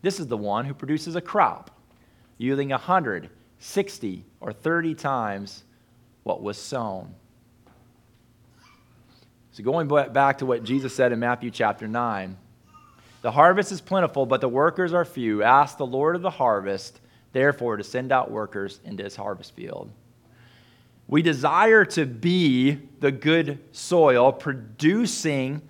This 0.00 0.20
is 0.20 0.28
the 0.28 0.36
one 0.36 0.64
who 0.64 0.74
produces 0.74 1.16
a 1.16 1.20
crop 1.20 1.70
yielding 2.38 2.70
100, 2.70 3.28
60, 3.58 4.24
or 4.40 4.52
30 4.52 4.94
times 4.94 5.64
what 6.22 6.40
was 6.40 6.56
sown. 6.56 7.14
So, 9.50 9.64
going 9.64 9.88
back 9.88 10.38
to 10.38 10.46
what 10.46 10.62
Jesus 10.62 10.94
said 10.94 11.10
in 11.10 11.18
Matthew 11.18 11.50
chapter 11.50 11.88
9 11.88 12.36
the 13.20 13.32
harvest 13.32 13.72
is 13.72 13.80
plentiful, 13.80 14.26
but 14.26 14.40
the 14.40 14.48
workers 14.48 14.94
are 14.94 15.04
few. 15.04 15.42
Ask 15.42 15.76
the 15.76 15.86
Lord 15.86 16.14
of 16.14 16.22
the 16.22 16.30
harvest, 16.30 17.00
therefore, 17.32 17.76
to 17.76 17.82
send 17.82 18.12
out 18.12 18.30
workers 18.30 18.78
into 18.84 19.02
his 19.02 19.16
harvest 19.16 19.56
field. 19.56 19.90
We 21.08 21.22
desire 21.22 21.86
to 21.86 22.04
be 22.04 22.78
the 23.00 23.10
good 23.10 23.58
soil, 23.72 24.30
producing 24.30 25.62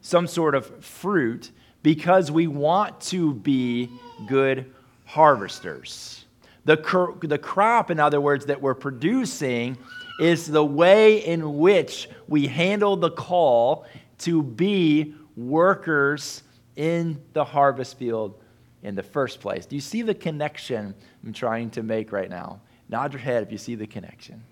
some 0.00 0.26
sort 0.26 0.54
of 0.54 0.82
fruit 0.82 1.50
because 1.82 2.30
we 2.30 2.46
want 2.46 2.98
to 3.02 3.34
be 3.34 3.90
good 4.26 4.72
harvesters. 5.04 6.24
The, 6.64 6.78
cr- 6.78 7.12
the 7.20 7.38
crop, 7.38 7.90
in 7.90 8.00
other 8.00 8.22
words, 8.22 8.46
that 8.46 8.60
we're 8.60 8.74
producing 8.74 9.76
is 10.18 10.46
the 10.46 10.64
way 10.64 11.24
in 11.26 11.58
which 11.58 12.08
we 12.26 12.46
handle 12.46 12.96
the 12.96 13.10
call 13.10 13.86
to 14.18 14.42
be 14.42 15.14
workers 15.36 16.42
in 16.76 17.20
the 17.34 17.44
harvest 17.44 17.98
field 17.98 18.42
in 18.82 18.94
the 18.94 19.02
first 19.02 19.40
place. 19.40 19.66
Do 19.66 19.76
you 19.76 19.82
see 19.82 20.00
the 20.00 20.14
connection 20.14 20.94
I'm 21.24 21.34
trying 21.34 21.68
to 21.70 21.82
make 21.82 22.12
right 22.12 22.30
now? 22.30 22.60
Nod 22.88 23.12
your 23.12 23.20
head 23.20 23.42
if 23.42 23.52
you 23.52 23.58
see 23.58 23.74
the 23.74 23.86
connection. 23.86 24.42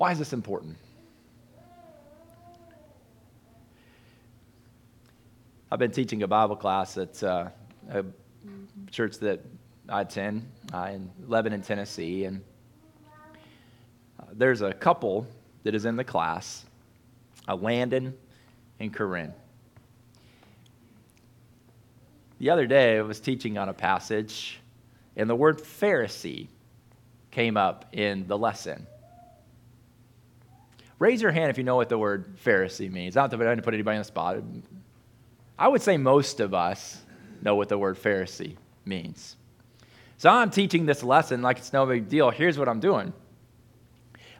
Why 0.00 0.12
is 0.12 0.18
this 0.18 0.32
important? 0.32 0.78
I've 5.70 5.78
been 5.78 5.90
teaching 5.90 6.22
a 6.22 6.26
Bible 6.26 6.56
class 6.56 6.96
at 6.96 7.22
uh, 7.22 7.50
a 7.90 8.06
church 8.90 9.18
that 9.18 9.40
I 9.90 10.00
attend 10.00 10.48
uh, 10.72 10.88
in 10.94 11.10
Lebanon, 11.26 11.60
Tennessee, 11.60 12.24
and 12.24 12.40
uh, 14.18 14.24
there's 14.32 14.62
a 14.62 14.72
couple 14.72 15.26
that 15.64 15.74
is 15.74 15.84
in 15.84 15.96
the 15.96 16.04
class, 16.04 16.64
uh, 17.46 17.54
Landon 17.54 18.16
and 18.78 18.94
Corinne. 18.94 19.34
The 22.38 22.48
other 22.48 22.66
day, 22.66 22.96
I 22.96 23.02
was 23.02 23.20
teaching 23.20 23.58
on 23.58 23.68
a 23.68 23.74
passage, 23.74 24.60
and 25.16 25.28
the 25.28 25.36
word 25.36 25.58
Pharisee 25.58 26.48
came 27.30 27.58
up 27.58 27.84
in 27.92 28.26
the 28.28 28.38
lesson. 28.38 28.86
Raise 31.00 31.22
your 31.22 31.32
hand 31.32 31.50
if 31.50 31.56
you 31.56 31.64
know 31.64 31.76
what 31.76 31.88
the 31.88 31.98
word 31.98 32.36
Pharisee 32.44 32.92
means. 32.92 33.14
Not 33.14 33.30
that 33.30 33.40
I 33.40 33.54
to 33.54 33.62
put 33.62 33.72
anybody 33.72 33.96
on 33.96 34.02
the 34.02 34.04
spot. 34.04 34.36
I 35.58 35.66
would 35.66 35.80
say 35.80 35.96
most 35.96 36.40
of 36.40 36.52
us 36.52 37.00
know 37.40 37.56
what 37.56 37.70
the 37.70 37.78
word 37.78 37.96
Pharisee 37.96 38.56
means. 38.84 39.36
So 40.18 40.28
I'm 40.28 40.50
teaching 40.50 40.84
this 40.84 41.02
lesson 41.02 41.40
like 41.40 41.56
it's 41.56 41.72
no 41.72 41.86
big 41.86 42.10
deal. 42.10 42.30
Here's 42.30 42.58
what 42.58 42.68
I'm 42.68 42.80
doing 42.80 43.14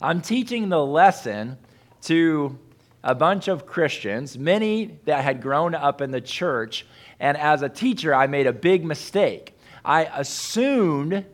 I'm 0.02 0.20
teaching 0.20 0.68
the 0.68 0.84
lesson 0.84 1.56
to 2.02 2.58
a 3.02 3.14
bunch 3.14 3.48
of 3.48 3.64
Christians, 3.64 4.36
many 4.36 4.98
that 5.06 5.24
had 5.24 5.40
grown 5.40 5.74
up 5.74 6.02
in 6.02 6.10
the 6.10 6.20
church. 6.20 6.86
And 7.18 7.38
as 7.38 7.62
a 7.62 7.70
teacher, 7.70 8.14
I 8.14 8.26
made 8.26 8.46
a 8.46 8.52
big 8.52 8.84
mistake. 8.84 9.58
I 9.82 10.04
assumed 10.04 11.24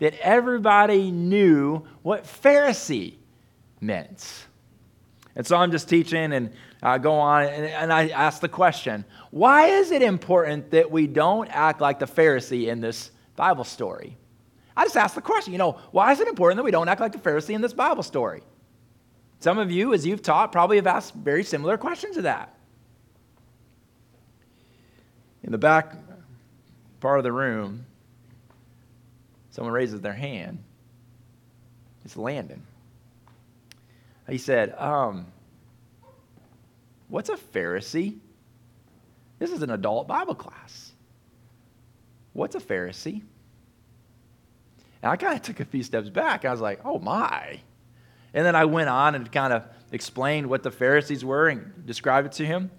that 0.00 0.14
everybody 0.20 1.12
knew 1.12 1.86
what 2.02 2.24
Pharisee 2.24 3.14
meant. 3.80 4.47
And 5.36 5.46
so 5.46 5.56
I'm 5.56 5.70
just 5.70 5.88
teaching 5.88 6.32
and 6.32 6.52
uh, 6.82 6.98
go 6.98 7.14
on, 7.14 7.44
and, 7.44 7.64
and 7.66 7.92
I 7.92 8.08
ask 8.08 8.40
the 8.40 8.48
question 8.48 9.04
why 9.30 9.66
is 9.66 9.90
it 9.90 10.02
important 10.02 10.70
that 10.72 10.90
we 10.90 11.06
don't 11.06 11.48
act 11.48 11.80
like 11.80 11.98
the 11.98 12.06
Pharisee 12.06 12.68
in 12.68 12.80
this 12.80 13.10
Bible 13.36 13.64
story? 13.64 14.16
I 14.76 14.84
just 14.84 14.96
ask 14.96 15.14
the 15.14 15.20
question, 15.20 15.52
you 15.52 15.58
know, 15.58 15.72
why 15.90 16.12
is 16.12 16.20
it 16.20 16.28
important 16.28 16.56
that 16.58 16.64
we 16.64 16.70
don't 16.70 16.88
act 16.88 17.00
like 17.00 17.12
the 17.12 17.18
Pharisee 17.18 17.54
in 17.54 17.60
this 17.60 17.72
Bible 17.72 18.04
story? 18.04 18.42
Some 19.40 19.58
of 19.58 19.70
you, 19.70 19.92
as 19.92 20.06
you've 20.06 20.22
taught, 20.22 20.52
probably 20.52 20.76
have 20.76 20.86
asked 20.86 21.14
very 21.14 21.44
similar 21.44 21.76
questions 21.76 22.16
to 22.16 22.22
that. 22.22 22.54
In 25.42 25.52
the 25.52 25.58
back 25.58 25.96
part 27.00 27.18
of 27.18 27.24
the 27.24 27.32
room, 27.32 27.86
someone 29.50 29.72
raises 29.72 30.00
their 30.00 30.12
hand. 30.12 30.62
It's 32.04 32.16
Landon. 32.16 32.62
He 34.28 34.38
said, 34.38 34.74
um, 34.78 35.26
What's 37.08 37.30
a 37.30 37.36
Pharisee? 37.36 38.18
This 39.38 39.50
is 39.50 39.62
an 39.62 39.70
adult 39.70 40.06
Bible 40.06 40.34
class. 40.34 40.92
What's 42.32 42.54
a 42.54 42.60
Pharisee? 42.60 43.22
And 45.02 45.12
I 45.12 45.16
kind 45.16 45.34
of 45.34 45.42
took 45.42 45.60
a 45.60 45.64
few 45.64 45.82
steps 45.82 46.08
back. 46.08 46.44
I 46.44 46.50
was 46.50 46.60
like, 46.60 46.80
oh 46.84 46.98
my. 46.98 47.60
And 48.34 48.44
then 48.44 48.54
I 48.54 48.66
went 48.66 48.88
on 48.88 49.14
and 49.14 49.30
kind 49.32 49.52
of 49.52 49.64
explained 49.90 50.48
what 50.48 50.62
the 50.62 50.70
Pharisees 50.70 51.24
were 51.24 51.48
and 51.48 51.86
described 51.86 52.26
it 52.26 52.32
to 52.34 52.46
him. 52.46 52.70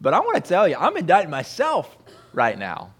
But 0.00 0.14
I 0.14 0.20
want 0.20 0.42
to 0.42 0.48
tell 0.48 0.68
you, 0.68 0.76
I'm 0.78 0.96
indicting 0.96 1.30
myself 1.30 1.98
right 2.32 2.58
now. 2.58 2.94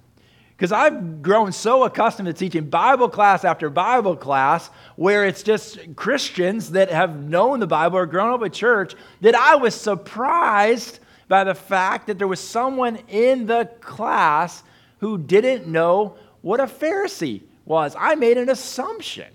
Because 0.60 0.72
I've 0.72 1.22
grown 1.22 1.52
so 1.52 1.84
accustomed 1.84 2.26
to 2.26 2.34
teaching 2.34 2.68
Bible 2.68 3.08
class 3.08 3.46
after 3.46 3.70
Bible 3.70 4.14
class, 4.14 4.68
where 4.94 5.24
it's 5.24 5.42
just 5.42 5.96
Christians 5.96 6.72
that 6.72 6.90
have 6.90 7.16
known 7.16 7.60
the 7.60 7.66
Bible 7.66 7.96
or 7.96 8.04
grown 8.04 8.34
up 8.34 8.42
at 8.42 8.52
church, 8.52 8.94
that 9.22 9.34
I 9.34 9.54
was 9.54 9.74
surprised 9.74 10.98
by 11.28 11.44
the 11.44 11.54
fact 11.54 12.08
that 12.08 12.18
there 12.18 12.28
was 12.28 12.40
someone 12.40 12.96
in 13.08 13.46
the 13.46 13.70
class 13.80 14.62
who 14.98 15.16
didn't 15.16 15.66
know 15.66 16.16
what 16.42 16.60
a 16.60 16.66
Pharisee 16.66 17.40
was. 17.64 17.96
I 17.98 18.14
made 18.16 18.36
an 18.36 18.50
assumption 18.50 19.32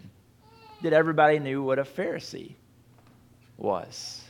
that 0.83 0.93
everybody 0.93 1.39
knew 1.39 1.63
what 1.63 1.79
a 1.79 1.85
Pharisee 1.85 2.53
was. 3.57 4.24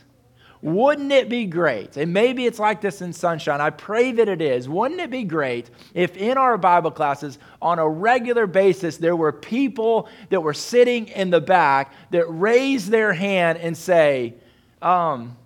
Wouldn't 0.62 1.12
it 1.12 1.28
be 1.28 1.44
great? 1.44 1.96
And 1.96 2.12
maybe 2.12 2.46
it's 2.46 2.58
like 2.58 2.80
this 2.80 3.02
in 3.02 3.12
Sunshine. 3.12 3.60
I 3.60 3.70
pray 3.70 4.12
that 4.12 4.28
it 4.28 4.40
is. 4.40 4.68
Wouldn't 4.68 5.00
it 5.00 5.10
be 5.10 5.24
great 5.24 5.70
if 5.94 6.16
in 6.16 6.38
our 6.38 6.56
Bible 6.56 6.90
classes 6.90 7.38
on 7.60 7.78
a 7.78 7.88
regular 7.88 8.46
basis 8.46 8.96
there 8.96 9.16
were 9.16 9.32
people 9.32 10.08
that 10.30 10.40
were 10.40 10.54
sitting 10.54 11.08
in 11.08 11.30
the 11.30 11.40
back 11.40 11.92
that 12.10 12.26
raise 12.28 12.88
their 12.88 13.12
hand 13.12 13.58
and 13.58 13.76
say, 13.76 14.34
um, 14.80 15.36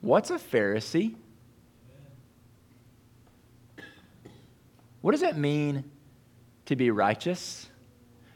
What's 0.00 0.30
a 0.30 0.38
Pharisee? 0.38 1.14
What 5.00 5.12
does 5.12 5.22
it 5.22 5.36
mean 5.36 5.84
to 6.66 6.76
be 6.76 6.90
righteous? 6.90 7.68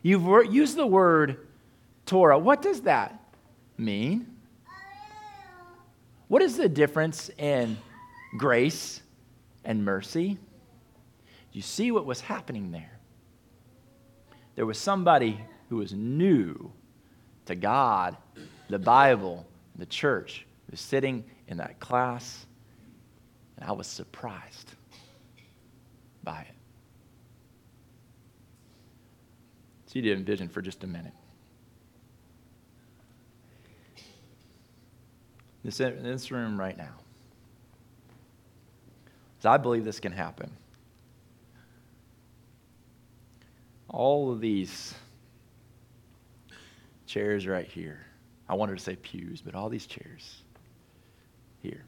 You've 0.03 0.53
used 0.53 0.77
the 0.77 0.87
word 0.87 1.47
Torah. 2.07 2.39
What 2.39 2.63
does 2.63 2.83
that 2.83 3.19
mean? 3.79 4.32
What 6.33 6.41
is 6.41 6.57
the 6.57 6.67
difference 6.67 7.29
in 7.37 7.77
grace 8.39 9.03
and 9.67 9.85
mercy? 9.85 10.39
You 11.53 11.61
see 11.61 11.93
what 11.93 12.07
was 12.07 12.23
happening 12.23 12.71
there. 12.71 12.99
There 14.55 14.65
was 14.65 14.79
somebody 14.79 15.39
who 15.69 15.77
was 15.77 15.93
new 15.93 16.73
to 17.45 17.55
God, 17.55 18.17
the 18.71 18.79
Bible, 18.79 19.47
the 19.77 19.85
church, 19.85 20.47
who 20.65 20.71
was 20.71 20.81
sitting 20.81 21.23
in 21.49 21.59
that 21.59 21.79
class, 21.81 22.47
and 23.59 23.69
I 23.69 23.73
was 23.73 23.87
surprised 23.87 24.73
by 26.25 26.47
it. 26.49 26.55
So 29.85 29.93
you 29.97 30.01
did 30.01 30.17
envision 30.17 30.49
for 30.49 30.63
just 30.63 30.83
a 30.83 30.87
minute. 30.87 31.13
This, 35.65 35.81
in 35.81 36.03
this 36.03 36.31
room 36.31 36.59
right 36.59 36.77
now. 36.77 36.95
I 39.45 39.57
believe 39.57 39.85
this 39.85 40.01
can 40.01 40.13
happen. 40.13 40.51
All 43.89 44.31
of 44.31 44.41
these 44.41 44.95
chairs 47.07 47.47
right 47.47 47.67
here. 47.67 48.07
I 48.49 48.55
wanted 48.55 48.79
to 48.79 48.85
say 48.85 48.97
pews, 48.97 49.41
but 49.41 49.55
all 49.55 49.69
these 49.69 49.87
chairs 49.87 50.43
here. 51.61 51.85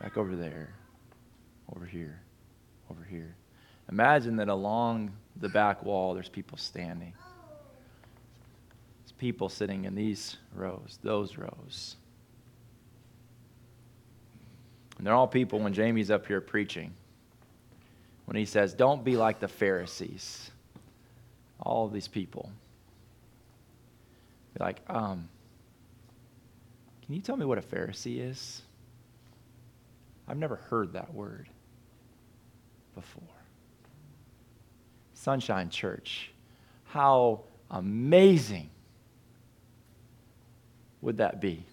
Back 0.00 0.16
over 0.16 0.36
there. 0.36 0.72
Over 1.74 1.84
here. 1.84 2.20
Over 2.90 3.04
here. 3.04 3.34
Imagine 3.90 4.36
that 4.36 4.48
along 4.48 5.12
the 5.36 5.48
back 5.48 5.84
wall, 5.84 6.14
there's 6.14 6.28
people 6.28 6.58
standing. 6.58 7.12
People 9.22 9.48
sitting 9.48 9.84
in 9.84 9.94
these 9.94 10.36
rows, 10.52 10.98
those 11.04 11.38
rows. 11.38 11.94
And 14.98 15.06
they're 15.06 15.14
all 15.14 15.28
people 15.28 15.60
when 15.60 15.72
Jamie's 15.72 16.10
up 16.10 16.26
here 16.26 16.40
preaching. 16.40 16.92
When 18.24 18.36
he 18.36 18.44
says, 18.44 18.74
Don't 18.74 19.04
be 19.04 19.16
like 19.16 19.38
the 19.38 19.46
Pharisees. 19.46 20.50
All 21.60 21.86
these 21.86 22.08
people. 22.08 22.50
Be 24.54 24.64
like, 24.64 24.80
um, 24.88 25.28
can 27.06 27.14
you 27.14 27.20
tell 27.20 27.36
me 27.36 27.44
what 27.44 27.58
a 27.58 27.62
Pharisee 27.62 28.28
is? 28.28 28.62
I've 30.26 30.36
never 30.36 30.56
heard 30.56 30.94
that 30.94 31.14
word 31.14 31.48
before. 32.96 33.22
Sunshine 35.14 35.70
Church, 35.70 36.32
how 36.86 37.42
amazing 37.70 38.68
would 41.02 41.18
that 41.18 41.40
be? 41.40 41.66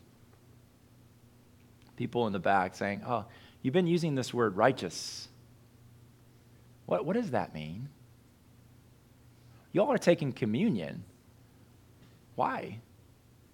People 1.96 2.28
in 2.28 2.34
the 2.34 2.40
back 2.40 2.76
saying, 2.76 3.04
Oh, 3.08 3.26
you've 3.62 3.74
been 3.74 3.88
using 3.88 4.16
this 4.16 4.34
word 4.34 4.58
righteous. 4.58 5.28
What, 6.86 7.06
what 7.06 7.16
does 7.16 7.32
that 7.32 7.54
mean? 7.54 7.88
Y'all 9.72 9.92
are 9.92 9.98
taking 9.98 10.34
communion. 10.34 11.04
Why? 12.36 12.80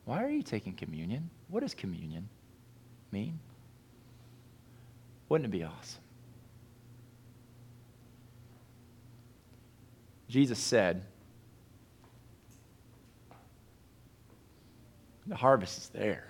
Why 0.05 0.23
are 0.23 0.30
you 0.30 0.41
taking 0.41 0.73
communion? 0.73 1.30
What 1.49 1.61
does 1.61 1.73
communion 1.73 2.30
mean? 3.11 3.39
Wouldn't 5.28 5.47
it 5.47 5.51
be 5.51 5.63
awesome? 5.63 6.01
Jesus 10.30 10.59
said, 10.59 11.03
The 15.28 15.36
harvest 15.36 15.78
is 15.78 15.88
there. 15.89 16.28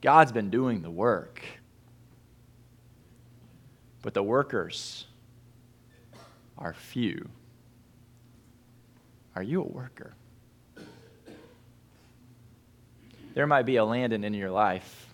God's 0.00 0.32
been 0.32 0.50
doing 0.50 0.82
the 0.82 0.90
work. 0.90 1.42
But 4.02 4.12
the 4.12 4.22
workers 4.22 5.06
are 6.58 6.74
few. 6.74 7.28
Are 9.34 9.42
you 9.42 9.62
a 9.62 9.66
worker? 9.66 10.14
There 13.32 13.46
might 13.46 13.64
be 13.64 13.76
a 13.76 13.84
Landon 13.84 14.22
in 14.24 14.34
your 14.34 14.50
life. 14.50 15.08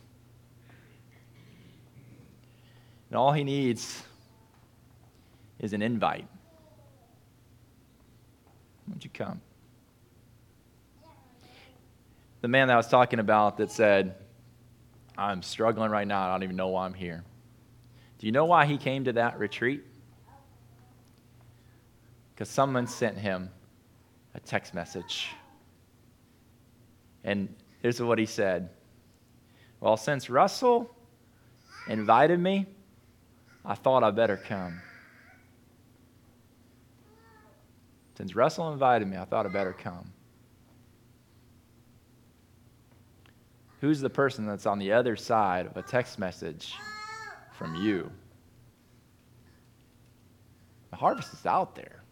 And 3.08 3.16
all 3.16 3.32
he 3.32 3.44
needs 3.44 4.02
is 5.58 5.72
an 5.72 5.82
invite. 5.82 6.26
Won't 8.90 9.04
you 9.04 9.10
come? 9.10 9.40
The 12.40 12.48
man 12.48 12.68
that 12.68 12.74
I 12.74 12.76
was 12.76 12.88
talking 12.88 13.20
about 13.20 13.58
that 13.58 13.70
said, 13.70 14.16
I'm 15.16 15.42
struggling 15.42 15.90
right 15.90 16.06
now. 16.06 16.28
I 16.28 16.32
don't 16.32 16.42
even 16.42 16.56
know 16.56 16.68
why 16.68 16.86
I'm 16.86 16.94
here. 16.94 17.22
Do 18.18 18.26
you 18.26 18.32
know 18.32 18.46
why 18.46 18.66
he 18.66 18.76
came 18.76 19.04
to 19.04 19.12
that 19.14 19.38
retreat? 19.38 19.84
Because 22.34 22.48
someone 22.48 22.86
sent 22.86 23.16
him 23.16 23.50
a 24.34 24.40
text 24.40 24.74
message. 24.74 25.28
And 27.22 27.54
here's 27.82 28.00
what 28.00 28.18
he 28.18 28.26
said 28.26 28.70
Well, 29.80 29.96
since 29.96 30.28
Russell 30.28 30.94
invited 31.86 32.40
me, 32.40 32.66
I 33.64 33.74
thought 33.74 34.02
I 34.02 34.10
better 34.10 34.36
come. 34.36 34.80
Since 38.20 38.36
Russell 38.36 38.70
invited 38.70 39.08
me, 39.08 39.16
I 39.16 39.24
thought 39.24 39.46
I'd 39.46 39.52
better 39.54 39.72
come. 39.72 40.12
Who's 43.80 44.02
the 44.02 44.10
person 44.10 44.44
that's 44.44 44.66
on 44.66 44.78
the 44.78 44.92
other 44.92 45.16
side 45.16 45.64
of 45.64 45.74
a 45.78 45.80
text 45.80 46.18
message 46.18 46.74
from 47.56 47.74
you? 47.76 48.12
The 50.90 50.96
harvest 50.96 51.32
is 51.32 51.46
out 51.46 51.74
there. 51.74 52.02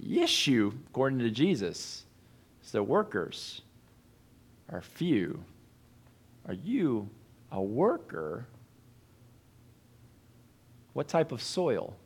The 0.00 0.20
issue, 0.20 0.74
according 0.90 1.20
to 1.20 1.30
Jesus, 1.30 2.04
is 2.62 2.72
the 2.72 2.82
workers 2.82 3.62
are 4.70 4.82
few. 4.82 5.42
Are 6.46 6.52
you 6.52 7.08
a 7.52 7.62
worker? 7.62 8.46
What 10.92 11.08
type 11.08 11.32
of 11.32 11.40
soil 11.40 11.96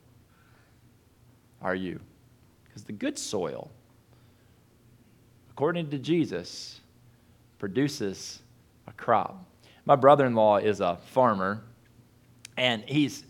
are 1.61 1.75
you? 1.75 1.99
Because 2.77 2.89
the 2.89 2.93
good 2.93 3.19
soil, 3.19 3.71
according 5.51 5.89
to 5.89 5.99
Jesus, 5.99 6.79
produces 7.59 8.43
a 8.87 8.93
crop. 8.93 9.43
My 9.87 9.97
brother 9.97 10.27
in 10.27 10.35
law 10.35 10.59
is 10.59 10.81
a 10.81 10.99
farmer, 11.07 11.63
and 12.59 12.83
he's 12.85 13.25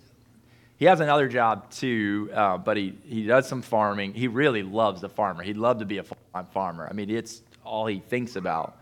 he 0.78 0.86
has 0.86 0.98
another 0.98 1.28
job 1.28 1.70
too, 1.70 2.28
uh, 2.34 2.58
but 2.58 2.76
he, 2.76 2.98
he 3.04 3.24
does 3.24 3.48
some 3.48 3.62
farming. 3.62 4.14
He 4.14 4.26
really 4.26 4.64
loves 4.64 5.00
the 5.00 5.08
farmer. 5.08 5.44
He'd 5.44 5.56
love 5.56 5.78
to 5.78 5.84
be 5.84 5.98
a 5.98 6.44
farmer. 6.52 6.88
I 6.90 6.92
mean, 6.92 7.08
it's 7.08 7.42
all 7.64 7.86
he 7.86 8.00
thinks 8.00 8.34
about 8.34 8.76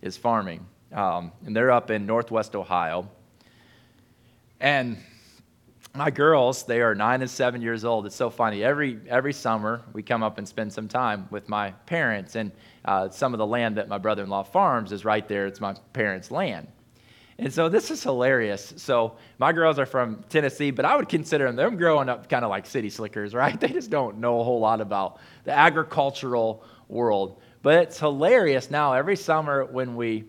is 0.00 0.16
farming. 0.16 0.64
Um, 0.92 1.30
and 1.44 1.54
they're 1.54 1.70
up 1.70 1.90
in 1.90 2.06
northwest 2.06 2.56
Ohio. 2.56 3.10
And 4.60 4.96
my 5.96 6.10
girls, 6.10 6.64
they 6.64 6.80
are 6.80 6.94
nine 6.94 7.22
and 7.22 7.30
seven 7.30 7.62
years 7.62 7.84
old. 7.84 8.06
It's 8.06 8.14
so 8.14 8.30
funny. 8.30 8.62
Every 8.62 9.00
every 9.08 9.32
summer, 9.32 9.82
we 9.92 10.02
come 10.02 10.22
up 10.22 10.38
and 10.38 10.46
spend 10.46 10.72
some 10.72 10.88
time 10.88 11.26
with 11.30 11.48
my 11.48 11.70
parents, 11.86 12.36
and 12.36 12.52
uh, 12.84 13.08
some 13.08 13.34
of 13.34 13.38
the 13.38 13.46
land 13.46 13.76
that 13.76 13.88
my 13.88 13.98
brother-in-law 13.98 14.44
farms 14.44 14.92
is 14.92 15.04
right 15.04 15.26
there. 15.26 15.46
It's 15.46 15.60
my 15.60 15.74
parents' 15.92 16.30
land, 16.30 16.68
and 17.38 17.52
so 17.52 17.68
this 17.68 17.90
is 17.90 18.02
hilarious. 18.02 18.74
So 18.76 19.16
my 19.38 19.52
girls 19.52 19.78
are 19.78 19.86
from 19.86 20.24
Tennessee, 20.28 20.70
but 20.70 20.84
I 20.84 20.96
would 20.96 21.08
consider 21.08 21.46
them, 21.46 21.56
them 21.56 21.76
growing 21.76 22.08
up 22.08 22.28
kind 22.28 22.44
of 22.44 22.50
like 22.50 22.66
city 22.66 22.90
slickers, 22.90 23.34
right? 23.42 23.58
They 23.58 23.68
just 23.68 23.90
don't 23.90 24.18
know 24.18 24.40
a 24.40 24.44
whole 24.44 24.60
lot 24.60 24.80
about 24.80 25.18
the 25.44 25.52
agricultural 25.52 26.64
world. 26.88 27.40
But 27.62 27.82
it's 27.84 27.98
hilarious 27.98 28.70
now. 28.70 28.92
Every 28.92 29.16
summer 29.16 29.64
when 29.64 29.96
we 29.96 30.24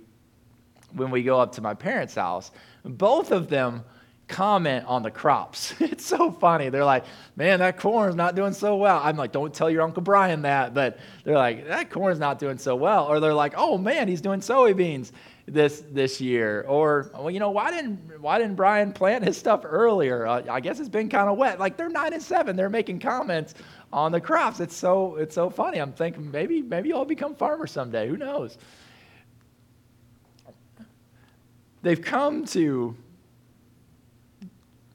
when 0.93 1.11
we 1.11 1.22
go 1.22 1.39
up 1.39 1.51
to 1.53 1.61
my 1.61 1.74
parents' 1.74 2.15
house, 2.15 2.51
both 2.84 3.32
of 3.32 3.49
them 3.49 3.84
comment 4.28 4.86
on 4.86 5.03
the 5.03 5.11
crops. 5.11 5.73
It's 5.97 6.05
so 6.05 6.32
funny. 6.32 6.69
They're 6.69 6.86
like, 6.86 7.05
man, 7.36 7.59
that 7.59 7.80
corn's 7.80 8.15
not 8.15 8.36
doing 8.36 8.53
so 8.53 8.75
well. 8.75 9.01
I'm 9.03 9.17
like, 9.17 9.32
don't 9.32 9.53
tell 9.53 9.69
your 9.69 9.82
Uncle 9.82 10.03
Brian 10.03 10.43
that. 10.43 10.73
But 10.73 10.99
they're 11.23 11.36
like, 11.36 11.67
that 11.67 11.89
corn's 11.89 12.19
not 12.19 12.38
doing 12.38 12.57
so 12.57 12.75
well. 12.75 13.07
Or 13.07 13.19
they're 13.19 13.34
like, 13.34 13.53
oh 13.57 13.78
man, 13.78 14.07
he's 14.07 14.21
doing 14.21 14.41
soybeans 14.41 15.11
this 15.47 15.84
this 15.91 16.21
year. 16.21 16.65
Or, 16.67 17.09
well, 17.13 17.32
you 17.32 17.39
know, 17.39 17.49
why 17.51 17.71
didn't 17.71 18.21
why 18.21 18.38
didn't 18.38 18.55
Brian 18.55 18.93
plant 18.93 19.23
his 19.23 19.38
stuff 19.38 19.61
earlier? 19.63 20.28
Uh, 20.28 20.43
I 20.49 20.59
guess 20.59 20.80
it's 20.80 20.89
been 20.89 21.09
kind 21.09 21.30
of 21.30 21.38
wet. 21.38 21.59
Like 21.59 21.78
they're 21.78 21.89
nine 21.89 22.13
and 22.13 22.21
seven. 22.21 22.55
They're 22.55 22.69
making 22.69 22.99
comments 22.99 23.55
on 23.91 24.11
the 24.11 24.21
crops. 24.21 24.59
It's 24.59 24.75
so 24.75 25.15
it's 25.15 25.34
so 25.34 25.49
funny. 25.49 25.80
I'm 25.80 25.93
thinking 25.93 26.30
maybe 26.30 26.61
maybe 26.61 26.89
you'll 26.89 27.05
become 27.05 27.34
farmers 27.34 27.71
someday. 27.71 28.07
Who 28.07 28.17
knows? 28.17 28.57
They've 31.82 32.01
come 32.01 32.45
to 32.47 32.95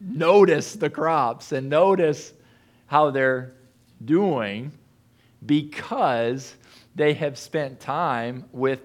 notice 0.03 0.75
the 0.75 0.91
crops 0.91 1.53
and 1.53 1.69
notice 1.71 2.33
how 2.87 3.11
they're 3.11 3.53
doing 4.05 4.73
because 5.45 6.55
they 6.95 7.15
have 7.15 7.39
spent 7.39 7.81
time 7.81 8.45
with 8.53 8.81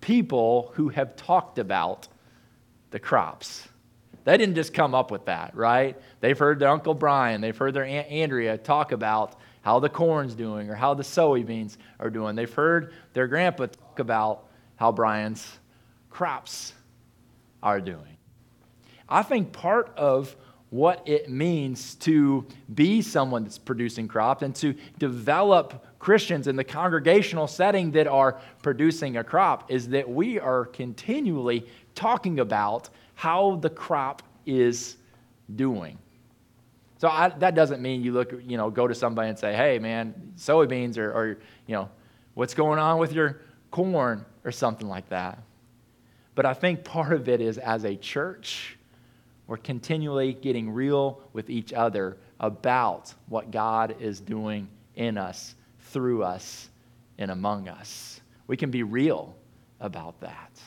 people 0.00 0.72
who 0.74 0.88
have 0.88 1.14
talked 1.16 1.58
about 1.58 2.08
the 2.90 2.98
crops. 2.98 3.68
They 4.24 4.36
didn't 4.36 4.54
just 4.54 4.72
come 4.72 4.94
up 4.94 5.10
with 5.10 5.26
that, 5.26 5.54
right? 5.56 6.00
They've 6.20 6.38
heard 6.38 6.58
their 6.58 6.68
Uncle 6.68 6.94
Brian, 6.94 7.40
they've 7.40 7.56
heard 7.56 7.74
their 7.74 7.84
Aunt 7.84 8.08
Andrea 8.08 8.56
talk 8.58 8.92
about 8.92 9.36
how 9.62 9.78
the 9.78 9.88
corn's 9.88 10.34
doing 10.34 10.70
or 10.70 10.74
how 10.74 10.94
the 10.94 11.02
soybeans 11.02 11.76
are 12.00 12.10
doing. 12.10 12.34
They've 12.34 12.52
heard 12.52 12.94
their 13.12 13.28
grandpa 13.28 13.66
talk 13.66 13.98
about 13.98 14.44
how 14.76 14.90
Brian's 14.90 15.58
crops 16.10 16.72
are 17.62 17.80
doing. 17.80 18.16
I 19.08 19.22
think 19.22 19.52
part 19.52 19.92
of 19.96 20.34
what 20.72 21.06
it 21.06 21.28
means 21.28 21.96
to 21.96 22.46
be 22.74 23.02
someone 23.02 23.44
that's 23.44 23.58
producing 23.58 24.08
crops 24.08 24.42
and 24.42 24.54
to 24.54 24.74
develop 24.98 25.84
Christians 25.98 26.48
in 26.48 26.56
the 26.56 26.64
congregational 26.64 27.46
setting 27.46 27.90
that 27.90 28.06
are 28.06 28.40
producing 28.62 29.18
a 29.18 29.22
crop 29.22 29.70
is 29.70 29.90
that 29.90 30.08
we 30.08 30.40
are 30.40 30.64
continually 30.64 31.66
talking 31.94 32.40
about 32.40 32.88
how 33.14 33.56
the 33.56 33.68
crop 33.68 34.22
is 34.46 34.96
doing. 35.54 35.98
So 36.96 37.08
I, 37.08 37.28
that 37.28 37.54
doesn't 37.54 37.82
mean 37.82 38.02
you 38.02 38.12
look, 38.12 38.32
you 38.42 38.56
know, 38.56 38.70
go 38.70 38.88
to 38.88 38.94
somebody 38.94 39.28
and 39.28 39.38
say, 39.38 39.54
"Hey, 39.54 39.78
man, 39.78 40.32
soybeans," 40.38 40.96
or, 40.96 41.12
or 41.12 41.28
you 41.66 41.74
know, 41.74 41.90
"What's 42.32 42.54
going 42.54 42.78
on 42.78 42.98
with 42.98 43.12
your 43.12 43.42
corn?" 43.70 44.24
or 44.42 44.52
something 44.52 44.88
like 44.88 45.10
that. 45.10 45.42
But 46.34 46.46
I 46.46 46.54
think 46.54 46.82
part 46.82 47.12
of 47.12 47.28
it 47.28 47.42
is 47.42 47.58
as 47.58 47.84
a 47.84 47.94
church 47.94 48.78
we're 49.52 49.58
continually 49.58 50.32
getting 50.32 50.70
real 50.70 51.20
with 51.34 51.50
each 51.50 51.74
other 51.74 52.16
about 52.40 53.12
what 53.28 53.50
God 53.50 53.96
is 54.00 54.18
doing 54.18 54.66
in 54.94 55.18
us, 55.18 55.56
through 55.78 56.22
us, 56.22 56.70
and 57.18 57.30
among 57.30 57.68
us. 57.68 58.22
We 58.46 58.56
can 58.56 58.70
be 58.70 58.82
real 58.82 59.36
about 59.78 60.18
that. 60.20 60.58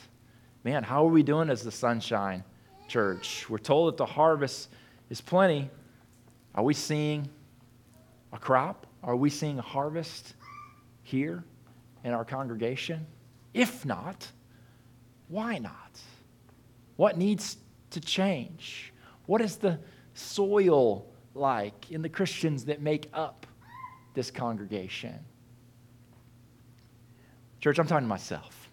Man, 0.63 0.83
how 0.83 1.03
are 1.03 1.09
we 1.09 1.23
doing 1.23 1.49
as 1.49 1.63
the 1.63 1.71
Sunshine 1.71 2.43
Church? 2.87 3.49
We're 3.49 3.57
told 3.57 3.87
that 3.87 3.97
the 3.97 4.05
harvest 4.05 4.69
is 5.09 5.19
plenty. 5.19 5.71
Are 6.53 6.63
we 6.63 6.75
seeing 6.75 7.27
a 8.33 8.37
crop? 8.37 8.85
Are 9.01 9.15
we 9.15 9.31
seeing 9.31 9.57
a 9.57 9.63
harvest 9.63 10.35
here 11.01 11.43
in 12.03 12.13
our 12.13 12.23
congregation? 12.23 13.07
If 13.51 13.83
not, 13.83 14.31
why 15.27 15.57
not? 15.57 15.99
What 16.97 17.17
needs 17.17 17.57
to 17.95 18.01
change? 18.01 18.93
What 19.25 19.41
is 19.41 19.55
the 19.55 19.79
soil 20.13 21.05
like 21.33 21.91
in 21.91 22.01
the 22.01 22.09
Christians 22.09 22.65
that 22.65 22.81
make 22.81 23.09
up 23.13 23.47
this 24.13 24.29
congregation? 24.29 25.17
Church, 27.59 27.79
I'm 27.79 27.87
talking 27.87 28.05
to 28.05 28.09
myself. 28.09 28.69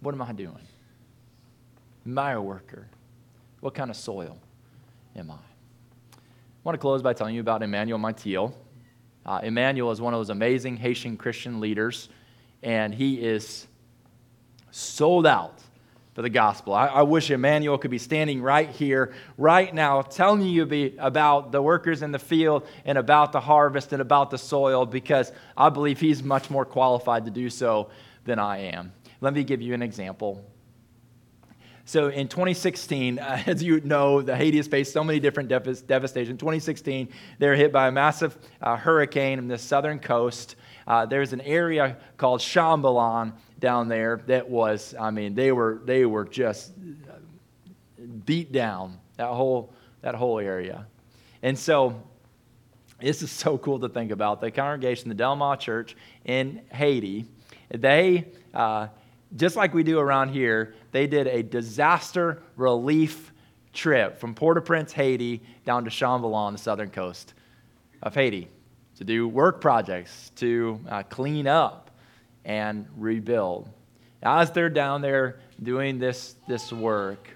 What 0.00 0.14
am 0.14 0.22
I 0.22 0.32
doing? 0.32 0.66
Am 2.06 2.18
I 2.18 2.32
a 2.32 2.40
worker? 2.40 2.86
What 3.60 3.74
kind 3.74 3.90
of 3.90 3.96
soil 3.96 4.38
am 5.16 5.30
I? 5.30 5.34
I 5.34 5.38
want 6.62 6.74
to 6.74 6.78
close 6.78 7.02
by 7.02 7.14
telling 7.14 7.34
you 7.34 7.40
about 7.40 7.62
Emmanuel 7.62 7.98
Montiel. 7.98 8.52
Uh, 9.26 9.40
Emmanuel 9.42 9.90
is 9.90 10.00
one 10.00 10.14
of 10.14 10.20
those 10.20 10.30
amazing 10.30 10.76
Haitian 10.76 11.16
Christian 11.16 11.58
leaders, 11.58 12.10
and 12.62 12.94
he 12.94 13.20
is 13.20 13.66
sold 14.70 15.26
out 15.26 15.62
for 16.18 16.22
the 16.22 16.28
gospel. 16.28 16.74
I, 16.74 16.88
I, 16.88 17.02
wish 17.02 17.30
Emmanuel 17.30 17.78
could 17.78 17.92
be 17.92 17.98
standing 17.98 18.42
right 18.42 18.68
here, 18.68 19.14
right 19.36 19.72
now, 19.72 20.02
telling 20.02 20.42
you 20.42 20.92
about 20.98 21.52
the 21.52 21.62
workers 21.62 22.02
in 22.02 22.10
the 22.10 22.18
field 22.18 22.66
and 22.84 22.98
about 22.98 23.30
the 23.30 23.38
harvest 23.38 23.92
and 23.92 24.02
about 24.02 24.32
the 24.32 24.36
soil 24.36 24.84
because 24.84 25.30
I 25.56 25.68
believe 25.68 26.00
he's 26.00 26.24
much 26.24 26.50
more 26.50 26.64
qualified 26.64 27.26
to 27.26 27.30
do 27.30 27.48
so 27.48 27.90
than 28.24 28.40
I 28.40 28.72
am. 28.74 28.92
Let 29.20 29.32
me 29.32 29.44
give 29.44 29.62
you 29.62 29.74
an 29.74 29.82
example. 29.82 30.44
So 31.84 32.08
in 32.08 32.26
2016, 32.26 33.20
uh, 33.20 33.42
as 33.46 33.62
you 33.62 33.80
know, 33.82 34.20
the 34.20 34.34
Haiti 34.34 34.56
has 34.56 34.66
faced 34.66 34.92
so 34.92 35.04
many 35.04 35.20
different 35.20 35.48
dev- 35.48 35.86
devastation. 35.86 36.36
2016, 36.36 37.10
they 37.38 37.46
were 37.46 37.54
hit 37.54 37.70
by 37.70 37.86
a 37.86 37.92
massive 37.92 38.36
uh, 38.60 38.74
hurricane 38.74 39.38
on 39.38 39.46
the 39.46 39.56
southern 39.56 40.00
coast. 40.00 40.56
Uh, 40.88 41.04
there's 41.04 41.34
an 41.34 41.42
area 41.42 41.98
called 42.16 42.40
Chambellan 42.40 43.34
down 43.58 43.88
there 43.88 44.22
that 44.26 44.48
was, 44.48 44.94
I 44.98 45.10
mean, 45.10 45.34
they 45.34 45.52
were, 45.52 45.82
they 45.84 46.06
were 46.06 46.24
just 46.24 46.72
beat 48.24 48.52
down, 48.52 48.98
that 49.18 49.28
whole, 49.28 49.70
that 50.00 50.14
whole 50.14 50.38
area. 50.38 50.86
And 51.42 51.58
so 51.58 52.02
this 53.02 53.20
is 53.20 53.30
so 53.30 53.58
cool 53.58 53.78
to 53.80 53.90
think 53.90 54.10
about. 54.10 54.40
The 54.40 54.50
congregation, 54.50 55.10
the 55.10 55.14
Delmas 55.14 55.60
Church 55.60 55.94
in 56.24 56.62
Haiti, 56.72 57.26
they, 57.68 58.28
uh, 58.54 58.88
just 59.36 59.56
like 59.56 59.74
we 59.74 59.82
do 59.82 59.98
around 59.98 60.30
here, 60.30 60.74
they 60.92 61.06
did 61.06 61.26
a 61.26 61.42
disaster 61.42 62.42
relief 62.56 63.30
trip 63.74 64.18
from 64.18 64.34
Port 64.34 64.56
au 64.56 64.62
Prince, 64.62 64.94
Haiti, 64.94 65.42
down 65.66 65.84
to 65.84 65.90
Chambellan 65.90 66.34
on 66.34 66.52
the 66.54 66.58
southern 66.58 66.88
coast 66.88 67.34
of 68.02 68.14
Haiti 68.14 68.48
to 68.98 69.04
do 69.04 69.28
work 69.28 69.60
projects, 69.60 70.32
to 70.34 70.80
uh, 70.88 71.04
clean 71.04 71.46
up 71.46 71.90
and 72.44 72.84
rebuild. 72.96 73.70
As 74.24 74.50
they're 74.50 74.68
down 74.68 75.02
there 75.02 75.38
doing 75.62 76.00
this, 76.00 76.34
this 76.48 76.72
work, 76.72 77.28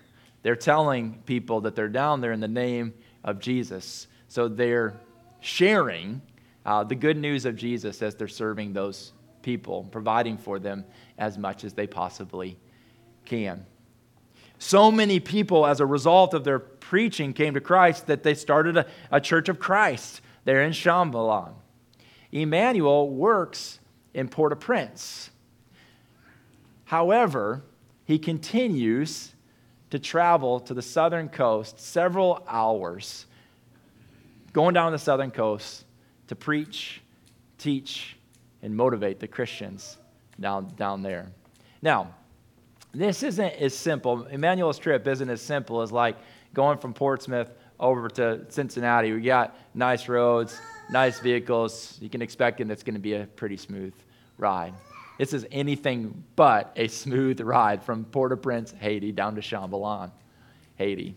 they're 0.43 0.57
telling 0.57 1.23
people 1.25 1.61
that 1.61 1.77
they're 1.77 1.89
down 1.89 2.21
there 2.21 2.33
in 2.33 2.41
the 2.41 2.49
name 2.49 2.93
of 3.23 3.39
Jesus. 3.39 4.09
So 4.27 4.49
they're 4.49 4.99
sharing 5.39 6.21
uh, 6.67 6.83
the 6.83 6.97
good 6.97 7.17
news 7.17 7.45
of 7.45 7.55
Jesus 7.55 8.03
as 8.03 8.17
they're 8.17 8.27
serving 8.27 8.73
those 8.73 9.13
people, 9.43 9.87
providing 9.93 10.39
for 10.39 10.59
them 10.59 10.85
as 11.17 11.39
much 11.39 11.63
as 11.63 11.75
they 11.75 11.87
possibly 11.87 12.59
can. 13.25 13.65
So 14.59 14.91
many 14.91 15.21
people, 15.21 15.65
as 15.65 15.79
a 15.79 15.87
result 15.87 16.35
of 16.35 16.43
their 16.43 16.59
preaching, 16.59 17.33
came 17.33 17.55
to 17.55 17.61
Christ 17.61 18.09
that 18.09 18.25
they 18.25 18.35
started 18.35 18.77
a, 18.77 18.87
a 19.13 19.21
church 19.21 19.49
of 19.49 19.61
Christ 19.61 20.23
there 20.45 20.63
in 20.63 20.73
Chambellan. 20.73 21.55
Emmanuel 22.31 23.11
works 23.11 23.79
in 24.15 24.29
Port 24.29 24.53
au 24.53 24.57
Prince. 24.57 25.31
However, 26.85 27.63
he 28.05 28.19
continues 28.19 29.33
to 29.91 29.99
travel 29.99 30.61
to 30.61 30.75
the 30.75 30.83
southern 30.83 31.29
coast 31.29 31.79
several 31.79 32.43
hours, 32.49 33.27
going 34.53 34.75
down 34.75 34.93
the 34.93 34.99
southern 34.99 35.31
coast 35.31 35.85
to 36.29 36.35
preach, 36.35 37.03
teach, 37.59 38.17
and 38.63 38.75
motivate 38.75 39.21
the 39.21 39.29
Christians 39.29 39.99
down, 40.41 40.73
down 40.77 41.03
there. 41.03 41.31
Now, 41.83 42.15
this 42.93 43.23
isn't 43.23 43.55
as 43.55 43.77
simple. 43.77 44.27
Emmanuel's 44.27 44.79
trip 44.79 45.07
isn't 45.07 45.29
as 45.29 45.41
simple 45.41 45.83
as 45.83 45.93
like 45.93 46.17
going 46.55 46.79
from 46.79 46.93
Portsmouth 46.93 47.51
over 47.83 48.09
to 48.09 48.47
Cincinnati. 48.49 49.13
We 49.13 49.21
got 49.21 49.59
nice 49.75 50.09
roads, 50.09 50.59
nice 50.89 51.19
vehicles. 51.19 51.99
You 52.01 52.09
can 52.09 52.23
expect 52.23 52.59
that 52.59 52.71
it's 52.71 52.85
going 52.85 52.95
to 52.95 53.01
be 53.01 53.15
a 53.15 53.27
pretty 53.27 53.57
smooth 53.57 53.93
ride. 54.39 54.73
This 55.19 55.33
is 55.33 55.45
anything 55.51 56.25
but 56.37 56.73
a 56.77 56.89
smooth 56.89 57.41
ride 57.41 57.83
from 57.83 58.05
Port 58.05 58.33
au 58.33 58.37
Prince, 58.37 58.73
Haiti, 58.81 59.13
down 59.13 59.35
to 59.35 59.41
Chambellan, 59.41 60.11
Haiti. 60.77 61.15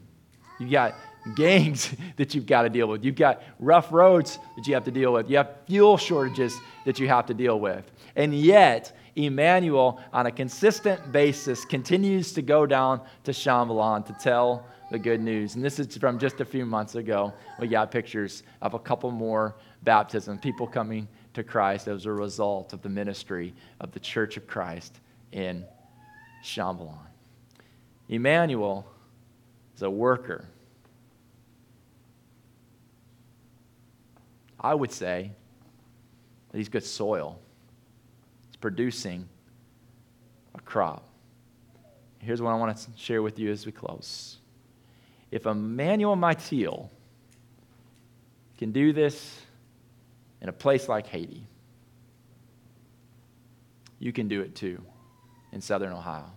You've 0.59 0.71
got 0.71 0.95
gangs 1.35 1.95
that 2.17 2.33
you've 2.33 2.45
got 2.45 2.63
to 2.63 2.69
deal 2.69 2.87
with. 2.87 3.05
You've 3.05 3.15
got 3.15 3.43
rough 3.59 3.91
roads 3.91 4.39
that 4.57 4.67
you 4.67 4.73
have 4.73 4.85
to 4.85 4.91
deal 4.91 5.13
with. 5.13 5.29
You 5.29 5.37
have 5.37 5.51
fuel 5.67 5.97
shortages 5.97 6.57
that 6.85 6.99
you 6.99 7.07
have 7.07 7.27
to 7.27 7.33
deal 7.33 7.59
with. 7.59 7.89
And 8.15 8.33
yet, 8.33 8.97
Emmanuel, 9.15 10.01
on 10.11 10.25
a 10.25 10.31
consistent 10.31 11.11
basis, 11.11 11.63
continues 11.63 12.33
to 12.33 12.41
go 12.41 12.65
down 12.65 13.01
to 13.23 13.31
Chambellan 13.31 14.05
to 14.07 14.13
tell 14.13 14.65
the 14.95 14.99
good 14.99 15.19
news. 15.19 15.55
And 15.55 15.63
this 15.63 15.77
is 15.77 15.97
from 15.97 16.17
just 16.17 16.39
a 16.39 16.45
few 16.45 16.65
months 16.65 16.95
ago. 16.95 17.33
We 17.59 17.67
got 17.67 17.91
pictures 17.91 18.43
of 18.61 18.75
a 18.75 18.79
couple 18.79 19.11
more 19.11 19.57
baptisms, 19.83 20.39
people 20.39 20.67
coming 20.67 21.09
to 21.33 21.43
Christ 21.43 21.89
as 21.89 22.05
a 22.05 22.13
result 22.13 22.71
of 22.71 22.81
the 22.81 22.87
ministry 22.87 23.53
of 23.81 23.91
the 23.91 23.99
Church 23.99 24.37
of 24.37 24.47
Christ 24.47 25.01
in 25.33 25.65
Chambellan. 26.45 26.95
Emmanuel 28.07 28.87
is 29.75 29.81
a 29.81 29.89
worker. 29.89 30.47
I 34.57 34.73
would 34.75 34.93
say 34.93 35.29
that 36.51 36.57
he's 36.57 36.69
good 36.69 36.85
soil. 36.85 37.37
He's 38.47 38.55
producing 38.55 39.27
a 40.53 40.61
crop. 40.61 41.05
Here's 42.19 42.41
what 42.41 42.51
I 42.51 42.55
want 42.55 42.77
to 42.77 42.87
share 42.95 43.21
with 43.21 43.37
you 43.37 43.51
as 43.51 43.65
we 43.65 43.73
close. 43.73 44.37
If 45.35 45.45
Emmanuel 45.45 46.15
Mytil 46.15 46.87
can 48.57 48.71
do 48.71 48.93
this 48.93 49.37
in 50.39 50.47
a 50.47 50.53
place 50.53 50.87
like 50.87 51.07
Haiti, 51.07 51.45
you 53.99 54.13
can 54.13 54.29
do 54.29 54.39
it 54.39 54.55
too 54.55 54.81
in 55.51 55.59
southern 55.59 55.91
Ohio. 55.91 56.31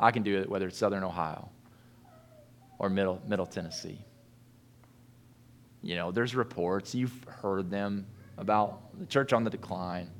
I 0.00 0.10
can 0.10 0.24
do 0.24 0.40
it 0.40 0.50
whether 0.50 0.66
it's 0.66 0.76
southern 0.76 1.04
Ohio 1.04 1.48
or 2.80 2.88
middle, 2.90 3.22
middle 3.28 3.46
Tennessee. 3.46 4.00
You 5.84 5.94
know, 5.94 6.10
there's 6.10 6.34
reports, 6.34 6.96
you've 6.96 7.22
heard 7.28 7.70
them 7.70 8.06
about 8.38 8.98
the 8.98 9.06
church 9.06 9.32
on 9.32 9.44
the 9.44 9.50
decline, 9.50 10.10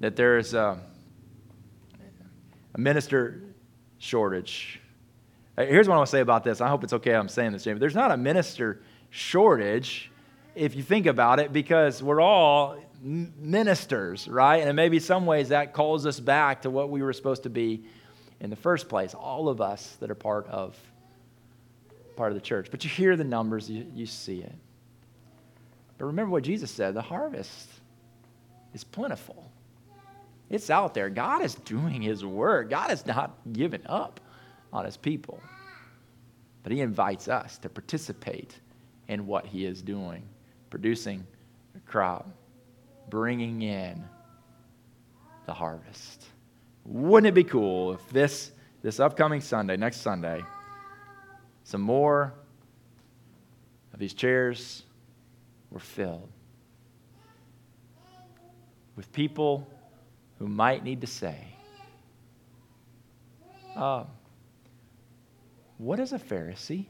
that 0.00 0.16
there's 0.16 0.54
a, 0.54 0.80
a 2.74 2.78
minister 2.80 3.42
shortage. 3.98 4.80
Here's 5.56 5.88
what 5.88 5.94
I 5.94 5.98
want 5.98 6.08
to 6.08 6.10
say 6.10 6.20
about 6.20 6.42
this. 6.42 6.60
I 6.60 6.68
hope 6.68 6.82
it's 6.82 6.92
okay 6.94 7.14
I'm 7.14 7.28
saying 7.28 7.52
this, 7.52 7.64
Jamie. 7.64 7.78
There's 7.78 7.94
not 7.94 8.10
a 8.10 8.16
minister 8.16 8.80
shortage 9.10 10.10
if 10.54 10.74
you 10.74 10.82
think 10.82 11.06
about 11.06 11.38
it 11.38 11.52
because 11.52 12.02
we're 12.02 12.20
all 12.20 12.76
ministers, 13.02 14.26
right? 14.26 14.66
And 14.66 14.74
maybe 14.74 14.98
some 14.98 15.26
ways 15.26 15.50
that 15.50 15.72
calls 15.72 16.06
us 16.06 16.18
back 16.18 16.62
to 16.62 16.70
what 16.70 16.90
we 16.90 17.02
were 17.02 17.12
supposed 17.12 17.44
to 17.44 17.50
be 17.50 17.84
in 18.40 18.50
the 18.50 18.56
first 18.56 18.88
place. 18.88 19.14
All 19.14 19.48
of 19.48 19.60
us 19.60 19.96
that 20.00 20.10
are 20.10 20.16
part 20.16 20.46
of 20.48 20.76
part 22.16 22.30
of 22.30 22.36
the 22.36 22.40
church. 22.40 22.68
But 22.70 22.84
you 22.84 22.90
hear 22.90 23.16
the 23.16 23.24
numbers, 23.24 23.68
you, 23.68 23.86
you 23.92 24.06
see 24.06 24.40
it. 24.40 24.54
But 25.98 26.06
remember 26.06 26.30
what 26.30 26.44
Jesus 26.44 26.70
said 26.70 26.94
the 26.94 27.02
harvest 27.02 27.68
is 28.72 28.84
plentiful. 28.84 29.50
It's 30.50 30.70
out 30.70 30.94
there. 30.94 31.10
God 31.10 31.42
is 31.42 31.54
doing 31.54 32.02
his 32.02 32.24
work. 32.24 32.70
God 32.70 32.90
has 32.90 33.06
not 33.06 33.36
given 33.52 33.82
up 33.86 34.20
on 34.74 34.84
his 34.84 34.96
people. 34.96 35.40
But 36.62 36.72
he 36.72 36.80
invites 36.80 37.28
us 37.28 37.56
to 37.58 37.68
participate 37.68 38.58
in 39.08 39.26
what 39.26 39.46
he 39.46 39.64
is 39.64 39.80
doing, 39.80 40.24
producing 40.68 41.26
a 41.76 41.90
crop, 41.90 42.28
bringing 43.08 43.62
in 43.62 44.04
the 45.46 45.52
harvest. 45.52 46.26
Wouldn't 46.84 47.28
it 47.28 47.34
be 47.34 47.44
cool 47.44 47.92
if 47.92 48.10
this, 48.10 48.50
this 48.82 48.98
upcoming 48.98 49.40
Sunday, 49.40 49.76
next 49.76 50.00
Sunday, 50.00 50.42
some 51.62 51.80
more 51.80 52.34
of 53.92 53.98
these 53.98 54.12
chairs 54.12 54.82
were 55.70 55.80
filled 55.80 56.28
with 58.96 59.10
people 59.12 59.66
who 60.38 60.46
might 60.46 60.82
need 60.84 61.00
to 61.00 61.06
say, 61.06 61.36
uh, 63.76 64.04
What 65.78 66.00
is 66.00 66.12
a 66.12 66.18
Pharisee? 66.18 66.86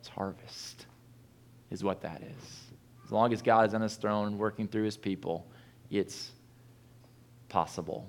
It's 0.00 0.08
harvest, 0.08 0.86
is 1.70 1.84
what 1.84 2.00
that 2.02 2.22
is. 2.22 2.60
As 3.04 3.12
long 3.12 3.32
as 3.32 3.40
God 3.40 3.68
is 3.68 3.74
on 3.74 3.80
his 3.80 3.94
throne 3.94 4.36
working 4.36 4.66
through 4.66 4.84
his 4.84 4.96
people, 4.96 5.46
it's 5.90 6.30
possible. 7.48 8.08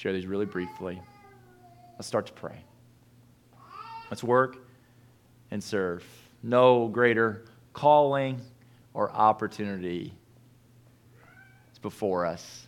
share 0.00 0.14
these 0.14 0.26
really 0.26 0.46
briefly. 0.46 0.98
Let's 1.92 2.08
start 2.08 2.24
to 2.26 2.32
pray. 2.32 2.56
Let's 4.10 4.24
work 4.24 4.66
and 5.50 5.62
serve. 5.62 6.02
No 6.42 6.88
greater 6.88 7.44
calling 7.74 8.40
or 8.94 9.12
opportunity 9.12 10.14
is 11.70 11.78
before 11.78 12.24
us 12.24 12.66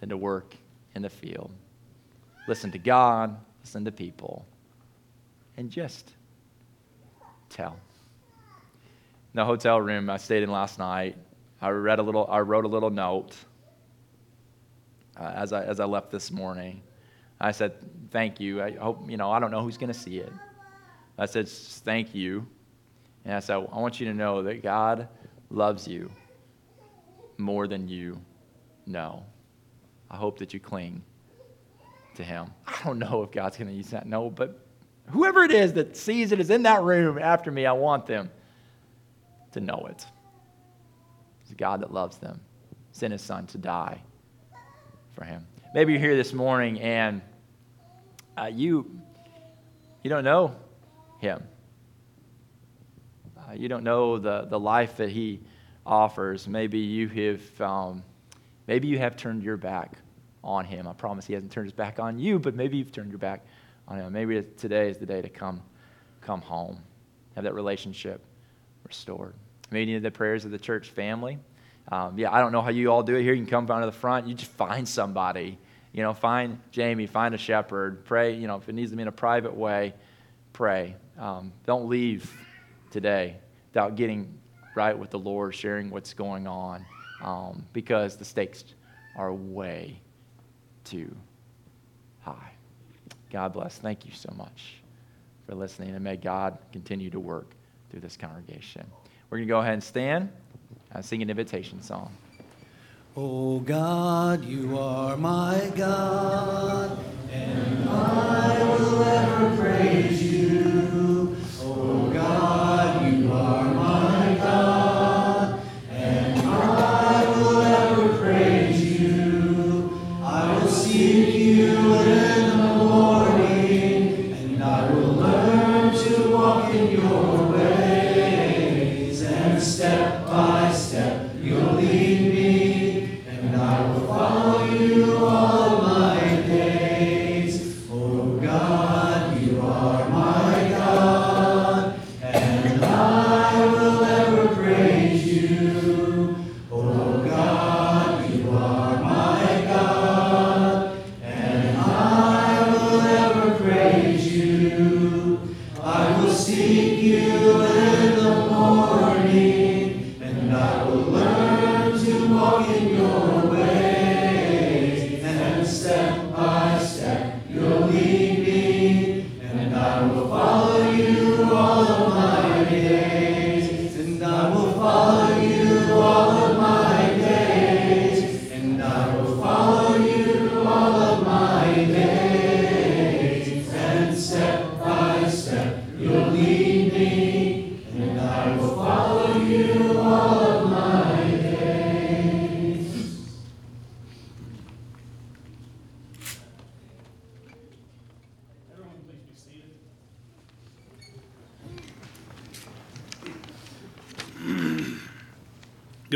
than 0.00 0.08
to 0.08 0.16
work 0.16 0.54
in 0.94 1.02
the 1.02 1.10
field. 1.10 1.50
Listen 2.48 2.72
to 2.72 2.78
God, 2.78 3.38
listen 3.62 3.84
to 3.84 3.92
people, 3.92 4.44
and 5.56 5.70
just 5.70 6.12
tell. 7.48 7.76
In 9.32 9.38
the 9.38 9.44
hotel 9.44 9.80
room 9.80 10.10
I 10.10 10.16
stayed 10.16 10.42
in 10.42 10.50
last 10.50 10.78
night, 10.78 11.16
I 11.62 11.68
read 11.68 11.98
a 11.98 12.02
little 12.02 12.26
I 12.28 12.40
wrote 12.40 12.64
a 12.64 12.68
little 12.68 12.90
note 12.90 13.36
uh, 15.20 15.32
as, 15.34 15.52
I, 15.52 15.64
as 15.64 15.80
I 15.80 15.84
left 15.84 16.10
this 16.10 16.30
morning. 16.30 16.82
I 17.40 17.52
said, 17.52 17.74
Thank 18.10 18.40
you. 18.40 18.62
I 18.62 18.72
hope, 18.72 19.08
you 19.08 19.16
know, 19.16 19.30
I 19.30 19.38
don't 19.38 19.50
know 19.50 19.62
who's 19.62 19.78
going 19.78 19.92
to 19.92 19.98
see 19.98 20.18
it. 20.18 20.32
I 21.18 21.26
said, 21.26 21.48
Thank 21.48 22.14
you. 22.14 22.46
And 23.24 23.34
I 23.34 23.40
said, 23.40 23.54
I 23.54 23.78
want 23.78 24.00
you 24.00 24.06
to 24.06 24.14
know 24.14 24.42
that 24.42 24.62
God 24.62 25.08
loves 25.50 25.86
you 25.86 26.10
more 27.38 27.66
than 27.66 27.86
you 27.86 28.20
know. 28.86 29.24
I 30.10 30.16
hope 30.16 30.38
that 30.38 30.52
you 30.52 30.60
cling 30.60 31.02
to 32.16 32.24
Him. 32.24 32.50
I 32.66 32.78
don't 32.84 32.98
know 32.98 33.22
if 33.22 33.30
God's 33.30 33.56
going 33.56 33.68
to 33.68 33.74
use 33.74 33.90
that. 33.90 34.06
No, 34.06 34.30
but 34.30 34.58
whoever 35.10 35.44
it 35.44 35.52
is 35.52 35.72
that 35.74 35.96
sees 35.96 36.32
it 36.32 36.40
is 36.40 36.50
in 36.50 36.64
that 36.64 36.82
room 36.82 37.18
after 37.18 37.50
me, 37.50 37.66
I 37.66 37.72
want 37.72 38.06
them 38.06 38.30
to 39.52 39.60
know 39.60 39.86
it. 39.88 40.04
It's 41.42 41.52
a 41.52 41.54
God 41.54 41.80
that 41.82 41.92
loves 41.92 42.18
them, 42.18 42.40
sent 42.92 43.12
His 43.12 43.22
Son 43.22 43.46
to 43.48 43.58
die 43.58 44.00
for 45.20 45.24
him. 45.24 45.46
Maybe 45.74 45.92
you're 45.92 46.00
here 46.00 46.16
this 46.16 46.32
morning 46.32 46.80
and 46.80 47.20
uh, 48.38 48.46
you, 48.46 48.90
you 50.02 50.08
don't 50.08 50.24
know 50.24 50.56
him. 51.18 51.42
Uh, 53.36 53.52
you 53.52 53.68
don't 53.68 53.84
know 53.84 54.18
the, 54.18 54.46
the 54.48 54.58
life 54.58 54.96
that 54.96 55.10
he 55.10 55.40
offers. 55.84 56.48
Maybe 56.48 56.78
you 56.78 57.08
have, 57.08 57.60
um, 57.60 58.02
maybe 58.70 58.86
you 58.86 59.00
have 59.00 59.16
turned 59.16 59.42
your 59.42 59.56
back 59.56 59.98
on 60.44 60.64
him. 60.64 60.86
I 60.86 60.92
promise 60.92 61.26
he 61.26 61.34
hasn't 61.34 61.50
turned 61.50 61.66
his 61.66 61.72
back 61.72 61.98
on 61.98 62.20
you, 62.20 62.38
but 62.38 62.54
maybe 62.54 62.76
you've 62.76 62.92
turned 62.92 63.10
your 63.10 63.18
back 63.18 63.44
on 63.88 63.98
him. 63.98 64.12
Maybe 64.12 64.40
today 64.56 64.88
is 64.88 64.96
the 64.96 65.06
day 65.06 65.20
to 65.20 65.28
come, 65.28 65.60
come 66.20 66.40
home, 66.40 66.78
have 67.34 67.42
that 67.42 67.54
relationship 67.54 68.24
restored. 68.86 69.34
Maybe 69.72 69.90
you 69.90 69.96
need 69.96 70.04
the 70.04 70.12
prayers 70.12 70.44
of 70.44 70.52
the 70.52 70.58
church 70.58 70.90
family. 70.90 71.38
Um, 71.90 72.16
yeah, 72.16 72.32
I 72.32 72.40
don't 72.40 72.52
know 72.52 72.62
how 72.62 72.70
you 72.70 72.92
all 72.92 73.02
do 73.02 73.16
it 73.16 73.22
here. 73.22 73.32
You 73.32 73.42
can 73.42 73.50
come 73.50 73.66
down 73.66 73.80
to 73.80 73.86
the 73.86 73.92
front. 73.92 74.28
You 74.28 74.34
just 74.34 74.52
find 74.52 74.88
somebody. 74.88 75.58
You 75.92 76.04
know, 76.04 76.14
find 76.14 76.60
Jamie, 76.70 77.08
find 77.08 77.34
a 77.34 77.38
shepherd. 77.38 78.04
Pray, 78.04 78.36
you 78.36 78.46
know, 78.46 78.58
if 78.58 78.68
it 78.68 78.76
needs 78.76 78.92
to 78.92 78.96
be 78.96 79.02
in 79.02 79.08
a 79.08 79.12
private 79.12 79.56
way, 79.56 79.94
pray. 80.52 80.94
Um, 81.18 81.52
don't 81.66 81.88
leave 81.88 82.32
today 82.92 83.38
without 83.72 83.96
getting 83.96 84.38
right 84.76 84.96
with 84.96 85.10
the 85.10 85.18
Lord, 85.18 85.56
sharing 85.56 85.90
what's 85.90 86.14
going 86.14 86.46
on, 86.46 86.86
um, 87.22 87.64
because 87.72 88.16
the 88.16 88.24
stakes 88.24 88.64
are 89.16 89.32
way 89.32 90.00
too 90.84 91.14
high. 92.20 92.52
God 93.30 93.52
bless. 93.52 93.78
Thank 93.78 94.06
you 94.06 94.12
so 94.12 94.32
much 94.36 94.76
for 95.46 95.54
listening, 95.54 95.94
and 95.94 96.02
may 96.02 96.16
God 96.16 96.58
continue 96.72 97.10
to 97.10 97.20
work 97.20 97.54
through 97.90 98.00
this 98.00 98.16
congregation. 98.16 98.86
We're 99.28 99.38
going 99.38 99.48
to 99.48 99.52
go 99.52 99.60
ahead 99.60 99.74
and 99.74 99.84
stand 99.84 100.30
and 100.92 101.04
sing 101.04 101.22
an 101.22 101.30
invitation 101.30 101.82
song. 101.82 102.12
Oh 103.16 103.60
God, 103.60 104.44
you 104.44 104.78
are 104.78 105.16
my 105.16 105.72
God, 105.76 106.98
and 107.32 107.88
I 107.88 108.62
will 108.62 109.02
ever 109.02 109.56
praise 109.56 110.22
you. 110.22 110.59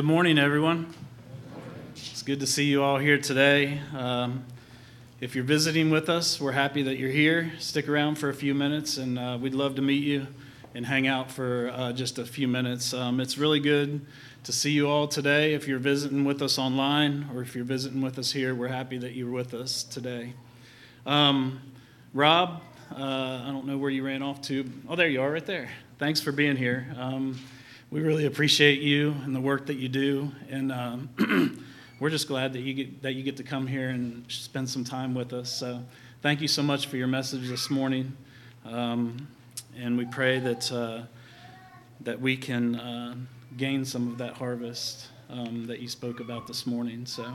Good 0.04 0.10
morning, 0.10 0.38
everyone. 0.38 0.92
It's 1.96 2.20
good 2.20 2.40
to 2.40 2.46
see 2.46 2.64
you 2.64 2.82
all 2.82 2.98
here 2.98 3.16
today. 3.16 3.80
Um, 3.96 4.44
if 5.22 5.34
you're 5.34 5.44
visiting 5.44 5.88
with 5.88 6.10
us, 6.10 6.38
we're 6.38 6.52
happy 6.52 6.82
that 6.82 6.98
you're 6.98 7.10
here. 7.10 7.52
Stick 7.58 7.88
around 7.88 8.16
for 8.16 8.28
a 8.28 8.34
few 8.34 8.52
minutes, 8.52 8.98
and 8.98 9.18
uh, 9.18 9.38
we'd 9.40 9.54
love 9.54 9.76
to 9.76 9.82
meet 9.82 10.02
you 10.02 10.26
and 10.74 10.84
hang 10.84 11.06
out 11.06 11.30
for 11.30 11.70
uh, 11.72 11.90
just 11.94 12.18
a 12.18 12.26
few 12.26 12.46
minutes. 12.46 12.92
Um, 12.92 13.18
it's 13.18 13.38
really 13.38 13.60
good 13.60 14.04
to 14.42 14.52
see 14.52 14.72
you 14.72 14.90
all 14.90 15.08
today. 15.08 15.54
If 15.54 15.66
you're 15.66 15.78
visiting 15.78 16.26
with 16.26 16.42
us 16.42 16.58
online 16.58 17.30
or 17.34 17.40
if 17.40 17.56
you're 17.56 17.64
visiting 17.64 18.02
with 18.02 18.18
us 18.18 18.30
here, 18.30 18.54
we're 18.54 18.68
happy 18.68 18.98
that 18.98 19.14
you're 19.14 19.32
with 19.32 19.54
us 19.54 19.84
today. 19.84 20.34
Um, 21.06 21.62
Rob, 22.12 22.60
uh, 22.92 23.42
I 23.42 23.46
don't 23.46 23.64
know 23.66 23.78
where 23.78 23.90
you 23.90 24.04
ran 24.04 24.20
off 24.22 24.42
to. 24.42 24.70
Oh, 24.86 24.96
there 24.96 25.08
you 25.08 25.22
are, 25.22 25.30
right 25.30 25.46
there. 25.46 25.70
Thanks 25.98 26.20
for 26.20 26.30
being 26.30 26.56
here. 26.56 26.94
Um, 26.98 27.40
we 27.94 28.02
really 28.02 28.26
appreciate 28.26 28.80
you 28.80 29.14
and 29.24 29.36
the 29.36 29.40
work 29.40 29.66
that 29.66 29.76
you 29.76 29.88
do, 29.88 30.32
and 30.50 30.72
um, 30.72 31.62
we're 32.00 32.10
just 32.10 32.26
glad 32.26 32.52
that 32.52 32.58
you 32.58 32.74
get 32.74 33.02
that 33.02 33.12
you 33.12 33.22
get 33.22 33.36
to 33.36 33.44
come 33.44 33.68
here 33.68 33.90
and 33.90 34.24
spend 34.28 34.68
some 34.68 34.82
time 34.82 35.14
with 35.14 35.32
us. 35.32 35.48
So, 35.48 35.80
thank 36.20 36.40
you 36.40 36.48
so 36.48 36.60
much 36.60 36.88
for 36.88 36.96
your 36.96 37.06
message 37.06 37.48
this 37.48 37.70
morning, 37.70 38.16
um, 38.64 39.28
and 39.78 39.96
we 39.96 40.06
pray 40.06 40.40
that 40.40 40.72
uh, 40.72 41.02
that 42.00 42.20
we 42.20 42.36
can 42.36 42.74
uh, 42.74 43.14
gain 43.56 43.84
some 43.84 44.08
of 44.08 44.18
that 44.18 44.38
harvest 44.38 45.06
um, 45.30 45.68
that 45.68 45.78
you 45.78 45.86
spoke 45.86 46.18
about 46.18 46.48
this 46.48 46.66
morning. 46.66 47.06
So, 47.06 47.32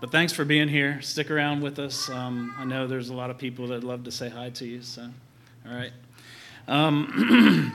but 0.00 0.10
thanks 0.10 0.32
for 0.32 0.46
being 0.46 0.68
here. 0.68 1.02
Stick 1.02 1.30
around 1.30 1.60
with 1.60 1.78
us. 1.78 2.08
Um, 2.08 2.54
I 2.56 2.64
know 2.64 2.86
there's 2.86 3.10
a 3.10 3.14
lot 3.14 3.28
of 3.28 3.36
people 3.36 3.66
that 3.66 3.84
love 3.84 4.04
to 4.04 4.10
say 4.10 4.30
hi 4.30 4.48
to 4.48 4.64
you. 4.64 4.80
So, 4.80 5.06
all 5.68 5.76
right. 5.76 5.92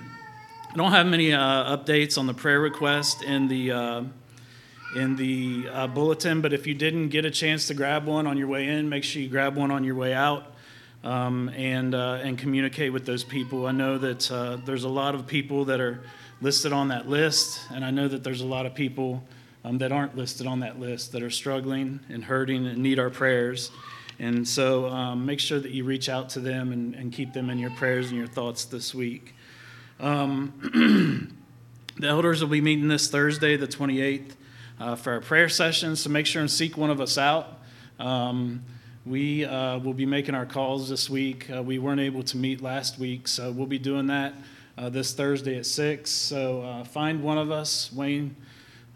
I 0.73 0.75
don't 0.75 0.91
have 0.91 1.05
many 1.05 1.31
uh, 1.31 1.77
updates 1.77 2.17
on 2.17 2.25
the 2.25 2.33
prayer 2.33 2.59
request 2.59 3.21
in 3.21 3.47
the 3.47 3.71
uh, 3.71 4.03
in 4.95 5.15
the 5.15 5.67
uh, 5.71 5.85
bulletin, 5.85 6.41
but 6.41 6.51
if 6.51 6.65
you 6.65 6.73
didn't 6.73 7.09
get 7.09 7.25
a 7.25 7.29
chance 7.29 7.67
to 7.67 7.75
grab 7.75 8.07
one 8.07 8.25
on 8.25 8.37
your 8.37 8.47
way 8.47 8.67
in, 8.67 8.89
make 8.89 9.03
sure 9.03 9.21
you 9.21 9.29
grab 9.29 9.55
one 9.55 9.69
on 9.69 9.83
your 9.83 9.93
way 9.93 10.15
out 10.15 10.47
um, 11.03 11.49
and 11.49 11.93
uh, 11.93 12.21
and 12.23 12.39
communicate 12.39 12.91
with 12.91 13.05
those 13.05 13.23
people. 13.23 13.67
I 13.67 13.71
know 13.71 13.99
that 13.99 14.31
uh, 14.31 14.57
there's 14.65 14.83
a 14.83 14.89
lot 14.89 15.13
of 15.13 15.27
people 15.27 15.63
that 15.65 15.79
are 15.79 16.01
listed 16.41 16.73
on 16.73 16.87
that 16.87 17.07
list, 17.07 17.61
and 17.71 17.85
I 17.85 17.91
know 17.91 18.07
that 18.07 18.23
there's 18.23 18.41
a 18.41 18.47
lot 18.47 18.65
of 18.65 18.73
people 18.73 19.23
um, 19.63 19.77
that 19.77 19.91
aren't 19.91 20.17
listed 20.17 20.47
on 20.47 20.61
that 20.61 20.79
list 20.79 21.11
that 21.11 21.21
are 21.21 21.29
struggling 21.29 21.99
and 22.09 22.23
hurting 22.23 22.65
and 22.65 22.79
need 22.79 22.97
our 22.97 23.11
prayers. 23.11 23.69
And 24.17 24.47
so 24.47 24.87
um, 24.87 25.23
make 25.23 25.39
sure 25.39 25.59
that 25.59 25.69
you 25.71 25.83
reach 25.83 26.09
out 26.09 26.29
to 26.29 26.39
them 26.39 26.71
and, 26.71 26.95
and 26.95 27.13
keep 27.13 27.31
them 27.31 27.51
in 27.51 27.59
your 27.59 27.71
prayers 27.71 28.09
and 28.09 28.17
your 28.17 28.27
thoughts 28.27 28.65
this 28.65 28.95
week. 28.95 29.35
Um, 30.03 31.31
the 31.97 32.07
elders 32.09 32.41
will 32.41 32.49
be 32.49 32.59
meeting 32.59 32.89
this 32.89 33.09
Thursday, 33.09 33.55
the 33.55 33.69
28th, 33.69 34.34
uh, 34.77 34.95
for 34.97 35.13
our 35.13 35.21
prayer 35.21 35.47
session, 35.47 35.95
so 35.95 36.09
make 36.09 36.25
sure 36.25 36.41
and 36.41 36.51
seek 36.51 36.75
one 36.75 36.89
of 36.89 36.99
us 36.99 37.17
out. 37.17 37.61
Um, 37.99 38.65
we 39.05 39.45
uh, 39.45 39.80
will 39.80 39.93
be 39.93 40.05
making 40.05 40.35
our 40.35 40.45
calls 40.45 40.89
this 40.89 41.09
week. 41.09 41.49
Uh, 41.49 41.63
we 41.63 41.80
weren't 41.80 42.01
able 42.01 42.21
to 42.23 42.35
meet 42.35 42.61
last 42.61 42.99
week, 42.99 43.30
so 43.30 43.49
we'll 43.49 43.65
be 43.65 43.80
doing 43.80 44.07
that 44.07 44.34
uh, 44.77 44.89
this 44.89 45.13
Thursday 45.13 45.57
at 45.57 45.65
6. 45.65 46.09
So 46.11 46.63
uh, 46.63 46.84
find 46.84 47.23
one 47.23 47.38
of 47.38 47.49
us, 47.49 47.89
Wayne, 47.93 48.35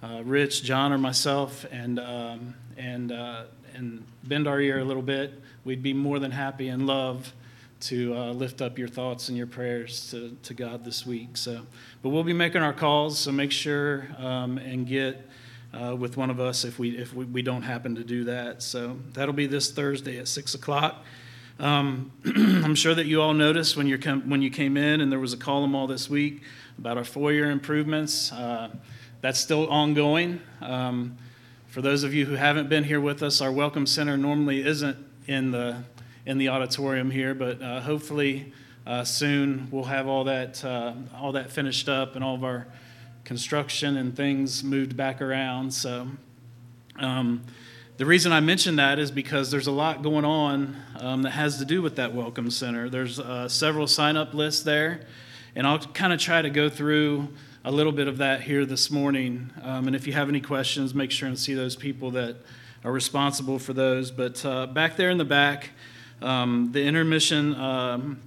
uh, 0.04 0.24
Rich, 0.26 0.64
John, 0.64 0.92
or 0.92 0.98
myself, 0.98 1.66
and, 1.72 2.02
um, 2.02 2.54
and, 2.76 3.14
and 3.74 4.04
bend 4.26 4.46
our 4.46 4.60
ear 4.60 4.80
a 4.80 4.84
little 4.84 5.02
bit. 5.02 5.42
We'd 5.64 5.82
be 5.82 5.94
more 5.94 6.20
than 6.20 6.32
happy 6.32 6.68
and 6.68 6.86
love 6.86 7.32
to 7.80 8.16
uh, 8.16 8.32
lift 8.32 8.62
up 8.62 8.78
your 8.78 8.88
thoughts 8.88 9.30
and 9.30 9.38
your 9.38 9.48
prayers 9.48 10.10
to, 10.12 10.36
to 10.44 10.54
God 10.54 10.84
this 10.84 11.06
week. 11.06 11.38
So, 11.38 11.62
but 12.02 12.10
we'll 12.10 12.24
be 12.24 12.34
making 12.34 12.62
our 12.62 12.74
calls, 12.74 13.20
so 13.20 13.32
make 13.32 13.52
sure 13.52 14.08
um, 14.18 14.58
and 14.58 14.88
get 14.88 15.30
uh, 15.74 15.96
with 15.96 16.18
one 16.18 16.30
of 16.30 16.40
us 16.40 16.64
if 16.64 16.80
we 16.80 16.98
if 16.98 17.14
we, 17.14 17.26
we, 17.26 17.42
don't 17.42 17.62
happen 17.62 17.96
to 17.96 18.04
do 18.04 18.24
that. 18.24 18.64
So 18.64 18.98
that'll 19.14 19.34
be 19.34 19.48
this 19.48 19.72
Thursday 19.72 20.18
at 20.18 20.28
six 20.28 20.56
o'clock. 20.56 21.04
Um, 21.60 22.12
I'm 22.26 22.76
sure 22.76 22.96
that 22.96 23.06
you 23.06 23.22
all 23.22 23.34
noticed 23.34 23.76
when 23.78 23.88
you 23.88 23.98
come 23.98 24.30
when 24.30 24.42
you 24.42 24.50
came 24.50 24.78
in, 24.78 25.02
and 25.02 25.12
there 25.12 25.20
was 25.20 25.34
a 25.34 25.38
column 25.38 25.76
all 25.76 25.88
this 25.88 26.10
week 26.10 26.42
about 26.78 26.98
our 26.98 27.04
foyer 27.04 27.50
improvements. 27.50 28.32
Uh, 28.32 28.70
that's 29.22 29.40
still 29.40 29.68
ongoing. 29.68 30.42
Um, 30.62 31.18
for 31.68 31.82
those 31.82 32.04
of 32.04 32.14
you 32.14 32.26
who 32.26 32.36
haven't 32.36 32.70
been 32.70 32.84
here 32.84 33.02
with 33.02 33.22
us, 33.22 33.42
our 33.42 33.52
welcome 33.52 33.86
center 33.86 34.18
normally 34.18 34.66
isn't 34.66 34.98
in 35.28 35.52
the 35.52 35.84
in 36.28 36.38
the 36.38 36.50
auditorium 36.50 37.10
here, 37.10 37.34
but 37.34 37.62
uh, 37.62 37.80
hopefully 37.80 38.52
uh, 38.86 39.02
soon 39.06 39.70
we'll 39.72 39.86
have 39.86 40.08
all 40.08 40.26
that 40.26 40.64
uh, 40.64 40.94
all 41.16 41.32
that 41.32 41.50
finished 41.50 41.88
up 41.88 42.16
and 42.16 42.24
all 42.24 42.36
of 42.36 42.44
our 42.44 42.68
construction 43.24 43.96
and 43.96 44.16
things 44.16 44.64
moved 44.64 44.96
back 44.96 45.22
around. 45.22 45.74
So. 45.74 46.08
Um, 47.00 47.44
the 47.98 48.06
reason 48.06 48.32
I 48.32 48.42
mention 48.42 48.76
that 48.76 49.00
is 49.00 49.10
because 49.10 49.50
there's 49.50 49.66
a 49.66 49.72
lot 49.72 50.04
going 50.04 50.24
on 50.24 50.76
um, 51.00 51.24
that 51.24 51.32
has 51.32 51.58
to 51.58 51.66
do 51.66 51.82
with 51.82 51.96
that 51.96 52.14
Welcome 52.14 52.52
Center. 52.52 52.90
There's 52.90 53.20
uh, 53.20 53.50
several 53.50 53.88
sign 53.88 54.16
up 54.16 54.36
lists 54.36 54.62
there, 54.62 55.02
and 55.56 55.66
I'll 55.66 55.80
kind 55.80 56.14
of 56.14 56.20
try 56.20 56.44
to 56.44 56.52
go 56.52 56.70
through 56.70 57.30
a 57.66 57.72
little 57.72 57.92
bit 57.92 58.08
of 58.08 58.20
that 58.20 58.42
here 58.42 58.68
this 58.68 58.92
morning. 58.92 59.50
Um, 59.64 59.88
and 59.88 59.96
if 59.96 60.06
you 60.06 60.14
have 60.14 60.30
any 60.30 60.42
questions, 60.42 60.94
make 60.94 61.10
sure 61.10 61.28
and 61.28 61.40
see 61.40 61.56
those 61.56 61.76
people 61.76 62.12
that 62.12 62.38
are 62.84 62.92
responsible 62.92 63.58
for 63.58 63.74
those. 63.74 64.12
But 64.12 64.46
uh, 64.46 64.68
back 64.68 64.96
there 64.96 65.10
in 65.10 65.18
the 65.18 65.26
back, 65.26 65.72
um, 66.22 66.72
the 66.72 66.84
intermission 66.84 67.56
um, 67.56 68.20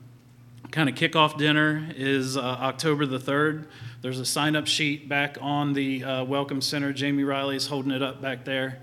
kind 0.71 0.89
of 0.89 0.95
kickoff 0.95 1.37
dinner 1.37 1.89
is 1.97 2.37
uh, 2.37 2.41
October 2.41 3.07
the 3.07 3.19
3rd. 3.19 3.67
There's 4.01 4.21
a 4.21 4.25
sign 4.25 4.55
up 4.55 4.67
sheet 4.67 5.09
back 5.09 5.37
on 5.41 5.73
the 5.73 6.05
uh, 6.05 6.25
Welcome 6.25 6.61
Center. 6.61 6.93
Jamie 6.93 7.25
Riley 7.25 7.57
is 7.57 7.67
holding 7.67 7.91
it 7.91 8.03
up 8.03 8.23
back 8.23 8.45
there 8.45 8.79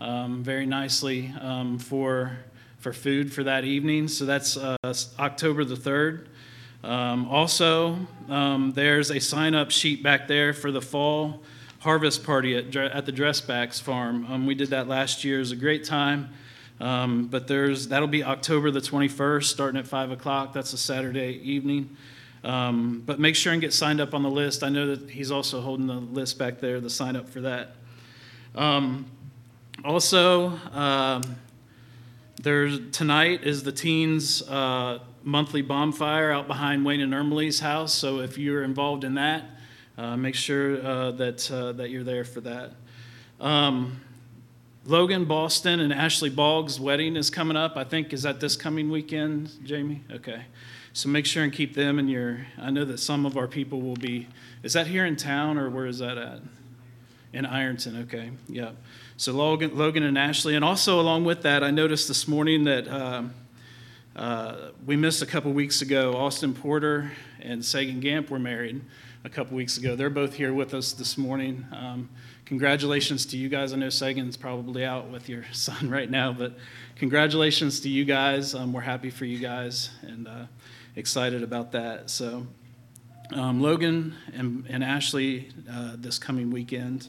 um, 0.00 0.44
very 0.44 0.66
nicely 0.66 1.34
um, 1.40 1.78
for, 1.78 2.38
for 2.78 2.92
food 2.92 3.32
for 3.32 3.42
that 3.44 3.64
evening. 3.64 4.08
So 4.08 4.26
that's 4.26 4.56
uh, 4.56 4.76
October 5.18 5.64
the 5.64 5.74
3rd. 5.74 6.26
Um, 6.84 7.28
also, 7.28 7.98
um, 8.28 8.72
there's 8.72 9.10
a 9.10 9.20
sign 9.20 9.54
up 9.54 9.70
sheet 9.70 10.02
back 10.02 10.28
there 10.28 10.52
for 10.52 10.70
the 10.70 10.80
fall 10.82 11.42
harvest 11.80 12.24
party 12.24 12.56
at, 12.56 12.76
at 12.76 13.06
the 13.06 13.12
Dressbacks 13.12 13.80
Farm. 13.80 14.44
We 14.46 14.54
did 14.54 14.68
that 14.68 14.86
last 14.86 15.24
year. 15.24 15.36
It 15.36 15.40
was 15.40 15.52
a 15.52 15.56
great 15.56 15.84
time. 15.84 16.28
Um, 16.80 17.26
but 17.26 17.46
there's 17.46 17.88
that'll 17.88 18.08
be 18.08 18.24
October 18.24 18.70
the 18.70 18.80
21st, 18.80 19.44
starting 19.44 19.78
at 19.78 19.86
five 19.86 20.10
o'clock. 20.10 20.52
That's 20.52 20.72
a 20.72 20.78
Saturday 20.78 21.40
evening. 21.42 21.96
Um, 22.42 23.02
but 23.04 23.20
make 23.20 23.36
sure 23.36 23.52
and 23.52 23.60
get 23.60 23.74
signed 23.74 24.00
up 24.00 24.14
on 24.14 24.22
the 24.22 24.30
list. 24.30 24.62
I 24.62 24.70
know 24.70 24.94
that 24.94 25.10
he's 25.10 25.30
also 25.30 25.60
holding 25.60 25.86
the 25.86 25.94
list 25.94 26.38
back 26.38 26.58
there, 26.58 26.80
the 26.80 26.88
sign 26.88 27.16
up 27.16 27.28
for 27.28 27.42
that. 27.42 27.76
Um, 28.54 29.06
also, 29.84 30.58
um, 30.72 31.22
there's 32.42 32.90
tonight 32.92 33.44
is 33.44 33.62
the 33.62 33.72
teens' 33.72 34.40
uh, 34.48 35.00
monthly 35.22 35.60
bonfire 35.60 36.32
out 36.32 36.46
behind 36.46 36.84
Wayne 36.84 37.02
and 37.02 37.12
Ermely's 37.12 37.60
house. 37.60 37.92
So 37.92 38.20
if 38.20 38.38
you're 38.38 38.62
involved 38.62 39.04
in 39.04 39.14
that, 39.14 39.44
uh, 39.98 40.16
make 40.16 40.34
sure 40.34 40.82
uh, 40.84 41.10
that 41.12 41.50
uh, 41.50 41.72
that 41.72 41.90
you're 41.90 42.04
there 42.04 42.24
for 42.24 42.40
that. 42.40 42.72
Um, 43.38 44.00
Logan 44.86 45.26
Boston 45.26 45.78
and 45.80 45.92
Ashley 45.92 46.30
Boggs' 46.30 46.80
wedding 46.80 47.14
is 47.14 47.28
coming 47.28 47.56
up. 47.56 47.76
I 47.76 47.84
think 47.84 48.12
is 48.12 48.22
that 48.22 48.40
this 48.40 48.56
coming 48.56 48.90
weekend, 48.90 49.50
Jamie? 49.62 50.02
Okay. 50.10 50.42
So 50.92 51.08
make 51.08 51.26
sure 51.26 51.44
and 51.44 51.52
keep 51.52 51.74
them 51.74 51.98
in 51.98 52.08
your. 52.08 52.46
I 52.58 52.70
know 52.70 52.84
that 52.86 52.98
some 52.98 53.26
of 53.26 53.36
our 53.36 53.46
people 53.46 53.80
will 53.82 53.96
be. 53.96 54.26
Is 54.62 54.72
that 54.72 54.86
here 54.86 55.04
in 55.04 55.16
town 55.16 55.58
or 55.58 55.68
where 55.68 55.86
is 55.86 55.98
that 55.98 56.18
at? 56.18 56.40
In 57.32 57.46
Ironton. 57.46 58.02
Okay. 58.02 58.30
Yep. 58.48 58.74
So 59.16 59.32
Logan, 59.32 59.76
Logan 59.76 60.02
and 60.02 60.16
Ashley, 60.16 60.56
and 60.56 60.64
also 60.64 60.98
along 60.98 61.26
with 61.26 61.42
that, 61.42 61.62
I 61.62 61.70
noticed 61.70 62.08
this 62.08 62.26
morning 62.26 62.64
that 62.64 62.88
uh, 62.88 63.24
uh, 64.16 64.70
we 64.86 64.96
missed 64.96 65.22
a 65.22 65.26
couple 65.26 65.52
weeks 65.52 65.82
ago. 65.82 66.16
Austin 66.16 66.54
Porter 66.54 67.12
and 67.38 67.62
Sagan 67.64 68.00
Gamp 68.00 68.30
were 68.30 68.38
married 68.38 68.80
a 69.24 69.28
couple 69.28 69.56
weeks 69.56 69.76
ago. 69.76 69.94
They're 69.94 70.10
both 70.10 70.34
here 70.34 70.54
with 70.54 70.72
us 70.72 70.92
this 70.92 71.18
morning. 71.18 71.66
Um, 71.70 72.08
congratulations 72.50 73.26
to 73.26 73.36
you 73.36 73.48
guys. 73.48 73.72
I 73.72 73.76
know 73.76 73.90
Sagan's 73.90 74.36
probably 74.36 74.84
out 74.84 75.08
with 75.08 75.28
your 75.28 75.44
son 75.52 75.88
right 75.88 76.10
now, 76.10 76.32
but 76.32 76.54
congratulations 76.96 77.78
to 77.82 77.88
you 77.88 78.04
guys. 78.04 78.56
Um, 78.56 78.72
we're 78.72 78.80
happy 78.80 79.08
for 79.08 79.24
you 79.24 79.38
guys 79.38 79.90
and 80.02 80.26
uh, 80.26 80.46
excited 80.96 81.44
about 81.44 81.70
that. 81.70 82.10
So, 82.10 82.48
um, 83.34 83.60
Logan 83.60 84.16
and, 84.34 84.66
and 84.68 84.82
Ashley 84.82 85.50
uh, 85.70 85.92
this 85.96 86.18
coming 86.18 86.50
weekend. 86.50 87.08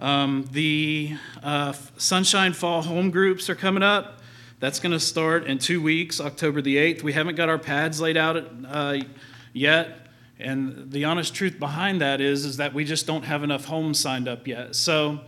Um, 0.00 0.48
the 0.50 1.16
uh, 1.44 1.72
Sunshine 1.96 2.52
Fall 2.52 2.82
home 2.82 3.12
groups 3.12 3.48
are 3.48 3.54
coming 3.54 3.84
up. 3.84 4.20
That's 4.58 4.80
going 4.80 4.90
to 4.90 4.98
start 4.98 5.46
in 5.46 5.58
two 5.58 5.80
weeks, 5.80 6.20
October 6.20 6.60
the 6.60 6.74
8th. 6.74 7.04
We 7.04 7.12
haven't 7.12 7.36
got 7.36 7.48
our 7.48 7.58
pads 7.58 8.00
laid 8.00 8.16
out 8.16 8.36
uh, 8.66 8.98
yet. 9.52 10.05
And 10.38 10.90
the 10.90 11.04
honest 11.04 11.34
truth 11.34 11.58
behind 11.58 12.00
that 12.00 12.20
is, 12.20 12.44
is 12.44 12.58
that 12.58 12.74
we 12.74 12.84
just 12.84 13.06
don't 13.06 13.24
have 13.24 13.42
enough 13.42 13.64
homes 13.64 13.98
signed 13.98 14.28
up 14.28 14.46
yet. 14.46 14.74
So 14.74 15.20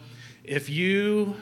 if 0.44 0.68
you 0.68 1.36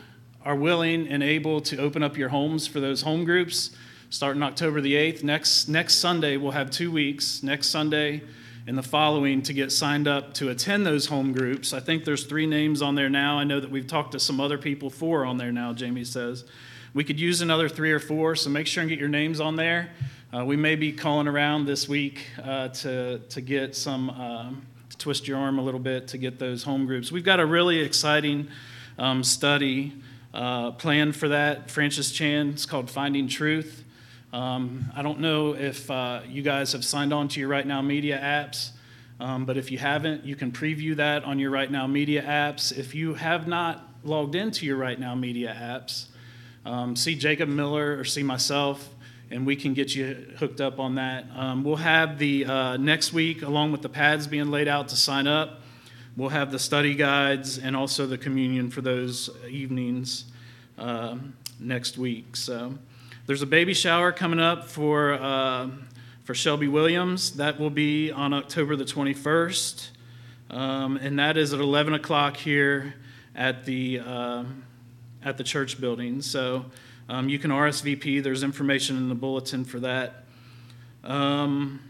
are 0.45 0.55
willing 0.55 1.09
and 1.09 1.23
able 1.23 1.61
to 1.63 1.79
open 1.79 2.03
up 2.03 2.17
your 2.17 2.29
homes 2.29 2.67
for 2.67 2.79
those 2.79 3.03
home 3.03 3.25
groups, 3.25 3.75
starting 4.11 4.43
October 4.43 4.81
the 4.81 4.95
8th, 4.95 5.25
next, 5.25 5.69
next 5.69 5.97
Sunday 5.97 6.37
we'll 6.37 6.53
have 6.53 6.71
two 6.71 6.93
weeks. 6.93 7.43
Next 7.43 7.69
Sunday 7.69 8.23
and 8.67 8.77
the 8.77 8.83
following 8.83 9.43
to 9.43 9.53
get 9.53 9.71
signed 9.71 10.09
up 10.09 10.35
to 10.35 10.49
attend 10.49 10.85
those 10.85 11.07
home 11.07 11.33
groups. 11.33 11.73
I 11.73 11.81
think 11.81 12.05
there's 12.05 12.25
three 12.25 12.47
names 12.47 12.83
on 12.83 12.97
there 12.97 13.09
now. 13.09 13.39
I 13.39 13.45
know 13.45 13.61
that 13.61 13.71
we've 13.71 13.87
talked 13.87 14.13
to 14.13 14.21
some 14.21 14.41
other 14.41 14.59
people, 14.59 14.91
four 14.91 15.25
on 15.25 15.37
there 15.37 15.53
now, 15.53 15.73
Jamie 15.73 16.05
says. 16.05 16.45
We 16.93 17.05
could 17.05 17.21
use 17.21 17.41
another 17.41 17.69
three 17.69 17.93
or 17.93 18.01
four, 18.01 18.35
so 18.35 18.51
make 18.51 18.67
sure 18.67 18.81
and 18.81 18.91
get 18.91 18.99
your 18.99 19.09
names 19.09 19.39
on 19.39 19.55
there. 19.57 19.91
Uh, 20.35 20.45
we 20.45 20.57
may 20.57 20.75
be 20.75 20.91
calling 20.91 21.29
around 21.29 21.67
this 21.67 21.89
week 21.89 22.27
uh, 22.43 22.67
to, 22.67 23.21
to 23.29 23.41
get 23.41 23.77
some, 23.77 24.11
um, 24.11 24.67
to 24.91 24.99
twist 24.99 25.29
your 25.29 25.39
arm 25.39 25.61
a 25.61 25.63
little 25.63 25.79
bit 25.79 26.09
to 26.09 26.19
get 26.19 26.41
those 26.41 26.65
home 26.65 26.85
groups. 26.85 27.13
We've 27.13 27.25
got 27.25 27.39
a 27.39 27.47
really 27.47 27.79
exciting 27.79 28.49
um, 28.99 29.23
study 29.23 29.93
uh, 30.35 30.73
planned 30.73 31.15
for 31.15 31.29
that. 31.29 31.71
Francis 31.71 32.11
Chan, 32.11 32.51
it's 32.51 32.67
called 32.67 32.91
Finding 32.91 33.29
Truth. 33.29 33.85
Um, 34.33 34.87
I 34.97 35.03
don't 35.03 35.21
know 35.21 35.55
if 35.55 35.89
uh, 35.93 36.23
you 36.29 36.43
guys 36.43 36.73
have 36.73 36.85
signed 36.85 37.13
on 37.13 37.29
to 37.29 37.41
your 37.41 37.49
Right 37.49 37.67
Now 37.67 37.81
Media 37.81 38.19
apps, 38.21 38.71
um, 39.21 39.45
but 39.45 39.57
if 39.57 39.71
you 39.71 39.79
haven't, 39.79 40.25
you 40.25 40.35
can 40.35 40.51
preview 40.51 40.97
that 40.97 41.23
on 41.23 41.39
your 41.39 41.53
Right 41.53 41.71
Now 41.71 41.87
Media 41.87 42.23
apps. 42.23 42.77
If 42.77 42.97
you 42.97 43.15
have 43.15 43.47
not 43.47 43.89
logged 44.03 44.35
into 44.35 44.67
your 44.67 44.77
Right 44.77 44.99
Now 44.99 45.15
Media 45.15 45.57
apps, 45.57 46.07
um, 46.69 46.97
see 46.97 47.15
Jacob 47.15 47.49
Miller 47.49 47.97
or 47.97 48.03
see 48.03 48.25
myself, 48.25 48.93
and 49.31 49.47
we 49.47 49.57
can 49.57 49.75
get 49.75 49.95
you 49.95 50.15
hooked 50.39 50.61
up 50.61 50.79
on 50.79 50.97
that. 50.97 51.27
Um, 51.35 51.65
we'll 51.65 51.77
have 51.77 52.19
the 52.19 52.45
uh, 52.45 52.77
next 52.77 53.13
week, 53.13 53.43
along 53.43 53.73
with 53.73 53.83
the 53.83 53.89
pads 53.89 54.27
being 54.27 54.51
laid 54.51 54.69
out 54.69 54.89
to 54.89 54.97
sign 54.97 55.27
up, 55.27 55.61
we'll 56.17 56.31
have 56.31 56.53
the 56.53 56.59
study 56.59 56.95
guides 56.95 57.59
and 57.59 57.77
also 57.77 58.07
the 58.07 58.19
communion 58.19 58.71
for 58.71 58.81
those 58.81 59.31
evenings 59.49 60.25
um, 60.79 61.35
next 61.59 61.99
week. 61.99 62.37
So 62.37 62.75
there's 63.27 63.43
a 63.43 63.47
baby 63.47 63.75
shower 63.75 64.13
coming 64.13 64.41
up 64.41 64.65
for, 64.65 65.15
uh, 65.15 65.69
for 66.25 66.35
Shelby 66.35 66.69
Williams. 66.69 67.33
That 67.33 67.59
will 67.59 67.71
be 67.71 68.13
on 68.13 68.33
October 68.33 68.77
the 68.77 68.85
21st, 68.85 69.89
um, 70.51 70.97
and 70.99 71.19
that 71.19 71.37
is 71.37 71.53
at 71.53 71.61
11 71.61 71.95
o'clock 71.95 72.37
here 72.37 72.95
at 73.35 73.65
the. 73.65 74.01
um 74.01 74.63
at 75.27 75.37
the 75.37 75.45
church 75.45 75.79
building. 75.81 76.23
So 76.23 76.67
um, 77.09 77.29
you 77.29 77.39
can 77.39 77.51
RSVP. 77.51 78.23
There's 78.23 78.43
information 78.43 78.97
in 78.97 79.09
the 79.09 79.15
bulletin 79.15 79.65
for 79.65 79.81
that. 79.81 80.25
Um, 81.05 81.81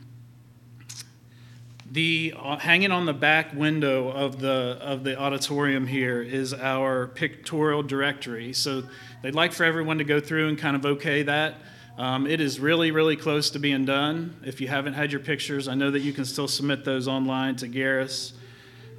the 1.90 2.34
uh, 2.36 2.58
hanging 2.58 2.90
on 2.90 3.06
the 3.06 3.14
back 3.14 3.54
window 3.54 4.10
of 4.10 4.40
the 4.40 4.78
of 4.80 5.04
the 5.04 5.18
auditorium 5.18 5.86
here 5.86 6.20
is 6.20 6.52
our 6.52 7.06
pictorial 7.06 7.82
directory. 7.82 8.52
So 8.52 8.82
they'd 9.22 9.34
like 9.34 9.52
for 9.52 9.64
everyone 9.64 9.98
to 9.98 10.04
go 10.04 10.20
through 10.20 10.48
and 10.48 10.58
kind 10.58 10.76
of 10.76 10.84
okay 10.84 11.22
that. 11.22 11.54
Um, 11.96 12.26
it 12.26 12.42
is 12.42 12.60
really, 12.60 12.90
really 12.90 13.16
close 13.16 13.48
to 13.50 13.58
being 13.58 13.86
done. 13.86 14.36
If 14.44 14.60
you 14.60 14.68
haven't 14.68 14.92
had 14.92 15.12
your 15.12 15.20
pictures, 15.20 15.66
I 15.66 15.74
know 15.74 15.90
that 15.90 16.00
you 16.00 16.12
can 16.12 16.26
still 16.26 16.48
submit 16.48 16.84
those 16.84 17.08
online 17.08 17.56
to 17.56 17.68
Garris, 17.68 18.32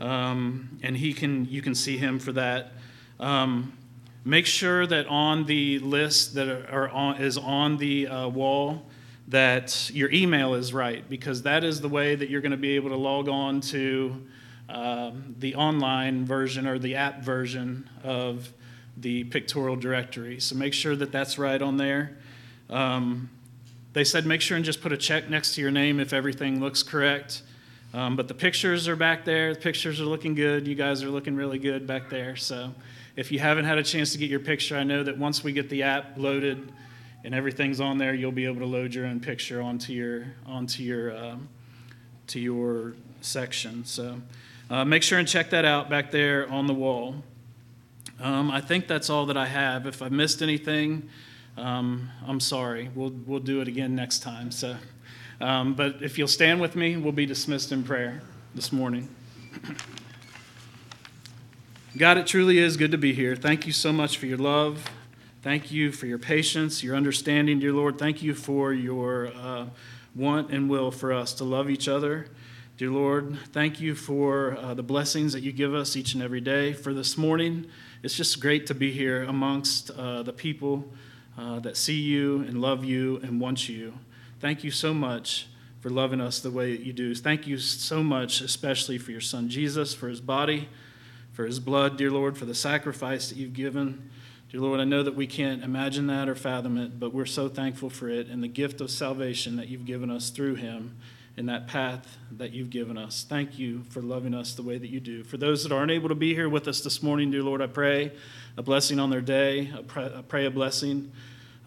um, 0.02 0.80
and 0.82 0.98
he 0.98 1.14
can 1.14 1.46
you 1.46 1.62
can 1.62 1.76
see 1.76 1.98
him 1.98 2.18
for 2.18 2.32
that. 2.32 2.72
Um, 3.20 3.77
Make 4.28 4.46
sure 4.46 4.86
that 4.86 5.08
on 5.08 5.46
the 5.46 5.80
list 5.80 6.36
that 6.36 6.50
are 6.70 6.90
on, 6.90 7.22
is 7.22 7.38
on 7.38 7.78
the 7.78 8.10
uh, 8.10 8.28
wall 8.28 8.86
that 9.30 9.90
your 9.94 10.12
email 10.12 10.54
is 10.54 10.74
right 10.74 11.10
because 11.10 11.44
that 11.44 11.64
is 11.64 11.80
the 11.80 11.88
way 11.88 12.14
that 12.14 12.30
you're 12.30 12.42
going 12.42 12.52
to 12.52 12.58
be 12.58 12.76
able 12.76 12.90
to 12.90 12.98
log 12.98 13.30
on 13.30 13.62
to 13.62 14.22
um, 14.68 15.34
the 15.40 15.56
online 15.56 16.26
version 16.26 16.68
or 16.68 16.78
the 16.78 16.96
app 16.96 17.22
version 17.22 17.90
of 18.04 18.52
the 18.98 19.24
pictorial 19.24 19.78
directory. 19.78 20.42
So 20.42 20.58
make 20.58 20.74
sure 20.74 20.98
that 20.98 21.14
that's 21.14 21.38
right 21.38 21.62
on 21.62 21.78
there. 21.78 22.18
Um, 22.70 23.30
they 23.94 24.04
said 24.04 24.26
make 24.26 24.42
sure 24.42 24.58
and 24.58 24.66
just 24.66 24.82
put 24.82 24.92
a 24.92 24.98
check 24.98 25.30
next 25.30 25.56
to 25.56 25.62
your 25.62 25.72
name 25.72 26.02
if 26.02 26.12
everything 26.12 26.60
looks 26.60 26.84
correct. 26.84 27.44
Um, 27.94 28.18
but 28.18 28.28
the 28.28 28.34
pictures 28.34 28.90
are 28.90 28.98
back 28.98 29.24
there. 29.24 29.54
The 29.54 29.62
pictures 29.62 30.02
are 30.02 30.06
looking 30.06 30.36
good. 30.36 30.68
You 30.68 30.76
guys 30.76 31.02
are 31.02 31.10
looking 31.10 31.38
really 31.38 31.60
good 31.60 31.88
back 31.88 32.10
there. 32.10 32.36
So 32.36 32.74
if 33.18 33.32
you 33.32 33.40
haven't 33.40 33.66
had 33.66 33.80
a 33.80 33.84
chance 33.84 34.12
to 34.12 34.20
get 34.20 34.30
your 34.30 34.40
picture, 34.40 34.78
I 34.78 34.84
know 34.84 35.04
that 35.04 35.18
once 35.18 35.44
we 35.44 35.52
get 35.52 35.70
the 35.70 35.84
app 35.84 36.18
loaded 36.18 36.72
and 37.26 37.34
everything's 37.34 37.82
on 37.82 37.98
there, 37.98 38.14
you'll 38.14 38.32
be 38.32 38.46
able 38.46 38.60
to 38.60 38.68
load 38.68 38.94
your 38.94 39.08
own 39.08 39.20
picture 39.20 39.60
onto 39.60 39.92
your 39.92 40.28
onto 40.46 40.84
your 40.84 41.18
um, 41.18 41.50
to 42.28 42.40
your 42.40 42.94
section. 43.22 43.84
So 43.86 44.22
uh, 44.70 44.86
make 44.86 45.02
sure 45.02 45.18
and 45.18 45.28
check 45.28 45.50
that 45.50 45.66
out 45.66 45.90
back 45.90 46.12
there 46.12 46.48
on 46.52 46.68
the 46.68 46.76
wall. 46.76 47.16
Um, 48.20 48.52
I 48.52 48.62
think 48.62 48.88
that's 48.88 49.10
all 49.10 49.26
that 49.26 49.38
I 49.38 49.48
have. 49.48 49.88
If 49.88 50.04
I 50.04 50.10
missed 50.10 50.44
anything, 50.44 51.10
um, 51.58 52.12
I'm 52.26 52.40
sorry. 52.40 52.92
We'll 52.94 53.14
we'll 53.26 53.40
do 53.40 53.62
it 53.62 53.68
again 53.68 53.96
next 53.96 54.20
time. 54.20 54.52
So, 54.52 54.76
um, 55.42 55.74
but 55.74 56.04
if 56.04 56.20
you'll 56.20 56.28
stand 56.28 56.62
with 56.62 56.76
me, 56.76 56.98
we'll 56.98 57.12
be 57.14 57.26
dismissed 57.26 57.72
in 57.72 57.84
prayer 57.84 58.22
this 58.54 58.72
morning. 58.72 59.10
God, 61.98 62.20
it 62.20 62.28
truly 62.28 62.60
is 62.60 62.78
good 62.78 62.92
to 62.92 62.98
be 63.00 63.12
here. 63.12 63.36
Thank 63.36 63.66
you 63.66 63.74
so 63.74 63.92
much 63.92 64.18
for 64.18 64.28
your 64.28 64.38
love. 64.38 64.86
Thank 65.42 65.72
you 65.72 65.92
for 65.92 66.06
your 66.06 66.20
patience, 66.20 66.84
your 66.84 66.96
understanding, 66.96 67.60
dear 67.60 67.74
Lord. 67.74 67.98
Thank 67.98 68.22
you 68.22 68.36
for 68.36 68.72
your 68.72 69.32
uh, 69.36 69.66
want 70.14 70.52
and 70.52 70.70
will 70.70 70.92
for 70.92 71.12
us 71.12 71.34
to 71.36 71.44
love 71.44 71.72
each 71.72 71.88
other. 71.88 72.28
Dear 72.78 72.92
Lord, 72.92 73.40
thank 73.52 73.82
you 73.82 73.96
for 73.96 74.56
uh, 74.60 74.76
the 74.76 74.84
blessings 74.84 75.34
that 75.34 75.42
you 75.42 75.52
give 75.52 75.74
us 75.74 75.96
each 75.96 76.14
and 76.14 76.22
every 76.22 76.40
day. 76.40 76.72
For 76.72 76.94
this 76.94 77.18
morning, 77.18 77.66
it's 78.04 78.14
just 78.14 78.40
great 78.40 78.68
to 78.68 78.76
be 78.76 78.92
here 78.92 79.24
amongst 79.24 79.90
uh, 79.90 80.22
the 80.22 80.34
people 80.34 80.86
uh, 81.36 81.62
that 81.62 81.78
see 81.78 82.00
you 82.00 82.42
and 82.42 82.62
love 82.62 82.86
you 82.86 83.18
and 83.24 83.42
want 83.42 83.68
you. 83.68 83.92
Thank 84.40 84.64
you 84.64 84.70
so 84.70 84.94
much 84.94 85.48
for 85.80 85.90
loving 85.90 86.22
us 86.22 86.42
the 86.42 86.52
way 86.52 86.78
that 86.78 86.86
you 86.86 86.94
do. 86.94 87.16
Thank 87.16 87.48
you 87.48 87.58
so 87.58 88.04
much, 88.04 88.42
especially 88.42 89.00
for 89.00 89.10
your 89.10 89.22
son 89.22 89.50
Jesus, 89.50 89.96
for 89.96 90.10
his 90.10 90.22
body 90.22 90.70
for 91.38 91.46
his 91.46 91.60
blood, 91.60 91.98
dear 91.98 92.10
Lord, 92.10 92.36
for 92.36 92.46
the 92.46 92.56
sacrifice 92.56 93.30
that 93.30 93.38
you've 93.38 93.54
given. 93.54 94.10
Dear 94.50 94.62
Lord, 94.62 94.80
I 94.80 94.86
know 94.86 95.04
that 95.04 95.14
we 95.14 95.28
can't 95.28 95.64
imagine 95.64 96.08
that 96.08 96.28
or 96.28 96.34
fathom 96.34 96.80
it, 96.80 97.00
but 97.00 97.14
we're 97.14 97.28
so 97.28 97.48
thankful 97.48 97.92
for 97.92 98.10
it 98.10 98.26
and 98.28 98.42
the 98.42 98.48
gift 98.48 98.82
of 98.82 98.90
salvation 98.90 99.56
that 99.58 99.68
you've 99.68 99.86
given 99.86 100.10
us 100.10 100.32
through 100.32 100.56
him 100.56 100.98
in 101.38 101.46
that 101.46 101.68
path 101.68 102.18
that 102.32 102.54
you've 102.54 102.72
given 102.72 102.98
us. 102.98 103.24
Thank 103.30 103.60
you 103.60 103.84
for 103.92 104.02
loving 104.02 104.34
us 104.34 104.56
the 104.56 104.64
way 104.64 104.80
that 104.80 104.90
you 104.90 105.00
do. 105.00 105.24
For 105.24 105.38
those 105.38 105.62
that 105.62 105.72
aren't 105.72 105.92
able 105.92 106.10
to 106.10 106.16
be 106.16 106.34
here 106.34 106.50
with 106.50 106.68
us 106.68 106.82
this 106.82 107.04
morning, 107.04 107.30
dear 107.30 107.44
Lord, 107.44 107.62
I 107.62 107.68
pray 107.68 108.14
a 108.58 108.64
blessing 108.64 109.00
on 109.00 109.12
their 109.12 109.22
day. 109.22 109.72
I 109.78 109.84
pray, 109.84 110.06
I 110.06 110.24
pray 110.24 110.48
a 110.48 110.52
blessing 110.52 111.12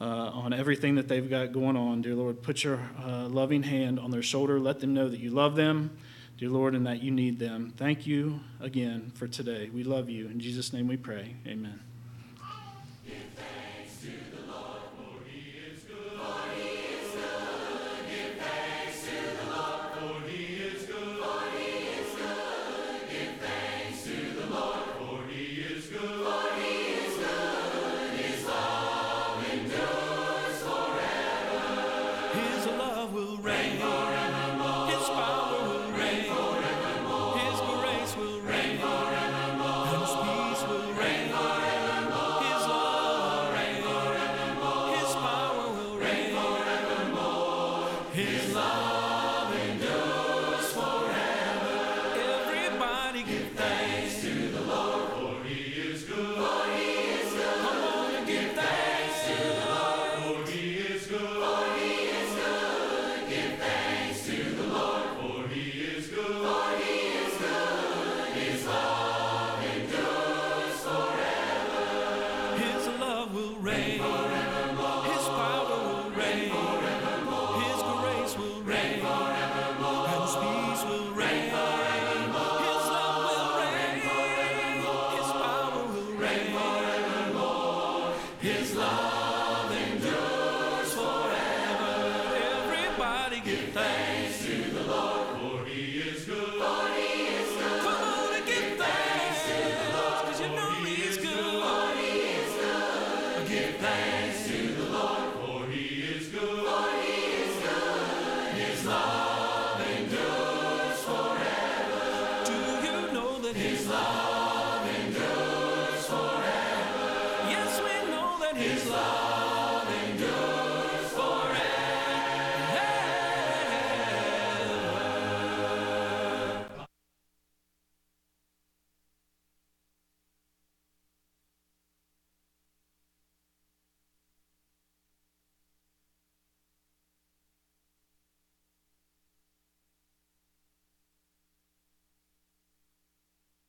uh, 0.00 0.04
on 0.04 0.52
everything 0.52 0.96
that 0.96 1.06
they've 1.06 1.30
got 1.30 1.52
going 1.52 1.76
on. 1.76 2.02
Dear 2.02 2.16
Lord, 2.16 2.42
put 2.42 2.64
your 2.64 2.80
uh, 3.06 3.28
loving 3.28 3.62
hand 3.62 4.00
on 4.00 4.10
their 4.10 4.20
shoulder. 4.20 4.58
Let 4.58 4.80
them 4.80 4.94
know 4.94 5.08
that 5.08 5.20
you 5.20 5.30
love 5.30 5.54
them 5.54 5.96
dear 6.40 6.48
Lord, 6.48 6.74
and 6.74 6.86
that 6.86 7.02
you 7.02 7.10
need 7.10 7.38
them. 7.38 7.74
Thank 7.76 8.06
you 8.06 8.40
again 8.60 9.12
for 9.14 9.28
today. 9.28 9.68
We 9.68 9.84
love 9.84 10.08
you. 10.08 10.26
In 10.26 10.40
Jesus' 10.40 10.72
name 10.72 10.88
we 10.88 10.96
pray. 10.96 11.36
Amen. 11.46 11.89